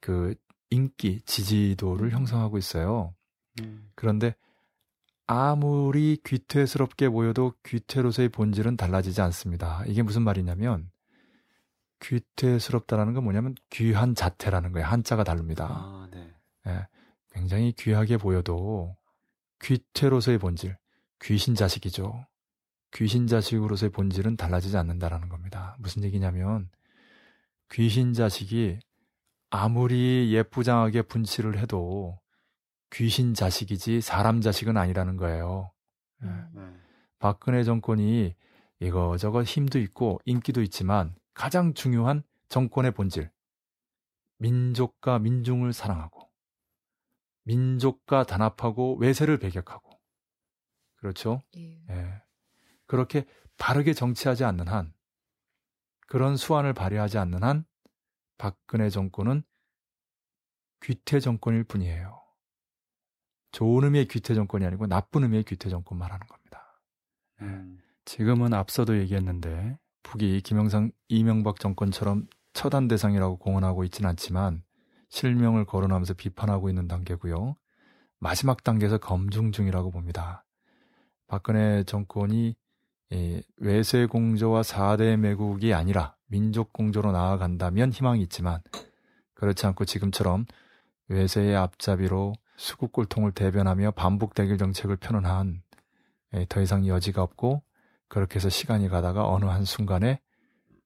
그 0.00 0.34
인기 0.70 1.20
지지도를 1.22 2.12
형성하고 2.12 2.58
있어요. 2.58 3.14
음. 3.60 3.90
그런데 3.94 4.36
아무리 5.28 6.18
귀퇴스럽게 6.24 7.10
보여도 7.10 7.52
귀퇴로서의 7.62 8.30
본질은 8.30 8.78
달라지지 8.78 9.20
않습니다. 9.20 9.84
이게 9.86 10.02
무슨 10.02 10.22
말이냐면 10.22 10.90
귀퇴스럽다라는 12.00 13.12
건 13.12 13.24
뭐냐면 13.24 13.54
귀한 13.68 14.14
자태라는 14.14 14.72
거예요. 14.72 14.86
한자가 14.86 15.24
다릅니다. 15.24 15.66
아, 15.68 16.08
네. 16.10 16.32
예, 16.66 16.88
굉장히 17.32 17.72
귀하게 17.72 18.16
보여도 18.16 18.96
귀퇴로서의 19.60 20.38
본질, 20.38 20.78
귀신 21.20 21.54
자식이죠. 21.54 22.26
귀신 22.94 23.26
자식으로서의 23.26 23.90
본질은 23.90 24.38
달라지지 24.38 24.78
않는다라는 24.78 25.28
겁니다. 25.28 25.76
무슨 25.78 26.04
얘기냐면 26.04 26.70
귀신 27.70 28.14
자식이 28.14 28.78
아무리 29.50 30.32
예쁘장하게 30.32 31.02
분칠을 31.02 31.58
해도 31.58 32.18
귀신 32.92 33.34
자식이지 33.34 34.00
사람 34.00 34.40
자식은 34.40 34.76
아니라는 34.76 35.16
거예요. 35.16 35.72
예. 36.22 36.26
음. 36.26 36.50
네. 36.54 36.62
박근혜 37.18 37.64
정권이 37.64 38.34
이거저거 38.80 39.42
힘도 39.42 39.78
있고 39.78 40.20
인기도 40.24 40.62
있지만 40.62 41.14
가장 41.34 41.74
중요한 41.74 42.22
정권의 42.48 42.92
본질. 42.92 43.30
민족과 44.38 45.18
민중을 45.18 45.72
사랑하고 45.72 46.30
민족과 47.42 48.24
단합하고 48.24 48.96
외세를 48.96 49.38
배격하고 49.38 50.00
그렇죠? 50.96 51.42
예. 51.56 51.82
예. 51.90 52.22
그렇게 52.86 53.26
바르게 53.56 53.92
정치하지 53.92 54.44
않는 54.44 54.68
한 54.68 54.92
그런 56.06 56.36
수완을 56.36 56.72
발휘하지 56.72 57.18
않는 57.18 57.42
한 57.42 57.64
박근혜 58.38 58.88
정권은 58.88 59.42
귀퇴 60.82 61.18
정권일 61.20 61.64
뿐이에요. 61.64 62.17
좋은 63.58 63.82
의미의 63.82 64.06
귀퇴 64.06 64.36
정권이 64.36 64.64
아니고 64.64 64.86
나쁜 64.86 65.24
의미의 65.24 65.42
귀퇴 65.42 65.68
정권 65.68 65.98
말하는 65.98 66.24
겁니다. 66.28 66.80
음. 67.40 67.80
지금은 68.04 68.54
앞서도 68.54 68.96
얘기했는데 68.98 69.76
북이 70.04 70.42
김영삼 70.42 70.92
이명박 71.08 71.58
정권처럼 71.58 72.28
처단 72.52 72.86
대상이라고 72.86 73.38
공언하고 73.38 73.82
있지는 73.82 74.10
않지만 74.10 74.62
실명을 75.08 75.64
거론하면서 75.64 76.14
비판하고 76.14 76.68
있는 76.68 76.86
단계고요. 76.86 77.56
마지막 78.20 78.62
단계에서 78.62 78.98
검증 78.98 79.50
중이라고 79.50 79.90
봅니다. 79.90 80.44
박근혜 81.26 81.82
정권이 81.82 82.54
이 83.10 83.42
외세 83.56 84.06
공조와 84.06 84.62
4대 84.62 85.16
매국이 85.16 85.74
아니라 85.74 86.14
민족 86.28 86.72
공조로 86.72 87.10
나아간다면 87.10 87.90
희망이 87.90 88.22
있지만 88.22 88.60
그렇지 89.34 89.66
않고 89.66 89.84
지금처럼 89.84 90.46
외세의 91.08 91.56
앞잡이로 91.56 92.34
수국 92.58 92.92
꼴통을 92.92 93.32
대변하며 93.32 93.92
반복 93.92 94.34
대결 94.34 94.58
정책을 94.58 94.96
펴는 94.96 95.24
한 95.24 95.62
예, 96.34 96.44
더 96.48 96.60
이상 96.60 96.86
여지가 96.86 97.22
없고 97.22 97.62
그렇게 98.08 98.36
해서 98.36 98.48
시간이 98.48 98.88
가다가 98.88 99.28
어느 99.28 99.44
한 99.44 99.64
순간에 99.64 100.20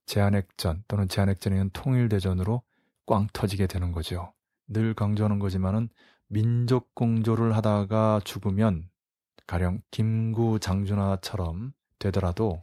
제한핵전 0.04 0.84
또는 0.86 1.08
제한핵전이면 1.08 1.70
통일대전으로 1.72 2.62
꽝 3.06 3.26
터지게 3.32 3.66
되는 3.66 3.90
거죠. 3.90 4.32
늘 4.68 4.94
강조하는 4.94 5.38
거지만은 5.38 5.88
민족 6.28 6.94
공조를 6.94 7.56
하다가 7.56 8.20
죽으면 8.22 8.88
가령 9.46 9.80
김구 9.90 10.60
장준하처럼 10.60 11.72
되더라도 11.98 12.62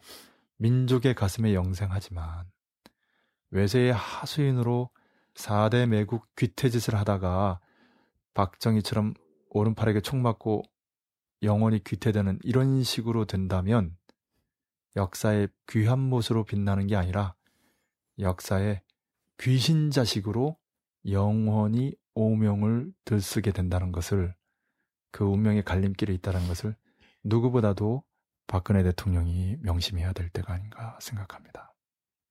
민족의 0.58 1.16
가슴에 1.16 1.56
영생하지만 1.56 2.46
외세의 3.50 3.92
하수인으로 3.94 4.92
4대 5.34 5.88
매국 5.88 6.28
귀태짓을 6.36 6.96
하다가 6.96 7.60
박정희처럼 8.40 9.16
오른팔에게 9.50 10.00
총 10.00 10.22
맞고 10.22 10.64
영원히 11.44 11.84
귀태되는 11.84 12.40
이런 12.44 12.84
식으로 12.84 13.26
된다면 13.26 13.98
역사의 14.96 15.50
귀한 15.68 16.00
못으로 16.00 16.46
빛나는 16.46 16.88
게 16.88 16.96
아니라 16.96 17.36
역사의 18.18 18.82
귀신 19.40 19.92
자식으로 19.92 20.58
영원히 21.10 21.96
오명을 22.14 22.94
들쓰게 23.04 23.52
된다는 23.52 23.92
것을 23.92 24.34
그 25.12 25.26
운명의 25.26 25.64
갈림길에 25.64 26.14
있다는 26.14 26.48
것을 26.48 26.78
누구보다도 27.26 28.04
박근혜 28.48 28.84
대통령이 28.84 29.58
명심해야 29.62 30.14
될 30.14 30.30
때가 30.30 30.54
아닌가 30.54 30.98
생각합니다. 31.02 31.74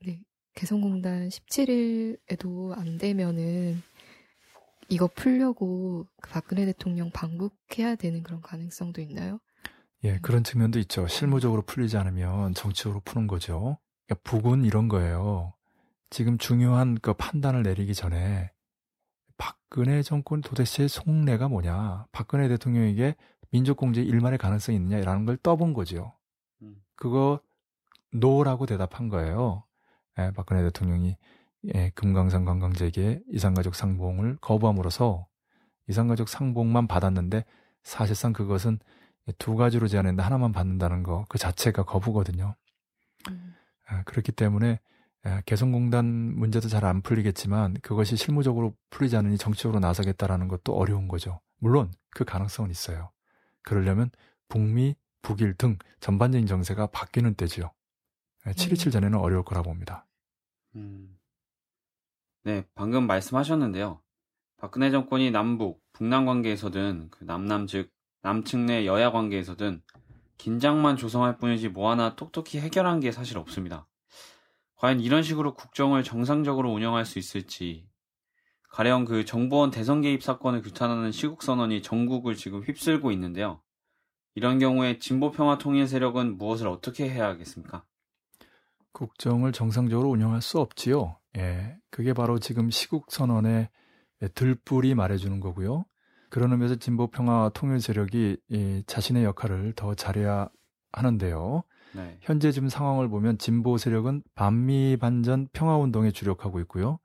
네. 0.06 0.22
개성공단 0.54 1.28
17일에도 1.28 2.76
안 2.78 2.96
되면은 2.96 3.82
이거 4.88 5.06
풀려고 5.06 6.06
그 6.20 6.30
박근혜 6.30 6.64
대통령 6.64 7.10
방북해야 7.10 7.96
되는 7.96 8.22
그런 8.22 8.40
가능성도 8.40 9.00
있나요? 9.02 9.38
예, 10.04 10.18
그런 10.18 10.44
측면도 10.44 10.78
있죠. 10.80 11.06
실무적으로 11.06 11.62
풀리지 11.62 11.96
않으면 11.96 12.54
정치적으로 12.54 13.00
푸는 13.04 13.26
거죠. 13.26 13.78
그러니까 14.06 14.22
북은 14.24 14.64
이런 14.64 14.88
거예요. 14.88 15.52
지금 16.10 16.38
중요한 16.38 16.96
그 17.00 17.12
판단을 17.12 17.62
내리기 17.62 17.94
전에 17.94 18.50
박근혜 19.36 20.02
정권 20.02 20.40
도대체 20.40 20.88
속내가 20.88 21.48
뭐냐? 21.48 22.06
박근혜 22.12 22.48
대통령에게 22.48 23.14
민족공조 23.50 24.02
일말의 24.02 24.38
가능성이 24.38 24.76
있느냐라는 24.76 25.26
걸 25.26 25.36
떠본 25.36 25.74
거죠. 25.74 26.14
음. 26.62 26.76
그거 26.96 27.40
no라고 28.12 28.66
대답한 28.66 29.08
거예요. 29.08 29.64
예, 30.18 30.32
박근혜 30.34 30.62
대통령이 30.62 31.16
예, 31.74 31.90
금강산 31.94 32.44
관광지에게 32.44 33.22
이산가족 33.32 33.74
상봉을 33.74 34.38
거부함으로써 34.40 35.26
이산가족 35.88 36.28
상봉만 36.28 36.86
받았는데 36.86 37.44
사실상 37.82 38.32
그것은 38.32 38.78
두 39.38 39.56
가지로 39.56 39.88
제안했는데 39.88 40.22
하나만 40.22 40.52
받는다는 40.52 41.02
거 41.02 41.24
그 41.28 41.38
자체가 41.38 41.84
거부거든요. 41.84 42.54
음. 43.30 43.54
아, 43.86 44.02
그렇기 44.04 44.32
때문에 44.32 44.80
아, 45.24 45.40
개성공단 45.42 46.06
문제도 46.06 46.68
잘 46.68 46.84
안 46.84 47.02
풀리겠지만 47.02 47.74
그것이 47.82 48.16
실무적으로 48.16 48.74
풀리지 48.90 49.16
않으니 49.16 49.36
정치적으로 49.36 49.80
나서겠다라는 49.80 50.48
것도 50.48 50.74
어려운 50.74 51.08
거죠. 51.08 51.40
물론 51.58 51.92
그 52.10 52.24
가능성은 52.24 52.70
있어요. 52.70 53.10
그러려면 53.62 54.10
북미, 54.48 54.94
북일 55.22 55.54
등 55.54 55.76
전반적인 56.00 56.46
정세가 56.46 56.86
바뀌는 56.88 57.34
때지요. 57.34 57.72
727 58.56 58.88
아, 58.88 58.92
전에는 58.92 59.18
어려울 59.18 59.42
거라 59.44 59.62
봅니다. 59.62 60.06
음. 60.76 61.17
네, 62.48 62.64
방금 62.74 63.06
말씀하셨는데요. 63.06 64.00
박근혜 64.56 64.90
정권이 64.90 65.30
남북, 65.30 65.82
북남 65.92 66.24
관계에서든 66.24 67.10
그 67.10 67.24
남남 67.24 67.66
즉 67.66 67.90
남측 68.22 68.60
내 68.60 68.86
여야 68.86 69.12
관계에서든 69.12 69.82
긴장만 70.38 70.96
조성할 70.96 71.36
뿐이지 71.36 71.68
뭐 71.68 71.90
하나 71.90 72.16
톡톡히 72.16 72.58
해결한 72.58 73.00
게 73.00 73.12
사실 73.12 73.36
없습니다. 73.36 73.86
과연 74.76 75.00
이런 75.00 75.22
식으로 75.22 75.56
국정을 75.56 76.02
정상적으로 76.02 76.72
운영할 76.72 77.04
수 77.04 77.18
있을지 77.18 77.86
가령 78.70 79.04
그 79.04 79.26
정보원 79.26 79.70
대선 79.70 80.00
개입 80.00 80.22
사건을 80.22 80.62
규탄하는 80.62 81.12
시국 81.12 81.42
선언이 81.42 81.82
전국을 81.82 82.34
지금 82.34 82.62
휩쓸고 82.62 83.12
있는데요. 83.12 83.60
이런 84.34 84.58
경우에 84.58 84.98
진보 84.98 85.32
평화 85.32 85.58
통일 85.58 85.86
세력은 85.86 86.38
무엇을 86.38 86.66
어떻게 86.66 87.10
해야 87.10 87.26
하겠습니까? 87.26 87.84
국정을 88.92 89.52
정상적으로 89.52 90.08
운영할 90.08 90.40
수 90.40 90.58
없지요. 90.60 91.18
예. 91.38 91.76
그게 91.90 92.12
바로 92.12 92.38
지금 92.38 92.70
시국 92.70 93.10
선언의 93.10 93.68
들불이 94.34 94.94
말해주는 94.94 95.40
거고요. 95.40 95.84
그런 96.30 96.52
의미에서 96.52 96.76
진보 96.76 97.06
평화 97.06 97.50
통일 97.54 97.80
세력이 97.80 98.36
이 98.48 98.82
자신의 98.86 99.24
역할을 99.24 99.72
더 99.74 99.94
잘해야 99.94 100.48
하는데요. 100.92 101.62
네. 101.94 102.18
현재 102.20 102.52
지금 102.52 102.68
상황을 102.68 103.08
보면 103.08 103.38
진보 103.38 103.78
세력은 103.78 104.22
반미 104.34 104.98
반전 105.00 105.48
평화 105.52 105.76
운동에 105.76 106.10
주력하고 106.10 106.60
있고요. 106.60 106.98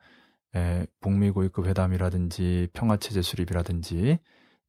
예, 0.56 0.86
북미 1.00 1.32
고위급 1.32 1.66
회담이라든지 1.66 2.70
평화 2.74 2.98
체제 2.98 3.22
수립이라든지 3.22 4.20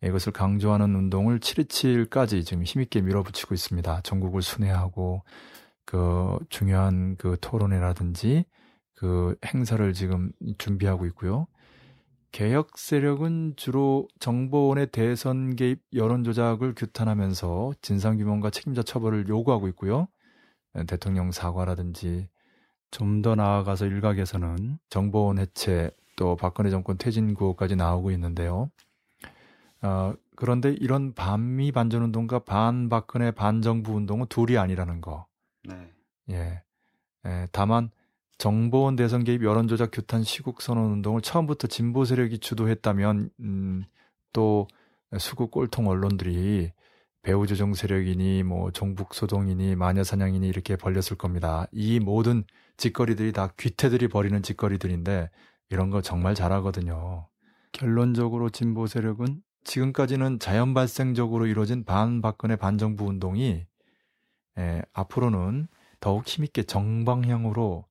이것을 0.03 0.33
강조하는 0.33 0.95
운동을 0.95 1.41
7.27까지 1.41 2.45
지금 2.45 2.63
힘있게 2.63 3.01
밀어붙이고 3.01 3.55
있습니다. 3.55 4.01
전국을 4.03 4.43
순회하고 4.43 5.23
그 5.85 6.39
중요한 6.49 7.17
그 7.17 7.37
토론회라든지 7.41 8.45
그 8.95 9.37
행사를 9.45 9.93
지금 9.93 10.33
준비하고 10.59 11.07
있고요. 11.07 11.47
개혁 12.33 12.79
세력은 12.79 13.55
주로 13.57 14.09
정보원의 14.19 14.89
대선 14.89 15.55
개입 15.57 15.83
여론 15.95 16.25
조작을 16.25 16.75
규탄하면서 16.75 17.75
진상 17.81 18.17
규명과 18.17 18.51
책임자 18.51 18.83
처벌을 18.83 19.29
요구하고 19.29 19.69
있고요. 19.69 20.09
대통령 20.87 21.31
사과라든지 21.31 22.29
좀 22.91 23.23
더 23.23 23.35
나아가서 23.35 23.87
일각에서는 23.87 24.79
정보원 24.89 25.39
해체 25.39 25.91
또 26.17 26.37
박근혜 26.37 26.71
정권 26.71 26.97
퇴진 26.97 27.35
구호까지 27.35 27.75
나오고 27.75 28.13
있는데요. 28.13 28.71
어, 29.83 30.15
그런데 30.37 30.71
이런 30.73 31.13
반미 31.13 31.73
반전 31.73 32.03
운동과 32.03 32.41
반 32.41 32.89
박근혜 32.89 33.31
반정부 33.33 33.93
운동은 33.95 34.27
둘이 34.29 34.59
아니라는 34.59 35.01
거. 35.01 35.27
네. 35.65 35.91
예. 36.31 36.63
예. 37.27 37.49
다만 37.53 37.91
정보원 38.39 38.97
대선 38.97 39.25
개입 39.25 39.45
여론조작 39.45 39.91
규탄 39.93 40.23
시국 40.23 40.61
선언 40.61 40.93
운동을 40.93 41.21
처음부터 41.21 41.69
진보 41.69 42.05
세력이 42.05 42.39
주도했다면 42.39 43.31
음, 43.41 43.85
또 44.33 44.67
수국 45.19 45.51
꼴통 45.51 45.89
언론들이 45.89 46.73
배우 47.23 47.47
조정 47.47 47.73
세력이니 47.73 48.43
뭐 48.43 48.71
종북 48.71 49.15
소동이니 49.15 49.77
마녀 49.77 50.05
사냥이니 50.05 50.47
이렇게 50.47 50.77
벌렸을 50.77 51.17
겁니다. 51.17 51.67
이 51.73 51.99
모든 51.99 52.45
짓거리들이 52.77 53.33
다 53.33 53.53
귀태들이 53.59 54.09
벌이는 54.09 54.43
짓거리들인데 54.43 55.31
이런 55.71 55.91
거 55.91 56.03
정말 56.03 56.35
잘하거든요. 56.35 57.29
결론적으로 57.73 58.51
진보 58.51 58.87
세력은 58.87 59.43
지금까지는 59.65 60.39
자연 60.39 60.75
발생적으로 60.75 61.47
이루어진 61.47 61.85
반박근혜 61.85 62.57
반정부 62.57 63.07
운동이 63.07 63.65
에, 64.59 64.83
앞으로는 64.93 65.69
더욱 66.01 66.29
힘있게 66.29 66.65
정방향으로 66.65 67.87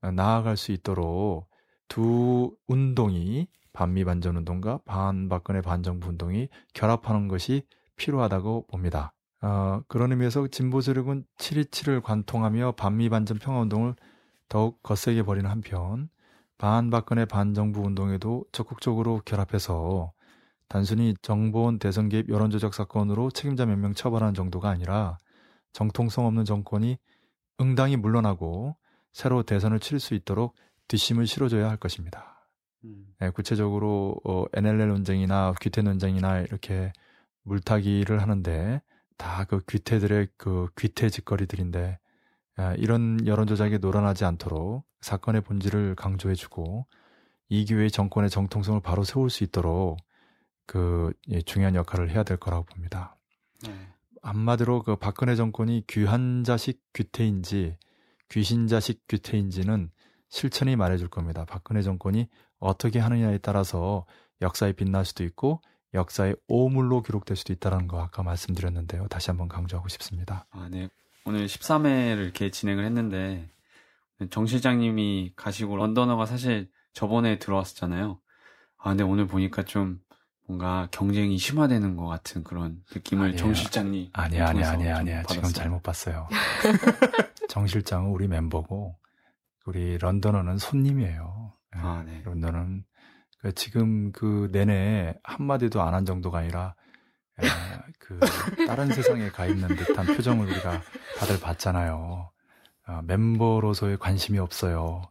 나아갈 0.00 0.56
수 0.56 0.72
있도록 0.72 1.48
두 1.88 2.54
운동이 2.66 3.48
반미 3.72 4.04
반전 4.04 4.36
운동과 4.36 4.80
반박근혜 4.84 5.60
반정부 5.60 6.08
운동이 6.08 6.48
결합하는 6.74 7.28
것이 7.28 7.62
필요하다고 7.96 8.66
봅니다. 8.68 9.12
어, 9.40 9.80
그런 9.88 10.10
의미에서 10.12 10.48
진보 10.48 10.80
세력은 10.80 11.24
727을 11.38 12.02
관통하며 12.02 12.72
반미 12.72 13.08
반전 13.08 13.38
평화 13.38 13.60
운동을 13.60 13.94
더욱 14.48 14.82
거세게 14.82 15.22
벌이는 15.22 15.48
한편 15.50 16.08
반박근혜 16.58 17.24
반정부 17.24 17.82
운동에도 17.82 18.44
적극적으로 18.52 19.20
결합해서 19.24 20.12
단순히 20.68 21.14
정보원 21.22 21.78
대선 21.78 22.08
개입 22.08 22.28
여론조작 22.28 22.74
사건으로 22.74 23.30
책임자 23.30 23.64
몇 23.64 23.76
명 23.78 23.94
처벌하는 23.94 24.34
정도가 24.34 24.68
아니라 24.68 25.18
정통성 25.72 26.26
없는 26.26 26.44
정권이 26.44 26.98
응당이 27.60 27.96
물러나고 27.96 28.76
새로 29.18 29.42
대선을 29.42 29.80
치를 29.80 29.98
수 29.98 30.14
있도록 30.14 30.54
뒷심을 30.86 31.26
실어줘야 31.26 31.68
할 31.68 31.76
것입니다. 31.76 32.48
음. 32.84 33.04
네, 33.18 33.30
구체적으로 33.30 34.20
어, 34.22 34.44
NLL 34.54 34.86
논쟁이나 34.86 35.54
귀태 35.60 35.82
논쟁이나 35.82 36.38
이렇게 36.38 36.92
물타기를 37.42 38.22
하는데 38.22 38.80
다 39.16 39.44
그 39.44 39.60
귀태들의 39.68 40.28
그 40.36 40.68
귀태 40.78 41.10
짓거리들인데 41.10 41.98
아, 42.58 42.74
이런 42.74 43.26
여론 43.26 43.48
조작에 43.48 43.78
놀아나지 43.78 44.24
않도록 44.24 44.84
사건의 45.00 45.40
본질을 45.40 45.96
강조해주고 45.96 46.86
이 47.48 47.64
기회의 47.64 47.90
정권의 47.90 48.30
정통성을 48.30 48.80
바로 48.82 49.02
세울 49.02 49.30
수 49.30 49.42
있도록 49.42 49.96
그 50.64 51.12
예, 51.28 51.42
중요한 51.42 51.74
역할을 51.74 52.10
해야 52.10 52.22
될 52.22 52.36
거라고 52.36 52.66
봅니다. 52.66 53.16
네. 53.64 53.74
한마디로 54.22 54.84
그 54.84 54.94
박근혜 54.94 55.34
정권이 55.34 55.86
귀한 55.88 56.44
자식 56.44 56.80
귀태인지 56.92 57.76
귀신 58.30 58.66
자식 58.66 59.02
규태인지는 59.08 59.90
실천이 60.28 60.76
말해줄 60.76 61.08
겁니다. 61.08 61.44
박근혜 61.46 61.82
정권이 61.82 62.28
어떻게 62.58 62.98
하느냐에 62.98 63.38
따라서 63.38 64.04
역사에 64.42 64.72
빛날 64.72 65.04
수도 65.04 65.24
있고 65.24 65.60
역사의 65.94 66.36
오물로 66.48 67.02
기록될 67.02 67.36
수도 67.36 67.52
있다는 67.52 67.88
거 67.88 68.00
아까 68.00 68.22
말씀드렸는데요. 68.22 69.06
다시 69.08 69.30
한번 69.30 69.48
강조하고 69.48 69.88
싶습니다. 69.88 70.46
아, 70.50 70.68
네. 70.70 70.88
오늘 71.24 71.46
13회를 71.46 72.24
이렇게 72.24 72.50
진행을 72.50 72.84
했는데 72.84 73.50
정 74.30 74.46
실장님이 74.46 75.32
가시고 75.36 75.76
런던어가 75.76 76.26
사실 76.26 76.68
저번에 76.92 77.38
들어왔었잖아요. 77.38 78.20
아, 78.78 78.88
근데 78.90 79.02
오늘 79.04 79.26
보니까 79.26 79.64
좀 79.64 80.00
뭔가 80.46 80.88
경쟁이 80.90 81.38
심화되는 81.38 81.96
것 81.96 82.06
같은 82.06 82.42
그런 82.44 82.82
느낌을 82.94 83.24
아니에요. 83.26 83.38
정 83.38 83.54
실장님 83.54 84.10
아니야, 84.12 84.48
아니야, 84.48 84.70
아니야, 84.70 84.92
좀 84.92 85.00
아니야. 85.00 85.22
지금. 85.24 85.48
잘못 85.50 85.82
봤어요. 85.82 86.28
정 87.48 87.66
실장은 87.66 88.10
우리 88.10 88.28
멤버고 88.28 88.96
우리 89.66 89.98
런던어는 89.98 90.58
손님이에요. 90.58 91.52
예, 91.76 91.80
아, 91.80 92.02
네. 92.06 92.22
런던은 92.24 92.84
그 93.40 93.52
지금 93.54 94.12
그 94.12 94.48
내내 94.52 95.14
한마디도 95.24 95.82
안 95.82 95.94
한 95.94 96.04
정도가 96.04 96.38
아니라 96.38 96.74
에, 97.40 97.42
그 97.98 98.18
다른 98.66 98.88
세상에 98.92 99.28
가 99.30 99.46
있는 99.46 99.68
듯한 99.76 100.06
표정을 100.06 100.46
우리가 100.46 100.82
다들 101.18 101.40
봤잖아요. 101.40 102.30
아, 102.86 103.02
멤버로서의 103.06 103.98
관심이 103.98 104.38
없어요. 104.38 105.02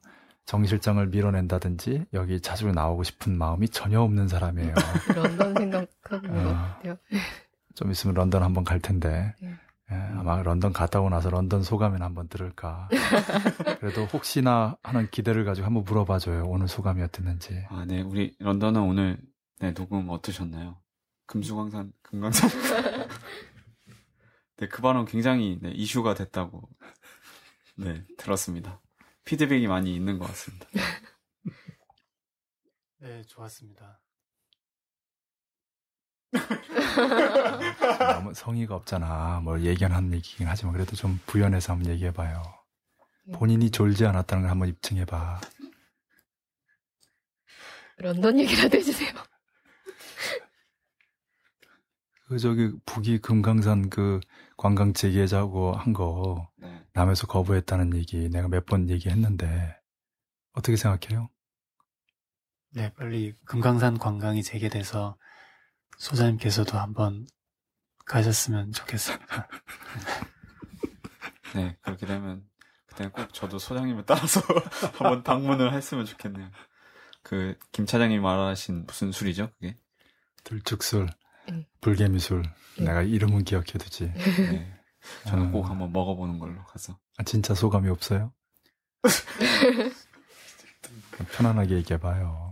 정 0.45 0.65
실장을 0.65 1.05
밀어낸다든지 1.07 2.05
여기 2.13 2.39
자주 2.41 2.71
나오고 2.71 3.03
싶은 3.03 3.37
마음이 3.37 3.69
전혀 3.69 4.01
없는 4.01 4.27
사람이에요. 4.27 4.73
런던 5.15 5.53
생각하고 5.55 6.25
있는 6.27 6.43
것 6.43 6.49
아. 6.55 6.75
같아요. 6.75 6.97
좀 7.75 7.91
있으면 7.91 8.13
런던 8.15 8.41
한번 8.43 8.63
갈 8.63 8.79
텐데 8.79 9.35
네. 9.41 9.53
예, 9.91 9.95
아마 9.95 10.41
런던 10.43 10.73
갔다 10.73 10.99
오고 10.99 11.09
나서 11.09 11.29
런던 11.29 11.63
소감이나 11.63 12.03
한번 12.03 12.27
들을까. 12.27 12.89
그래도 13.79 14.03
혹시나 14.05 14.77
하는 14.83 15.09
기대를 15.09 15.45
가지고 15.45 15.65
한번 15.65 15.83
물어봐줘요. 15.85 16.43
오늘 16.47 16.67
소감이 16.67 17.01
어땠는지. 17.01 17.65
아, 17.69 17.85
네. 17.85 18.01
우리 18.01 18.35
런던은 18.39 18.81
오늘 18.81 19.17
네, 19.59 19.73
녹음 19.73 20.09
어떠셨나요? 20.09 20.81
금수강산, 21.27 21.93
금강산. 22.01 22.49
네, 24.57 24.67
그 24.67 24.81
발언 24.81 25.05
굉장히 25.05 25.57
네, 25.61 25.71
이슈가 25.71 26.15
됐다고 26.15 26.67
네, 27.77 28.03
들었습니다. 28.17 28.81
피드백이 29.23 29.67
많이 29.67 29.95
있는 29.95 30.17
것 30.19 30.25
같습니다. 30.27 30.67
네, 32.99 33.21
좋았습니다. 33.23 34.01
너무 38.13 38.33
성의가 38.33 38.75
없잖아. 38.75 39.41
뭘 39.43 39.63
예견한 39.63 40.13
얘기긴 40.13 40.47
하지만 40.47 40.73
그래도 40.73 40.95
좀 40.95 41.19
부연해서 41.25 41.73
한번 41.73 41.91
얘기해봐요. 41.91 42.41
본인이 43.33 43.69
졸지 43.71 44.05
않았다는 44.05 44.43
걸 44.43 44.51
한번 44.51 44.69
입증해봐. 44.69 45.41
런던 47.97 48.39
얘기라도 48.39 48.77
해주세요. 48.77 49.09
그 52.27 52.37
저기 52.39 52.71
북이 52.85 53.19
금강산 53.19 53.89
그 53.89 54.19
관광 54.57 54.93
재개자고 54.93 55.73
한거 55.73 56.49
네. 56.57 56.83
남에서 56.93 57.25
거부했다는 57.27 57.95
얘기 57.95 58.29
내가 58.29 58.47
몇 58.47 58.65
번 58.65 58.89
얘기했는데 58.89 59.77
어떻게 60.53 60.75
생각해요? 60.75 61.29
네, 62.71 62.91
빨리 62.93 63.33
금강산 63.45 63.97
관광이 63.97 64.43
재개돼서 64.43 65.17
소장님께서도 65.97 66.77
한번 66.77 67.27
가셨으면 68.05 68.71
좋겠습니다. 68.71 69.47
네, 71.55 71.77
그렇게 71.81 72.05
되면 72.05 72.43
그때 72.85 73.09
꼭 73.09 73.33
저도 73.33 73.59
소장님을 73.59 74.05
따라서 74.05 74.41
한번 74.97 75.23
방문을 75.23 75.73
했으면 75.73 76.05
좋겠네요. 76.05 76.49
그 77.23 77.57
김 77.71 77.85
차장님 77.85 78.21
말하신 78.21 78.85
무슨 78.85 79.11
술이죠? 79.11 79.51
그게? 79.59 79.77
들쭉술, 80.43 81.07
응. 81.49 81.65
불개미술. 81.81 82.43
응. 82.79 82.85
내가 82.85 83.01
이름은 83.01 83.43
기억해두지. 83.43 84.13
네. 84.13 84.73
저는 85.25 85.51
꼭 85.51 85.65
아, 85.65 85.69
한번 85.71 85.91
먹어보는 85.91 86.39
걸로 86.39 86.63
가서. 86.65 86.97
아, 87.17 87.23
진짜 87.23 87.53
소감이 87.53 87.89
없어요? 87.89 88.33
편안하게 91.33 91.75
얘기해봐요. 91.75 92.46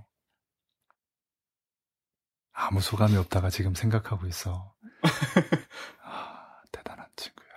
아무 2.56 2.80
소감이 2.82 3.16
없다가 3.18 3.50
지금 3.50 3.76
생각하고 3.76 4.28
있어. 4.28 4.74
아, 6.04 6.62
대단한 6.72 7.06
친구야. 7.16 7.48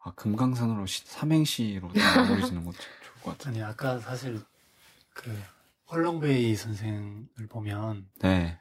아, 0.00 0.12
금강산으로 0.14 0.86
시- 0.86 1.06
삼행시로 1.06 1.88
마무리 1.88 2.44
지는 2.46 2.64
것도 2.64 2.76
좋을 2.76 3.22
것 3.22 3.38
같아요. 3.38 3.54
아니, 3.54 3.62
아까 3.62 3.98
사실 3.98 4.42
그 5.14 5.42
헐렁베이 5.90 6.54
선생을 6.54 7.46
보면 7.48 8.08
네. 8.20 8.60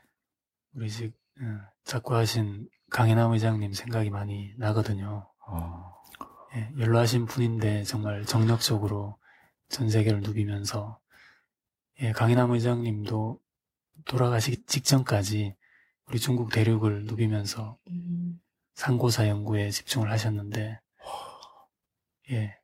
우리 0.73 0.89
집 0.89 1.13
어, 1.41 1.59
작고하신 1.83 2.69
강해남 2.89 3.31
의장님 3.31 3.73
생각이 3.73 4.09
많이 4.09 4.53
나거든요. 4.57 5.29
어, 5.47 5.93
예, 6.55 6.71
연로하신 6.77 7.25
분인데 7.25 7.83
정말 7.83 8.25
정력적으로 8.25 9.17
전 9.69 9.89
세계를 9.89 10.21
누비면서 10.21 10.99
예, 12.01 12.11
강인남 12.11 12.51
의장님도 12.51 13.39
돌아가시기 14.05 14.65
직전까지 14.65 15.55
우리 16.07 16.19
중국 16.19 16.51
대륙을 16.51 17.05
누비면서 17.05 17.77
음, 17.89 18.41
상고사 18.75 19.27
연구에 19.27 19.69
집중을 19.69 20.11
하셨는데 20.11 20.79
예, 22.31 22.57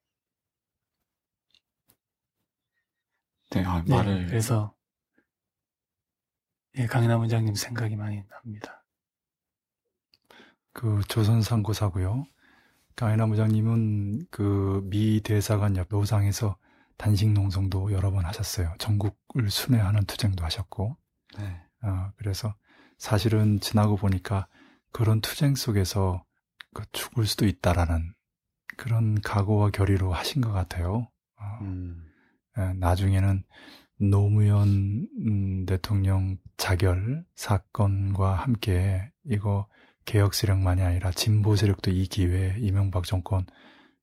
네, 3.52 3.64
아, 3.64 3.84
네, 3.84 3.96
말을. 3.96 4.28
그래서 4.28 4.74
예, 6.78 6.86
강인남 6.86 7.22
의장님 7.24 7.56
생각이 7.56 7.96
많이 7.96 8.24
납니다. 8.28 8.86
그 10.74 11.02
조선 11.08 11.42
상고사고요. 11.42 12.26
강인남 12.96 13.30
부장님은 13.30 14.28
그 14.32 14.82
미 14.90 15.22
대사관 15.22 15.76
옆 15.78 15.88
노상에서 15.90 16.58
단식 16.98 17.32
농성도 17.32 17.92
여러 17.92 18.12
번 18.12 18.26
하셨어요. 18.26 18.74
전국을 18.80 19.50
순회하는 19.50 20.06
투쟁도 20.06 20.44
하셨고, 20.44 20.98
네. 21.38 21.62
어, 21.84 22.12
그래서 22.18 22.56
사실은 22.98 23.60
지나고 23.60 23.96
보니까 23.96 24.48
그런 24.92 25.22
투쟁 25.22 25.56
속에서 25.56 26.24
그 26.74 26.84
죽을 26.92 27.26
수도 27.26 27.46
있다라는 27.46 28.14
그런 28.78 29.20
각오와 29.22 29.72
결의로 29.72 30.14
하신 30.14 30.42
것 30.42 30.52
같아요. 30.52 31.10
어, 31.40 31.60
음, 31.62 32.04
예, 32.58 32.74
나중에는 32.74 33.44
노무현 34.00 35.08
음, 35.26 35.66
대통령 35.66 36.38
자결 36.58 37.26
사건과 37.36 38.36
함께 38.36 39.12
이거 39.26 39.68
개혁 40.06 40.34
세력만이 40.34 40.82
아니라 40.82 41.12
진보 41.12 41.56
세력도 41.56 41.92
이 41.92 42.06
기회에 42.06 42.58
이명박 42.60 43.04
정권 43.06 43.46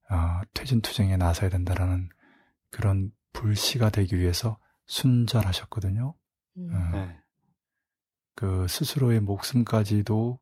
아, 0.08 0.42
퇴진 0.52 0.80
투쟁에 0.80 1.16
나서야 1.16 1.48
된다라는 1.50 2.08
그런 2.70 3.10
불씨가 3.32 3.90
되기 3.90 4.18
위해서 4.18 4.58
순절하셨거든요. 4.86 6.14
음. 6.58 6.70
어, 6.72 6.90
네. 6.92 7.23
그 8.34 8.66
스스로의 8.68 9.20
목숨까지도 9.20 10.40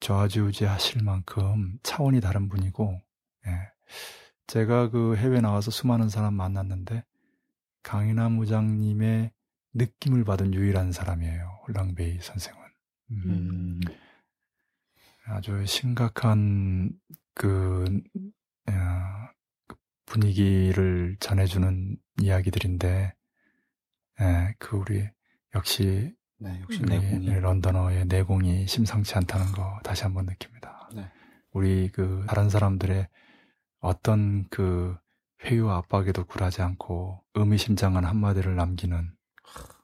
좌지우지 0.00 0.64
하실 0.64 1.02
만큼 1.02 1.78
차원이 1.82 2.20
다른 2.20 2.48
분이고, 2.48 3.00
예. 3.46 3.50
제가 4.46 4.90
그 4.90 5.16
해외 5.16 5.40
나와서 5.40 5.70
수많은 5.70 6.08
사람 6.08 6.34
만났는데 6.34 7.04
강인남 7.82 8.32
무장님의 8.32 9.32
느낌을 9.74 10.24
받은 10.24 10.54
유일한 10.54 10.92
사람이에요. 10.92 11.60
홀랑베이 11.66 12.20
선생은. 12.20 12.60
음, 13.12 13.22
음, 13.26 13.80
아주 15.26 15.64
심각한 15.66 16.92
그 17.34 17.84
어, 18.68 18.72
그 19.66 19.76
분위기를 20.04 21.16
전해주는 21.20 21.96
이야기들인데, 22.20 23.14
예, 24.20 24.54
그 24.58 24.76
우리 24.76 25.08
역시 25.54 26.14
네, 26.42 26.60
역시 26.62 26.80
우리 26.82 26.98
내공이. 26.98 27.40
런던어의 27.40 28.06
내공이 28.06 28.66
심상치 28.66 29.14
않다는 29.14 29.52
거 29.52 29.78
다시 29.84 30.02
한번 30.02 30.26
느낍니다. 30.26 30.88
네. 30.92 31.08
우리 31.52 31.88
그 31.88 32.24
다른 32.26 32.50
사람들의 32.50 33.08
어떤 33.78 34.48
그 34.48 34.96
회유와 35.44 35.76
압박에도 35.76 36.24
굴하지 36.24 36.62
않고 36.62 37.22
의미심장한 37.34 38.04
한마디를 38.04 38.56
남기는 38.56 39.12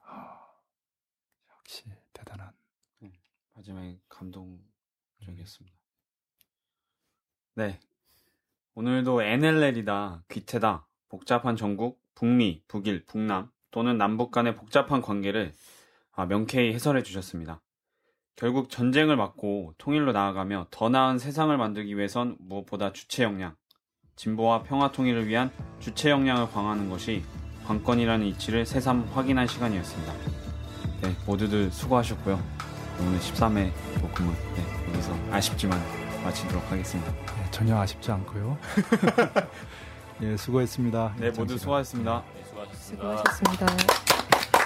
아, 0.05 0.39
역시 1.59 1.85
대단한 2.12 2.52
마지막에 3.55 4.01
감동적이었습니다. 4.09 5.76
네. 7.55 7.80
오늘도 8.74 9.22
NLL이다, 9.22 10.24
귀태다, 10.28 10.89
복잡한 11.09 11.56
전국, 11.56 12.01
북미, 12.14 12.62
북일, 12.68 13.06
북남 13.06 13.51
또는 13.70 13.97
남북 13.97 14.30
간의 14.30 14.56
복잡한 14.56 15.02
관계를 15.02 15.52
아, 15.52 15.77
명쾌히 16.27 16.73
해설해 16.73 17.03
주셨습니다. 17.03 17.61
결국 18.36 18.70
전쟁을 18.70 19.16
막고 19.16 19.74
통일로 19.78 20.12
나아가며 20.12 20.69
더 20.70 20.89
나은 20.89 21.19
세상을 21.19 21.57
만들기 21.57 21.97
위해선 21.97 22.36
무엇보다 22.39 22.93
주체 22.93 23.24
역량, 23.24 23.57
진보와 24.15 24.62
평화 24.62 24.93
통일을 24.93 25.27
위한 25.27 25.51
주체 25.81 26.11
역량을 26.11 26.51
강화하는 26.51 26.89
것이 26.89 27.23
관건이라는 27.66 28.27
이치를 28.27 28.65
새삼 28.65 29.11
확인한 29.12 29.47
시간이었습니다. 29.47 30.12
네, 31.03 31.15
모두들 31.27 31.70
수고하셨고요. 31.70 32.40
오늘 33.01 33.19
13회 33.19 33.73
복근무 34.01 34.32
네, 34.57 34.89
여기서 34.89 35.15
아쉽지만 35.31 35.81
마치도록 36.24 36.70
하겠습니다. 36.70 37.12
네, 37.12 37.51
전혀 37.51 37.78
아쉽지 37.78 38.11
않고요. 38.11 38.59
예, 40.23 40.36
수고했습니다. 40.36 41.15
네, 41.19 41.31
모두 41.31 41.57
수고하셨습니다. 41.59 42.24
네, 42.35 42.45
수고하셨습니다. 42.45 43.19
수고하셨습니다. 43.19 44.57